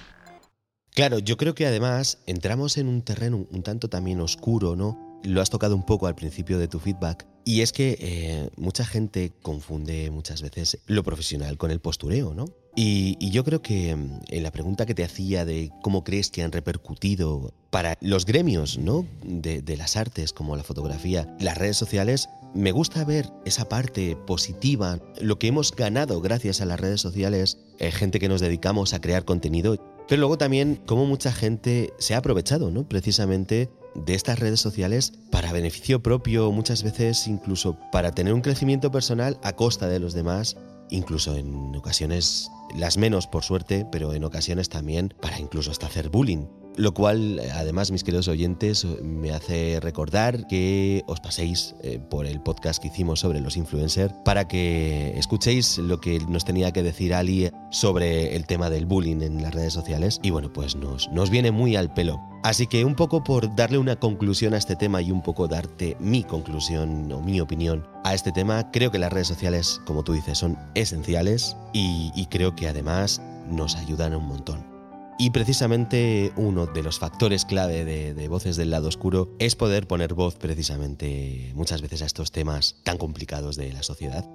Claro, 0.94 1.18
yo 1.18 1.36
creo 1.36 1.56
que 1.56 1.66
además 1.66 2.22
entramos 2.26 2.78
en 2.78 2.86
un 2.86 3.02
terreno 3.02 3.46
un 3.50 3.62
tanto 3.64 3.88
también 3.88 4.20
oscuro, 4.20 4.76
¿no? 4.76 5.13
Lo 5.24 5.40
has 5.40 5.50
tocado 5.50 5.74
un 5.74 5.84
poco 5.84 6.06
al 6.06 6.14
principio 6.14 6.58
de 6.58 6.68
tu 6.68 6.78
feedback, 6.78 7.26
y 7.44 7.60
es 7.60 7.72
que 7.72 7.98
eh, 8.00 8.48
mucha 8.56 8.86
gente 8.86 9.32
confunde 9.42 10.10
muchas 10.10 10.40
veces 10.40 10.78
lo 10.86 11.02
profesional 11.02 11.58
con 11.58 11.70
el 11.70 11.80
postureo, 11.80 12.32
¿no? 12.32 12.46
Y, 12.76 13.30
yo 13.30 13.44
creo 13.44 13.62
que 13.62 13.90
en 13.90 14.42
la 14.42 14.50
pregunta 14.50 14.86
que 14.86 14.94
te 14.94 15.04
hacía 15.04 15.44
de 15.44 15.70
cómo 15.82 16.02
crees 16.04 16.30
que 16.30 16.42
han 16.42 16.52
repercutido 16.52 17.52
para 17.70 17.96
los 18.00 18.26
gremios, 18.26 18.78
¿no? 18.78 19.06
De, 19.24 19.76
las 19.76 19.96
artes 19.96 20.32
como 20.32 20.56
la 20.56 20.62
fotografía, 20.62 21.36
las 21.40 21.58
redes 21.58 21.76
sociales, 21.76 22.28
me 22.54 22.72
gusta 22.72 23.04
ver 23.04 23.30
esa 23.44 23.68
parte 23.68 24.16
positiva, 24.16 25.00
lo 25.20 25.38
que 25.38 25.48
hemos 25.48 25.74
ganado 25.74 26.20
gracias 26.20 26.60
a 26.60 26.66
las 26.66 26.80
redes 26.80 27.00
sociales, 27.00 27.58
eh, 27.78 27.90
gente 27.90 28.20
que 28.20 28.28
nos 28.28 28.40
dedicamos 28.40 28.94
a 28.94 29.00
crear 29.00 29.24
contenido, 29.24 29.76
pero 30.08 30.20
luego 30.20 30.38
también 30.38 30.80
cómo 30.86 31.06
mucha 31.06 31.32
gente 31.32 31.92
se 31.98 32.14
ha 32.14 32.18
aprovechado, 32.18 32.70
¿no? 32.70 32.88
Precisamente 32.88 33.70
de 33.94 34.14
estas 34.14 34.38
redes 34.38 34.60
sociales 34.60 35.12
para 35.30 35.52
beneficio 35.52 36.02
propio, 36.02 36.50
muchas 36.52 36.82
veces 36.82 37.26
incluso 37.26 37.78
para 37.92 38.12
tener 38.12 38.34
un 38.34 38.40
crecimiento 38.40 38.90
personal 38.90 39.38
a 39.42 39.52
costa 39.54 39.88
de 39.88 40.00
los 40.00 40.14
demás, 40.14 40.56
incluso 40.90 41.36
en 41.36 41.74
ocasiones, 41.76 42.50
las 42.76 42.98
menos 42.98 43.26
por 43.26 43.44
suerte, 43.44 43.86
pero 43.90 44.12
en 44.14 44.24
ocasiones 44.24 44.68
también 44.68 45.14
para 45.20 45.38
incluso 45.38 45.70
hasta 45.70 45.86
hacer 45.86 46.08
bullying. 46.08 46.46
Lo 46.76 46.92
cual, 46.92 47.40
además, 47.54 47.92
mis 47.92 48.02
queridos 48.02 48.26
oyentes, 48.26 48.84
me 49.02 49.32
hace 49.32 49.78
recordar 49.80 50.48
que 50.48 51.04
os 51.06 51.20
paséis 51.20 51.76
eh, 51.82 52.00
por 52.10 52.26
el 52.26 52.40
podcast 52.40 52.82
que 52.82 52.88
hicimos 52.88 53.20
sobre 53.20 53.40
los 53.40 53.56
influencers 53.56 54.12
para 54.24 54.48
que 54.48 55.16
escuchéis 55.16 55.78
lo 55.78 56.00
que 56.00 56.18
nos 56.28 56.44
tenía 56.44 56.72
que 56.72 56.82
decir 56.82 57.14
Ali 57.14 57.50
sobre 57.70 58.34
el 58.34 58.46
tema 58.46 58.70
del 58.70 58.86
bullying 58.86 59.20
en 59.22 59.40
las 59.40 59.54
redes 59.54 59.72
sociales. 59.72 60.18
Y 60.22 60.30
bueno, 60.30 60.52
pues 60.52 60.74
nos, 60.74 61.08
nos 61.10 61.30
viene 61.30 61.52
muy 61.52 61.76
al 61.76 61.94
pelo. 61.94 62.20
Así 62.42 62.66
que 62.66 62.84
un 62.84 62.96
poco 62.96 63.22
por 63.22 63.54
darle 63.54 63.78
una 63.78 63.96
conclusión 63.96 64.52
a 64.52 64.58
este 64.58 64.74
tema 64.74 65.00
y 65.00 65.12
un 65.12 65.22
poco 65.22 65.46
darte 65.46 65.96
mi 66.00 66.24
conclusión 66.24 67.10
o 67.12 67.20
mi 67.20 67.40
opinión 67.40 67.86
a 68.02 68.14
este 68.14 68.32
tema, 68.32 68.70
creo 68.72 68.90
que 68.90 68.98
las 68.98 69.12
redes 69.12 69.28
sociales, 69.28 69.80
como 69.86 70.02
tú 70.02 70.12
dices, 70.12 70.38
son 70.38 70.58
esenciales 70.74 71.56
y, 71.72 72.10
y 72.16 72.26
creo 72.26 72.56
que 72.56 72.68
además 72.68 73.22
nos 73.48 73.76
ayudan 73.76 74.14
un 74.16 74.26
montón. 74.26 74.73
Y 75.18 75.30
precisamente 75.30 76.32
uno 76.36 76.66
de 76.66 76.82
los 76.82 76.98
factores 76.98 77.44
clave 77.44 77.84
de, 77.84 78.28
Voces 78.28 78.56
del 78.56 78.70
lado 78.70 78.88
oscuro 78.88 79.34
es 79.38 79.54
poder 79.54 79.86
poner 79.86 80.14
voz 80.14 80.36
precisamente 80.36 81.52
muchas 81.54 81.82
veces 81.82 82.02
a 82.02 82.06
estos 82.06 82.32
temas 82.32 82.76
tan 82.82 82.98
complicados 82.98 83.56
de 83.56 83.72
la 83.72 83.82
sociedad. 83.82 84.28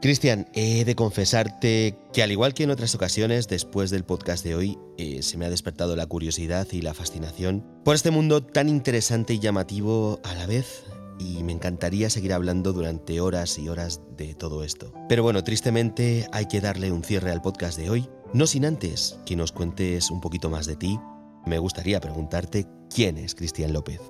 Cristian, 0.00 0.48
he 0.52 0.84
de 0.84 0.96
confesarte 0.96 1.96
que 2.12 2.22
al 2.22 2.32
igual 2.32 2.54
que 2.54 2.64
en 2.64 2.70
otras 2.70 2.94
ocasiones, 2.94 3.48
después 3.48 3.90
del 3.90 4.04
podcast 4.04 4.44
de 4.44 4.54
hoy, 4.54 4.78
eh, 4.98 5.22
se 5.22 5.38
me 5.38 5.46
ha 5.46 5.50
despertado 5.50 5.94
la 5.96 6.06
curiosidad 6.06 6.66
y 6.72 6.82
la 6.82 6.94
fascinación 6.94 7.64
por 7.84 7.94
este 7.94 8.10
mundo 8.10 8.42
tan 8.42 8.68
interesante 8.68 9.34
y 9.34 9.38
llamativo 9.38 10.20
a 10.24 10.34
la 10.34 10.46
vez, 10.46 10.84
y 11.20 11.42
me 11.44 11.52
encantaría 11.52 12.10
seguir 12.10 12.32
hablando 12.32 12.72
durante 12.72 13.20
horas 13.20 13.58
y 13.58 13.68
horas 13.68 14.00
de 14.16 14.34
todo 14.34 14.64
esto. 14.64 14.92
Pero 15.08 15.22
bueno, 15.22 15.44
tristemente 15.44 16.26
hay 16.32 16.46
que 16.46 16.60
darle 16.60 16.90
un 16.90 17.04
cierre 17.04 17.30
al 17.30 17.42
podcast 17.42 17.78
de 17.78 17.90
hoy, 17.90 18.08
no 18.34 18.46
sin 18.46 18.64
antes 18.64 19.18
que 19.26 19.36
nos 19.36 19.52
cuentes 19.52 20.10
un 20.10 20.20
poquito 20.20 20.48
más 20.48 20.66
de 20.66 20.76
ti, 20.76 20.98
me 21.44 21.58
gustaría 21.58 22.00
preguntarte 22.00 22.66
quién 22.94 23.18
es 23.18 23.34
Cristian 23.34 23.72
López. 23.72 24.00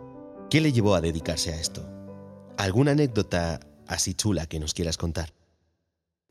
¿Qué 0.48 0.61
le 0.61 0.72
llevó 0.72 0.94
a 0.94 1.00
dedicarse 1.00 1.52
a 1.52 1.56
esto? 1.56 1.88
¿Alguna 2.56 2.92
anécdota 2.92 3.61
así 3.88 4.14
chula 4.14 4.46
que 4.46 4.61
nos 4.61 4.74
quieras 4.74 4.96
contar? 4.96 5.30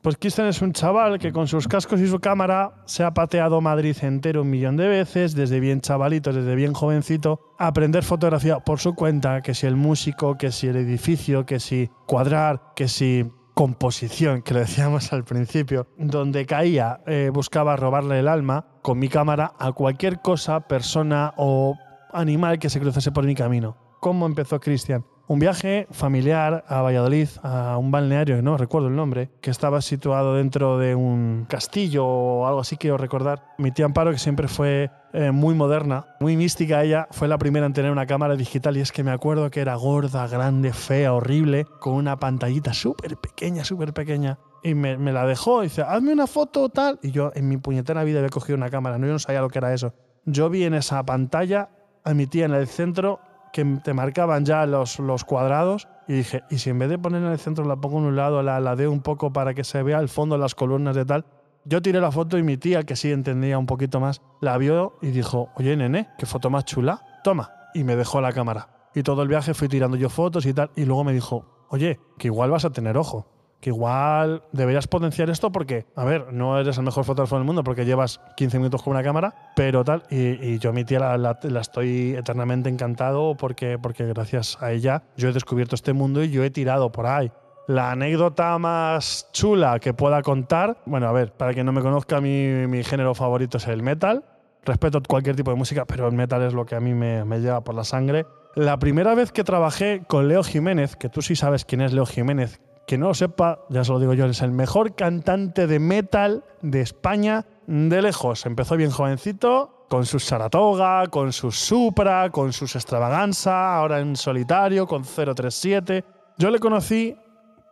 Pues 0.01 0.17
Cristian 0.17 0.47
es 0.47 0.61
un 0.63 0.73
chaval 0.73 1.19
que 1.19 1.31
con 1.31 1.47
sus 1.47 1.67
cascos 1.67 1.99
y 1.99 2.07
su 2.07 2.19
cámara 2.19 2.83
se 2.85 3.03
ha 3.03 3.13
pateado 3.13 3.61
Madrid 3.61 3.95
entero 4.01 4.41
un 4.41 4.49
millón 4.49 4.75
de 4.75 4.87
veces, 4.87 5.35
desde 5.35 5.59
bien 5.59 5.81
chavalito, 5.81 6.33
desde 6.33 6.55
bien 6.55 6.73
jovencito, 6.73 7.53
a 7.59 7.67
aprender 7.67 8.03
fotografía 8.03 8.59
por 8.61 8.79
su 8.79 8.95
cuenta, 8.95 9.41
que 9.41 9.53
si 9.53 9.67
el 9.67 9.75
músico, 9.75 10.37
que 10.39 10.51
si 10.51 10.67
el 10.67 10.77
edificio, 10.77 11.45
que 11.45 11.59
si 11.59 11.91
cuadrar, 12.07 12.73
que 12.75 12.87
si 12.87 13.25
composición, 13.61 14.41
que 14.41 14.55
lo 14.55 14.61
decíamos 14.61 15.13
al 15.13 15.23
principio, 15.23 15.85
donde 15.95 16.47
caía, 16.47 17.01
eh, 17.05 17.29
buscaba 17.31 17.75
robarle 17.75 18.17
el 18.17 18.27
alma 18.27 18.65
con 18.81 18.97
mi 18.97 19.07
cámara 19.07 19.53
a 19.59 19.71
cualquier 19.71 20.19
cosa, 20.19 20.61
persona 20.61 21.35
o 21.37 21.75
animal 22.11 22.57
que 22.57 22.71
se 22.71 22.79
cruzase 22.79 23.11
por 23.11 23.23
mi 23.23 23.35
camino. 23.35 23.77
¿Cómo 23.99 24.25
empezó 24.25 24.59
Cristian? 24.59 25.05
Un 25.31 25.39
viaje 25.39 25.87
familiar 25.91 26.65
a 26.67 26.81
Valladolid, 26.81 27.29
a 27.41 27.77
un 27.77 27.89
balneario, 27.89 28.41
no 28.41 28.57
recuerdo 28.57 28.89
el 28.89 28.97
nombre, 28.97 29.29
que 29.39 29.49
estaba 29.49 29.79
situado 29.79 30.35
dentro 30.35 30.77
de 30.77 30.93
un 30.93 31.45
castillo 31.47 32.05
o 32.05 32.47
algo 32.47 32.59
así, 32.59 32.75
quiero 32.75 32.97
recordar. 32.97 33.41
Mi 33.57 33.71
tía 33.71 33.85
Amparo, 33.85 34.11
que 34.11 34.17
siempre 34.17 34.49
fue 34.49 34.91
eh, 35.13 35.31
muy 35.31 35.55
moderna, 35.55 36.17
muy 36.19 36.35
mística 36.35 36.83
ella, 36.83 37.07
fue 37.11 37.29
la 37.29 37.37
primera 37.37 37.65
en 37.65 37.71
tener 37.71 37.93
una 37.93 38.07
cámara 38.07 38.35
digital 38.35 38.75
y 38.75 38.81
es 38.81 38.91
que 38.91 39.05
me 39.05 39.11
acuerdo 39.11 39.49
que 39.51 39.61
era 39.61 39.75
gorda, 39.75 40.27
grande, 40.27 40.73
fea, 40.73 41.13
horrible, 41.13 41.63
con 41.79 41.93
una 41.93 42.19
pantallita 42.19 42.73
súper 42.73 43.15
pequeña, 43.15 43.63
súper 43.63 43.93
pequeña. 43.93 44.37
Y 44.63 44.75
me, 44.75 44.97
la 44.97 45.25
dejó 45.25 45.63
y 45.63 45.67
dice, 45.67 45.83
hazme 45.83 46.11
una 46.11 46.27
foto 46.27 46.67
tal. 46.67 46.99
Y 47.01 47.11
yo 47.11 47.31
en 47.35 47.47
mi 47.47 47.55
puñetera 47.55 48.03
vida 48.03 48.19
había 48.19 48.31
cogido 48.31 48.57
una 48.57 48.69
cámara, 48.69 48.97
no, 48.97 49.07
yo 49.07 49.13
no 49.13 49.19
sabía 49.19 49.39
lo 49.39 49.49
que 49.49 49.59
era 49.59 49.73
eso. 49.73 49.93
Yo 50.25 50.49
vi 50.49 50.65
en 50.65 50.73
esa 50.73 51.01
pantalla 51.05 51.69
a 52.03 52.13
mi 52.13 52.27
tía 52.27 52.43
en 52.43 52.53
el 52.53 52.67
centro 52.67 53.21
que 53.51 53.63
te 53.83 53.93
marcaban 53.93 54.45
ya 54.45 54.65
los, 54.65 54.99
los 54.99 55.23
cuadrados 55.23 55.87
y 56.07 56.13
dije, 56.13 56.43
¿y 56.49 56.57
si 56.57 56.69
en 56.69 56.79
vez 56.79 56.89
de 56.89 56.97
poner 56.97 57.21
en 57.21 57.29
el 57.29 57.39
centro 57.39 57.65
la 57.65 57.75
pongo 57.75 57.99
en 57.99 58.05
un 58.05 58.15
lado, 58.15 58.41
la 58.43 58.59
ladeo 58.59 58.91
un 58.91 59.01
poco 59.01 59.31
para 59.31 59.53
que 59.53 59.63
se 59.63 59.83
vea 59.83 59.99
el 59.99 60.09
fondo, 60.09 60.37
las 60.37 60.55
columnas 60.55 60.95
de 60.95 61.05
tal? 61.05 61.25
Yo 61.63 61.81
tiré 61.81 62.01
la 62.01 62.11
foto 62.11 62.37
y 62.37 62.43
mi 62.43 62.57
tía, 62.57 62.83
que 62.83 62.95
sí 62.95 63.11
entendía 63.11 63.57
un 63.57 63.67
poquito 63.67 63.99
más, 63.99 64.21
la 64.39 64.57
vio 64.57 64.97
y 65.01 65.07
dijo, 65.07 65.49
oye, 65.55 65.75
nene, 65.77 66.09
qué 66.17 66.25
foto 66.25 66.49
más 66.49 66.65
chula, 66.65 67.03
toma. 67.23 67.51
Y 67.73 67.83
me 67.83 67.95
dejó 67.95 68.19
la 68.19 68.33
cámara. 68.33 68.69
Y 68.95 69.03
todo 69.03 69.21
el 69.21 69.27
viaje 69.27 69.53
fui 69.53 69.67
tirando 69.67 69.95
yo 69.95 70.09
fotos 70.09 70.45
y 70.45 70.53
tal. 70.53 70.71
Y 70.75 70.85
luego 70.85 71.03
me 71.03 71.13
dijo, 71.13 71.45
oye, 71.69 71.99
que 72.17 72.27
igual 72.27 72.49
vas 72.49 72.65
a 72.65 72.71
tener 72.71 72.97
ojo 72.97 73.27
que 73.61 73.69
igual 73.69 74.43
deberías 74.51 74.87
potenciar 74.87 75.29
esto 75.29 75.51
porque, 75.51 75.85
a 75.95 76.03
ver, 76.03 76.33
no 76.33 76.59
eres 76.59 76.77
el 76.77 76.83
mejor 76.83 77.05
fotógrafo 77.05 77.35
del 77.35 77.45
mundo 77.45 77.63
porque 77.63 77.85
llevas 77.85 78.19
15 78.35 78.57
minutos 78.57 78.81
con 78.81 78.91
una 78.91 79.03
cámara, 79.03 79.51
pero 79.55 79.85
tal, 79.85 80.03
y, 80.09 80.57
yo 80.57 80.73
mi 80.73 80.83
tía 80.83 80.99
la, 80.99 81.17
la, 81.17 81.61
estoy 81.61 82.15
eternamente 82.15 82.69
encantado 82.69 83.35
porque, 83.37 83.77
porque 83.77 84.05
gracias 84.07 84.57
a 84.61 84.71
ella 84.71 85.03
yo 85.15 85.29
he 85.29 85.33
descubierto 85.33 85.75
este 85.75 85.93
mundo 85.93 86.23
y 86.23 86.31
yo 86.31 86.43
he 86.43 86.49
tirado 86.49 86.91
por 86.91 87.05
ahí. 87.05 87.31
La 87.67 87.91
anécdota 87.91 88.57
más 88.57 89.29
chula 89.31 89.79
que 89.79 89.93
pueda 89.93 90.23
contar, 90.23 90.81
bueno, 90.85 91.07
a 91.07 91.11
ver, 91.11 91.31
para 91.31 91.53
quien 91.53 91.67
no 91.67 91.71
me 91.71 91.81
conozca, 91.81 92.19
mi, 92.19 92.67
mi 92.67 92.83
género 92.83 93.13
favorito 93.13 93.57
es 93.57 93.67
el 93.67 93.83
metal. 93.83 94.25
Respeto 94.65 95.01
cualquier 95.07 95.35
tipo 95.35 95.51
de 95.51 95.57
música, 95.57 95.85
pero 95.85 96.07
el 96.07 96.13
metal 96.13 96.41
es 96.41 96.53
lo 96.53 96.65
que 96.65 96.75
a 96.75 96.79
mí 96.79 96.93
me, 96.93 97.23
me 97.25 97.39
lleva 97.39 97.63
por 97.63 97.75
la 97.75 97.83
sangre. 97.83 98.25
La 98.55 98.77
primera 98.77 99.15
vez 99.15 99.31
que 99.31 99.43
trabajé 99.43 100.03
con 100.07 100.27
Leo 100.27 100.43
Jiménez, 100.43 100.95
que 100.95 101.09
tú 101.09 101.21
sí 101.21 101.35
sabes 101.35 101.63
quién 101.63 101.81
es 101.81 101.93
Leo 101.93 102.05
Jiménez, 102.05 102.59
que 102.87 102.97
no 102.97 103.07
lo 103.07 103.13
sepa, 103.13 103.59
ya 103.69 103.83
se 103.83 103.91
lo 103.91 103.99
digo 103.99 104.13
yo, 104.13 104.25
es 104.25 104.41
el 104.41 104.51
mejor 104.51 104.95
cantante 104.95 105.67
de 105.67 105.79
metal 105.79 106.43
de 106.61 106.81
España 106.81 107.45
de 107.67 108.01
lejos. 108.01 108.45
Empezó 108.45 108.75
bien 108.75 108.91
jovencito, 108.91 109.85
con 109.91 110.05
sus 110.05 110.23
Saratoga, 110.23 111.07
con 111.07 111.33
sus 111.33 111.57
Supra, 111.57 112.29
con 112.29 112.53
sus 112.53 112.77
Extravaganza, 112.77 113.75
ahora 113.75 113.99
en 113.99 114.15
solitario, 114.15 114.87
con 114.87 115.03
037. 115.03 116.05
Yo 116.37 116.49
le 116.49 116.59
conocí 116.59 117.15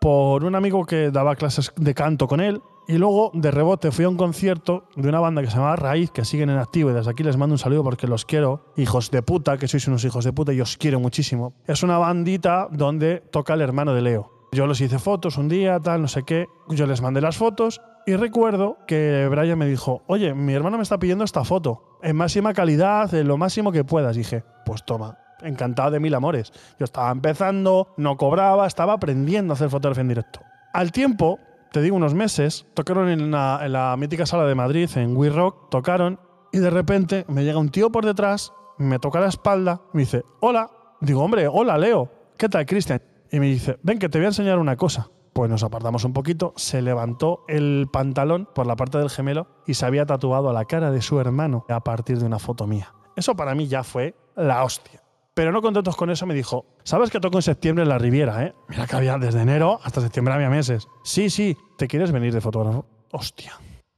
por 0.02 0.44
un 0.44 0.56
amigo 0.56 0.86
que 0.86 1.12
daba 1.12 1.36
clases 1.36 1.72
de 1.78 1.94
canto 1.94 2.28
con 2.28 2.42
él. 2.42 2.62
Y 2.90 2.98
luego, 2.98 3.32
de 3.34 3.52
rebote, 3.52 3.92
fui 3.92 4.04
a 4.04 4.10
un 4.10 4.18
concierto 4.18 4.86
de 4.96 5.08
una 5.08 5.20
banda 5.20 5.42
que 5.42 5.48
se 5.48 5.56
llamaba 5.56 5.76
Raíz, 5.76 6.12
que 6.12 6.26
siguen 6.26 6.50
en 6.50 6.58
activo, 6.58 6.90
y 6.90 6.94
desde 6.94 7.12
aquí 7.12 7.24
les 7.24 7.38
mando 7.38 7.54
un 7.54 7.60
saludo 7.60 7.84
porque 7.84 8.08
los 8.08 8.26
quiero. 8.26 8.66
Hijos 8.76 9.12
de 9.12 9.22
puta, 9.22 9.58
que 9.58 9.68
sois 9.68 9.88
unos 9.88 10.04
hijos 10.04 10.26
de 10.26 10.34
puta 10.34 10.52
y 10.52 10.60
os 10.60 10.76
quiero 10.76 11.00
muchísimo. 11.00 11.54
Es 11.68 11.84
una 11.84 12.00
bandita 12.00 12.68
donde 12.72 13.22
toca 13.32 13.54
el 13.54 13.62
hermano 13.62 13.94
de 13.94 14.02
Leo. 14.02 14.39
Yo 14.52 14.66
les 14.66 14.82
hice 14.82 14.98
fotos 14.98 15.38
un 15.38 15.48
día, 15.48 15.80
tal, 15.80 16.02
no 16.02 16.08
sé 16.08 16.24
qué. 16.24 16.48
Yo 16.70 16.88
les 16.88 17.02
mandé 17.02 17.22
las 17.22 17.38
fotos 17.38 17.82
y 18.06 18.16
recuerdo 18.16 18.78
que 18.88 19.28
Brian 19.30 19.60
me 19.60 19.68
dijo, 19.68 20.02
oye, 20.08 20.34
mi 20.34 20.54
hermano 20.54 20.78
me 20.78 20.84
está 20.84 20.98
pidiendo 20.98 21.24
esta 21.24 21.44
foto, 21.44 22.00
en 22.02 22.16
máxima 22.16 22.54
calidad, 22.54 23.14
en 23.14 23.28
lo 23.28 23.38
máximo 23.38 23.72
que 23.72 23.84
puedas. 23.84 24.16
dije, 24.16 24.44
pues 24.66 24.84
toma, 24.84 25.20
encantado 25.42 25.92
de 25.92 26.00
mil 26.00 26.16
amores. 26.16 26.52
Yo 26.80 26.86
estaba 26.86 27.12
empezando, 27.12 27.94
no 27.98 28.18
cobraba, 28.18 28.66
estaba 28.66 28.94
aprendiendo 28.94 29.54
a 29.54 29.56
hacer 29.56 29.70
fotografía 29.70 30.02
en 30.02 30.08
directo. 30.08 30.40
Al 30.74 30.92
tiempo, 30.92 31.38
te 31.72 31.82
digo 31.82 31.96
unos 31.96 32.16
meses, 32.16 32.66
tocaron 32.74 33.10
en 33.10 33.30
la, 33.30 33.96
mítica 34.00 34.26
sala 34.26 34.46
de 34.46 34.56
Madrid, 34.56 34.90
en 34.96 35.16
We 35.16 35.30
Rock, 35.30 35.70
tocaron 35.70 36.20
y 36.52 36.58
de 36.58 36.72
repente 36.72 37.26
me 37.28 37.44
llega 37.44 37.60
un 37.60 37.70
tío 37.70 37.92
por 37.92 38.06
detrás, 38.06 38.52
me 38.80 38.98
toca 38.98 39.20
la 39.20 39.28
espalda, 39.28 39.82
me 39.94 40.02
dice, 40.02 40.24
hola. 40.40 40.72
Digo, 41.02 41.24
hombre, 41.24 41.48
hola, 41.48 41.78
Leo. 41.78 42.12
¿Qué 42.38 42.50
tal, 42.50 42.66
Cristian? 42.66 43.02
Y 43.32 43.40
me 43.40 43.48
dice, 43.48 43.80
ven 43.84 44.00
que 44.00 44.10
te 44.10 44.18
voy 44.18 44.26
a 44.26 44.30
enseñar 44.30 44.60
una 44.60 44.76
cosa. 44.76 45.10
Pues 45.34 45.50
nos 45.50 45.64
apartamos 45.64 46.04
un 46.04 46.14
poquito, 46.14 46.54
se 46.58 46.82
levantó 46.82 47.46
el 47.48 47.88
pantalón 47.92 48.50
por 48.54 48.66
la 48.66 48.76
parte 48.76 48.98
del 48.98 49.10
gemelo 49.10 49.48
y 49.68 49.76
se 49.76 49.86
había 49.86 50.06
tatuado 50.06 50.50
a 50.50 50.54
la 50.54 50.66
cara 50.66 50.92
de 50.92 51.02
su 51.02 51.20
hermano 51.20 51.66
a 51.70 51.82
partir 51.82 52.20
de 52.20 52.26
una 52.26 52.40
foto 52.40 52.66
mía. 52.66 52.94
Eso 53.16 53.36
para 53.36 53.54
mí 53.54 53.68
ya 53.68 53.84
fue 53.84 54.16
la 54.36 54.64
hostia. 54.64 55.04
Pero 55.36 55.52
no 55.52 55.62
contentos 55.62 55.96
con 55.96 56.10
eso, 56.10 56.26
me 56.26 56.34
dijo, 56.34 56.66
¿sabes 56.84 57.12
que 57.12 57.20
toco 57.20 57.38
en 57.38 57.44
septiembre 57.44 57.84
en 57.84 57.90
la 57.90 57.98
Riviera, 57.98 58.44
eh? 58.44 58.54
Mira 58.68 58.88
que 58.88 58.96
había 58.96 59.18
desde 59.18 59.42
enero 59.42 59.80
hasta 59.84 60.02
septiembre 60.02 60.34
había 60.34 60.50
meses. 60.50 60.88
Sí, 61.04 61.30
sí, 61.30 61.56
¿te 61.78 61.88
quieres 61.88 62.12
venir 62.12 62.34
de 62.34 62.42
fotógrafo? 62.42 62.86
Hostia, 63.12 63.54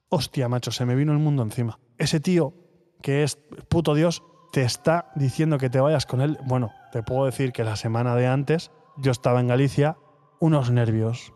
hostia, 0.09 0.49
macho, 0.49 0.71
se 0.71 0.85
me 0.85 0.95
vino 0.95 1.13
el 1.13 1.19
mundo 1.19 1.41
encima. 1.41 1.79
Ese 1.97 2.19
tío, 2.19 2.53
que 3.01 3.23
es 3.23 3.39
puto 3.69 3.95
Dios, 3.95 4.21
te 4.51 4.61
está 4.63 5.11
diciendo 5.15 5.57
que 5.57 5.69
te 5.69 5.79
vayas 5.79 6.05
con 6.05 6.21
él. 6.21 6.37
Bueno, 6.45 6.71
te 6.91 7.01
puedo 7.01 7.25
decir 7.25 7.53
que 7.53 7.63
la 7.63 7.75
semana 7.75 8.15
de 8.15 8.27
antes 8.27 8.69
yo 9.01 9.11
estaba 9.11 9.39
en 9.39 9.47
Galicia, 9.47 9.97
unos 10.39 10.71
nervios, 10.71 11.33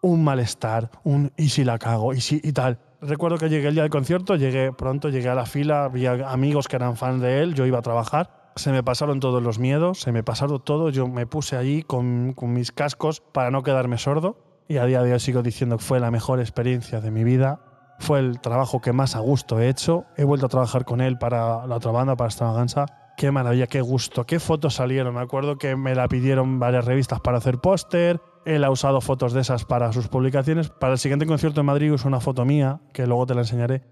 un 0.00 0.24
malestar, 0.24 0.90
un 1.04 1.32
y 1.36 1.50
si 1.50 1.64
la 1.64 1.78
cago, 1.78 2.12
y 2.14 2.20
si 2.20 2.40
y 2.42 2.52
tal. 2.52 2.80
Recuerdo 3.00 3.38
que 3.38 3.48
llegué 3.48 3.68
el 3.68 3.74
día 3.74 3.82
del 3.82 3.90
concierto, 3.90 4.36
llegué 4.36 4.72
pronto, 4.72 5.08
llegué 5.08 5.28
a 5.28 5.34
la 5.34 5.46
fila, 5.46 5.84
había 5.84 6.30
amigos 6.30 6.68
que 6.68 6.76
eran 6.76 6.96
fans 6.96 7.20
de 7.20 7.42
él, 7.42 7.54
yo 7.54 7.66
iba 7.66 7.78
a 7.78 7.82
trabajar. 7.82 8.52
Se 8.56 8.70
me 8.70 8.82
pasaron 8.82 9.20
todos 9.20 9.42
los 9.42 9.58
miedos, 9.58 10.00
se 10.00 10.12
me 10.12 10.22
pasaron 10.22 10.62
todo, 10.62 10.90
yo 10.90 11.08
me 11.08 11.26
puse 11.26 11.56
allí 11.56 11.82
con, 11.82 12.32
con 12.34 12.52
mis 12.52 12.70
cascos 12.70 13.20
para 13.20 13.50
no 13.50 13.62
quedarme 13.62 13.98
sordo 13.98 14.36
y 14.68 14.76
a 14.76 14.84
día 14.84 15.02
de 15.02 15.12
hoy 15.12 15.20
sigo 15.20 15.42
diciendo 15.42 15.78
que 15.78 15.84
fue 15.84 16.00
la 16.00 16.10
mejor 16.10 16.40
experiencia 16.40 17.00
de 17.00 17.10
mi 17.10 17.24
vida. 17.24 17.60
Fue 17.98 18.18
el 18.18 18.40
trabajo 18.40 18.80
que 18.80 18.92
más 18.92 19.16
a 19.16 19.20
gusto 19.20 19.60
he 19.60 19.68
hecho. 19.68 20.04
He 20.16 20.24
vuelto 20.24 20.46
a 20.46 20.48
trabajar 20.48 20.84
con 20.84 21.00
él 21.00 21.18
para 21.18 21.66
la 21.66 21.76
otra 21.76 21.92
banda, 21.92 22.16
para 22.16 22.28
Extravaganza 22.28 23.01
Qué 23.16 23.30
maravilla, 23.30 23.66
qué 23.66 23.80
gusto, 23.80 24.24
qué 24.24 24.40
fotos 24.40 24.74
salieron. 24.74 25.14
Me 25.14 25.20
acuerdo 25.20 25.56
que 25.56 25.76
me 25.76 25.94
la 25.94 26.08
pidieron 26.08 26.58
varias 26.58 26.84
revistas 26.84 27.20
para 27.20 27.38
hacer 27.38 27.58
póster. 27.58 28.20
Él 28.44 28.64
ha 28.64 28.70
usado 28.70 29.00
fotos 29.00 29.32
de 29.32 29.40
esas 29.40 29.64
para 29.64 29.92
sus 29.92 30.08
publicaciones. 30.08 30.70
Para 30.70 30.94
el 30.94 30.98
siguiente 30.98 31.26
concierto 31.26 31.60
en 31.60 31.66
Madrid 31.66 31.92
uso 31.92 32.08
una 32.08 32.20
foto 32.20 32.44
mía, 32.44 32.80
que 32.92 33.06
luego 33.06 33.26
te 33.26 33.34
la 33.34 33.42
enseñaré. 33.42 33.82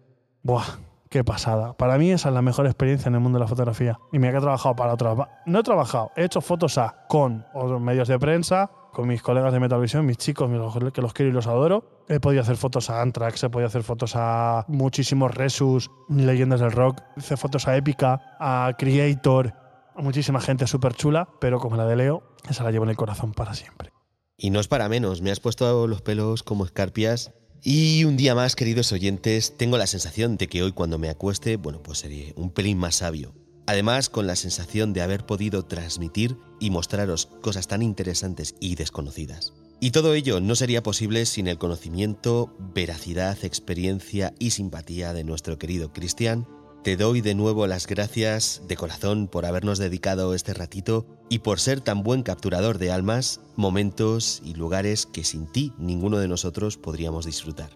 Buah, 0.42 0.64
qué 1.08 1.22
pasada. 1.22 1.74
Para 1.74 1.98
mí 1.98 2.10
esa 2.10 2.30
es 2.30 2.34
la 2.34 2.42
mejor 2.42 2.66
experiencia 2.66 3.08
en 3.08 3.14
el 3.14 3.20
mundo 3.20 3.38
de 3.38 3.44
la 3.44 3.48
fotografía. 3.48 3.98
Y 4.12 4.18
me 4.18 4.28
he 4.28 4.32
trabajado 4.32 4.74
para 4.74 4.94
otras. 4.94 5.16
No 5.46 5.60
he 5.60 5.62
trabajado, 5.62 6.10
he 6.16 6.24
hecho 6.24 6.40
fotos 6.40 6.78
a 6.78 7.04
con 7.08 7.46
otros 7.52 7.80
medios 7.80 8.08
de 8.08 8.18
prensa, 8.18 8.70
con 8.92 9.08
mis 9.08 9.22
colegas 9.22 9.52
de 9.52 9.60
Metalvisión, 9.60 10.06
mis 10.06 10.16
chicos, 10.16 10.50
que 10.92 11.00
los 11.02 11.12
quiero 11.12 11.30
y 11.30 11.32
los 11.32 11.46
adoro. 11.46 12.04
He 12.08 12.20
podido 12.20 12.42
hacer 12.42 12.56
fotos 12.56 12.90
a 12.90 13.00
Anthrax, 13.00 13.42
he 13.44 13.50
podido 13.50 13.68
hacer 13.68 13.82
fotos 13.82 14.12
a 14.14 14.64
muchísimos 14.68 15.34
Resus, 15.34 15.90
leyendas 16.08 16.60
del 16.60 16.72
rock. 16.72 17.00
Hice 17.16 17.36
fotos 17.36 17.68
a 17.68 17.76
Épica, 17.76 18.36
a 18.38 18.74
Creator, 18.78 19.54
a 19.94 20.02
muchísima 20.02 20.40
gente 20.40 20.66
súper 20.66 20.94
chula, 20.94 21.28
pero 21.40 21.58
como 21.58 21.76
la 21.76 21.86
de 21.86 21.96
Leo, 21.96 22.22
esa 22.48 22.64
la 22.64 22.70
llevo 22.70 22.84
en 22.84 22.90
el 22.90 22.96
corazón 22.96 23.32
para 23.32 23.54
siempre. 23.54 23.92
Y 24.36 24.50
no 24.50 24.60
es 24.60 24.68
para 24.68 24.88
menos, 24.88 25.20
me 25.20 25.30
has 25.30 25.40
puesto 25.40 25.86
los 25.86 26.02
pelos 26.02 26.42
como 26.42 26.64
escarpias. 26.64 27.32
Y 27.62 28.04
un 28.04 28.16
día 28.16 28.34
más, 28.34 28.56
queridos 28.56 28.90
oyentes, 28.90 29.58
tengo 29.58 29.76
la 29.76 29.86
sensación 29.86 30.38
de 30.38 30.48
que 30.48 30.62
hoy 30.62 30.72
cuando 30.72 30.98
me 30.98 31.10
acueste, 31.10 31.56
bueno, 31.56 31.82
pues 31.82 31.98
seré 31.98 32.32
un 32.36 32.50
pelín 32.50 32.78
más 32.78 32.96
sabio. 32.96 33.34
Además, 33.66 34.08
con 34.08 34.26
la 34.26 34.36
sensación 34.36 34.92
de 34.92 35.02
haber 35.02 35.26
podido 35.26 35.64
transmitir 35.64 36.36
y 36.58 36.70
mostraros 36.70 37.26
cosas 37.40 37.68
tan 37.68 37.82
interesantes 37.82 38.54
y 38.60 38.74
desconocidas. 38.74 39.52
Y 39.80 39.92
todo 39.92 40.12
ello 40.12 40.40
no 40.40 40.56
sería 40.56 40.82
posible 40.82 41.24
sin 41.24 41.48
el 41.48 41.56
conocimiento, 41.56 42.54
veracidad, 42.58 43.38
experiencia 43.44 44.34
y 44.38 44.50
simpatía 44.50 45.14
de 45.14 45.24
nuestro 45.24 45.58
querido 45.58 45.92
Cristian. 45.92 46.46
Te 46.84 46.96
doy 46.96 47.22
de 47.22 47.34
nuevo 47.34 47.66
las 47.66 47.86
gracias 47.86 48.62
de 48.68 48.76
corazón 48.76 49.26
por 49.26 49.46
habernos 49.46 49.78
dedicado 49.78 50.34
este 50.34 50.52
ratito 50.52 51.06
y 51.30 51.38
por 51.38 51.60
ser 51.60 51.80
tan 51.80 52.02
buen 52.02 52.22
capturador 52.22 52.78
de 52.78 52.90
almas, 52.90 53.40
momentos 53.56 54.42
y 54.44 54.54
lugares 54.54 55.06
que 55.06 55.24
sin 55.24 55.46
ti 55.46 55.72
ninguno 55.78 56.18
de 56.18 56.28
nosotros 56.28 56.76
podríamos 56.76 57.24
disfrutar. 57.24 57.70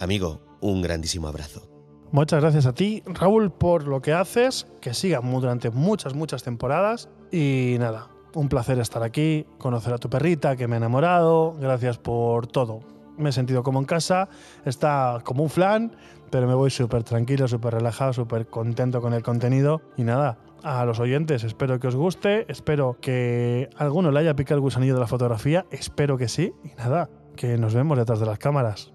Amigo, 0.00 0.40
un 0.60 0.82
grandísimo 0.82 1.28
abrazo. 1.28 1.73
Muchas 2.14 2.40
gracias 2.42 2.66
a 2.66 2.72
ti, 2.72 3.02
Raúl, 3.06 3.50
por 3.50 3.88
lo 3.88 4.00
que 4.00 4.12
haces, 4.12 4.68
que 4.80 4.94
siga 4.94 5.20
durante 5.20 5.70
muchas, 5.70 6.14
muchas 6.14 6.44
temporadas. 6.44 7.08
Y 7.32 7.74
nada, 7.80 8.06
un 8.34 8.48
placer 8.48 8.78
estar 8.78 9.02
aquí, 9.02 9.48
conocer 9.58 9.92
a 9.92 9.98
tu 9.98 10.08
perrita 10.08 10.54
que 10.54 10.68
me 10.68 10.76
ha 10.76 10.78
enamorado, 10.78 11.56
gracias 11.58 11.98
por 11.98 12.46
todo. 12.46 12.82
Me 13.18 13.30
he 13.30 13.32
sentido 13.32 13.64
como 13.64 13.80
en 13.80 13.84
casa, 13.84 14.28
está 14.64 15.22
como 15.24 15.42
un 15.42 15.50
flan, 15.50 15.96
pero 16.30 16.46
me 16.46 16.54
voy 16.54 16.70
súper 16.70 17.02
tranquilo, 17.02 17.48
súper 17.48 17.74
relajado, 17.74 18.12
súper 18.12 18.46
contento 18.46 19.00
con 19.00 19.12
el 19.12 19.24
contenido. 19.24 19.82
Y 19.96 20.04
nada, 20.04 20.38
a 20.62 20.84
los 20.84 21.00
oyentes, 21.00 21.42
espero 21.42 21.80
que 21.80 21.88
os 21.88 21.96
guste, 21.96 22.46
espero 22.48 22.96
que 23.00 23.68
alguno 23.76 24.12
le 24.12 24.20
haya 24.20 24.36
picado 24.36 24.58
el 24.58 24.60
gusanillo 24.60 24.94
de 24.94 25.00
la 25.00 25.08
fotografía, 25.08 25.66
espero 25.72 26.16
que 26.16 26.28
sí. 26.28 26.52
Y 26.62 26.76
nada, 26.78 27.10
que 27.34 27.58
nos 27.58 27.74
vemos 27.74 27.98
detrás 27.98 28.20
de 28.20 28.26
las 28.26 28.38
cámaras. 28.38 28.93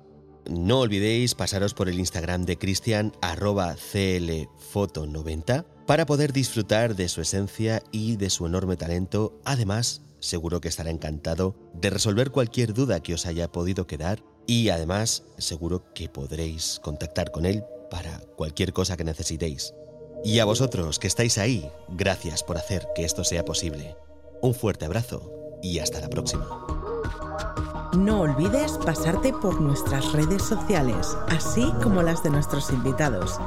No 0.49 0.79
olvidéis 0.79 1.35
pasaros 1.35 1.75
por 1.75 1.89
el 1.89 1.99
Instagram 1.99 2.43
de 2.45 2.57
Cristian 2.57 3.13
arroba 3.21 3.75
clfoto90 3.75 5.63
para 5.85 6.07
poder 6.07 6.33
disfrutar 6.33 6.95
de 6.95 7.07
su 7.07 7.21
esencia 7.21 7.83
y 7.91 8.15
de 8.15 8.31
su 8.31 8.47
enorme 8.47 8.75
talento. 8.75 9.39
Además, 9.45 10.01
seguro 10.19 10.59
que 10.59 10.67
estará 10.67 10.89
encantado 10.89 11.55
de 11.75 11.91
resolver 11.91 12.31
cualquier 12.31 12.73
duda 12.73 12.99
que 12.99 13.13
os 13.13 13.27
haya 13.27 13.51
podido 13.51 13.85
quedar 13.85 14.23
y 14.47 14.69
además 14.69 15.23
seguro 15.37 15.93
que 15.93 16.09
podréis 16.09 16.79
contactar 16.81 17.29
con 17.29 17.45
él 17.45 17.63
para 17.91 18.17
cualquier 18.35 18.73
cosa 18.73 18.97
que 18.97 19.03
necesitéis. 19.03 19.75
Y 20.25 20.39
a 20.39 20.45
vosotros 20.45 20.97
que 20.97 21.05
estáis 21.05 21.37
ahí, 21.37 21.69
gracias 21.89 22.41
por 22.41 22.57
hacer 22.57 22.87
que 22.95 23.05
esto 23.05 23.23
sea 23.23 23.45
posible. 23.45 23.95
Un 24.41 24.55
fuerte 24.55 24.85
abrazo 24.85 25.31
y 25.61 25.77
hasta 25.77 25.99
la 25.99 26.09
próxima. 26.09 26.47
No 27.97 28.21
olvides 28.21 28.77
pasarte 28.77 29.33
por 29.33 29.59
nuestras 29.59 30.11
redes 30.13 30.43
sociales, 30.43 31.17
así 31.29 31.73
como 31.81 32.03
las 32.03 32.21
de 32.21 32.29
nuestros 32.29 32.69
invitados. 32.69 33.39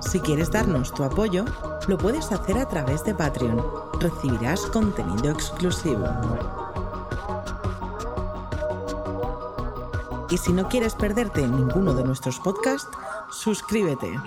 Si 0.00 0.20
quieres 0.20 0.52
darnos 0.52 0.92
tu 0.92 1.02
apoyo, 1.02 1.44
lo 1.88 1.98
puedes 1.98 2.30
hacer 2.30 2.56
a 2.56 2.68
través 2.68 3.02
de 3.04 3.14
Patreon. 3.14 3.60
Recibirás 3.98 4.60
contenido 4.66 5.30
exclusivo. 5.30 6.06
Y 10.30 10.38
si 10.38 10.52
no 10.52 10.68
quieres 10.68 10.94
perderte 10.94 11.46
ninguno 11.46 11.94
de 11.94 12.04
nuestros 12.04 12.38
podcasts, 12.38 12.88
suscríbete. 13.30 14.18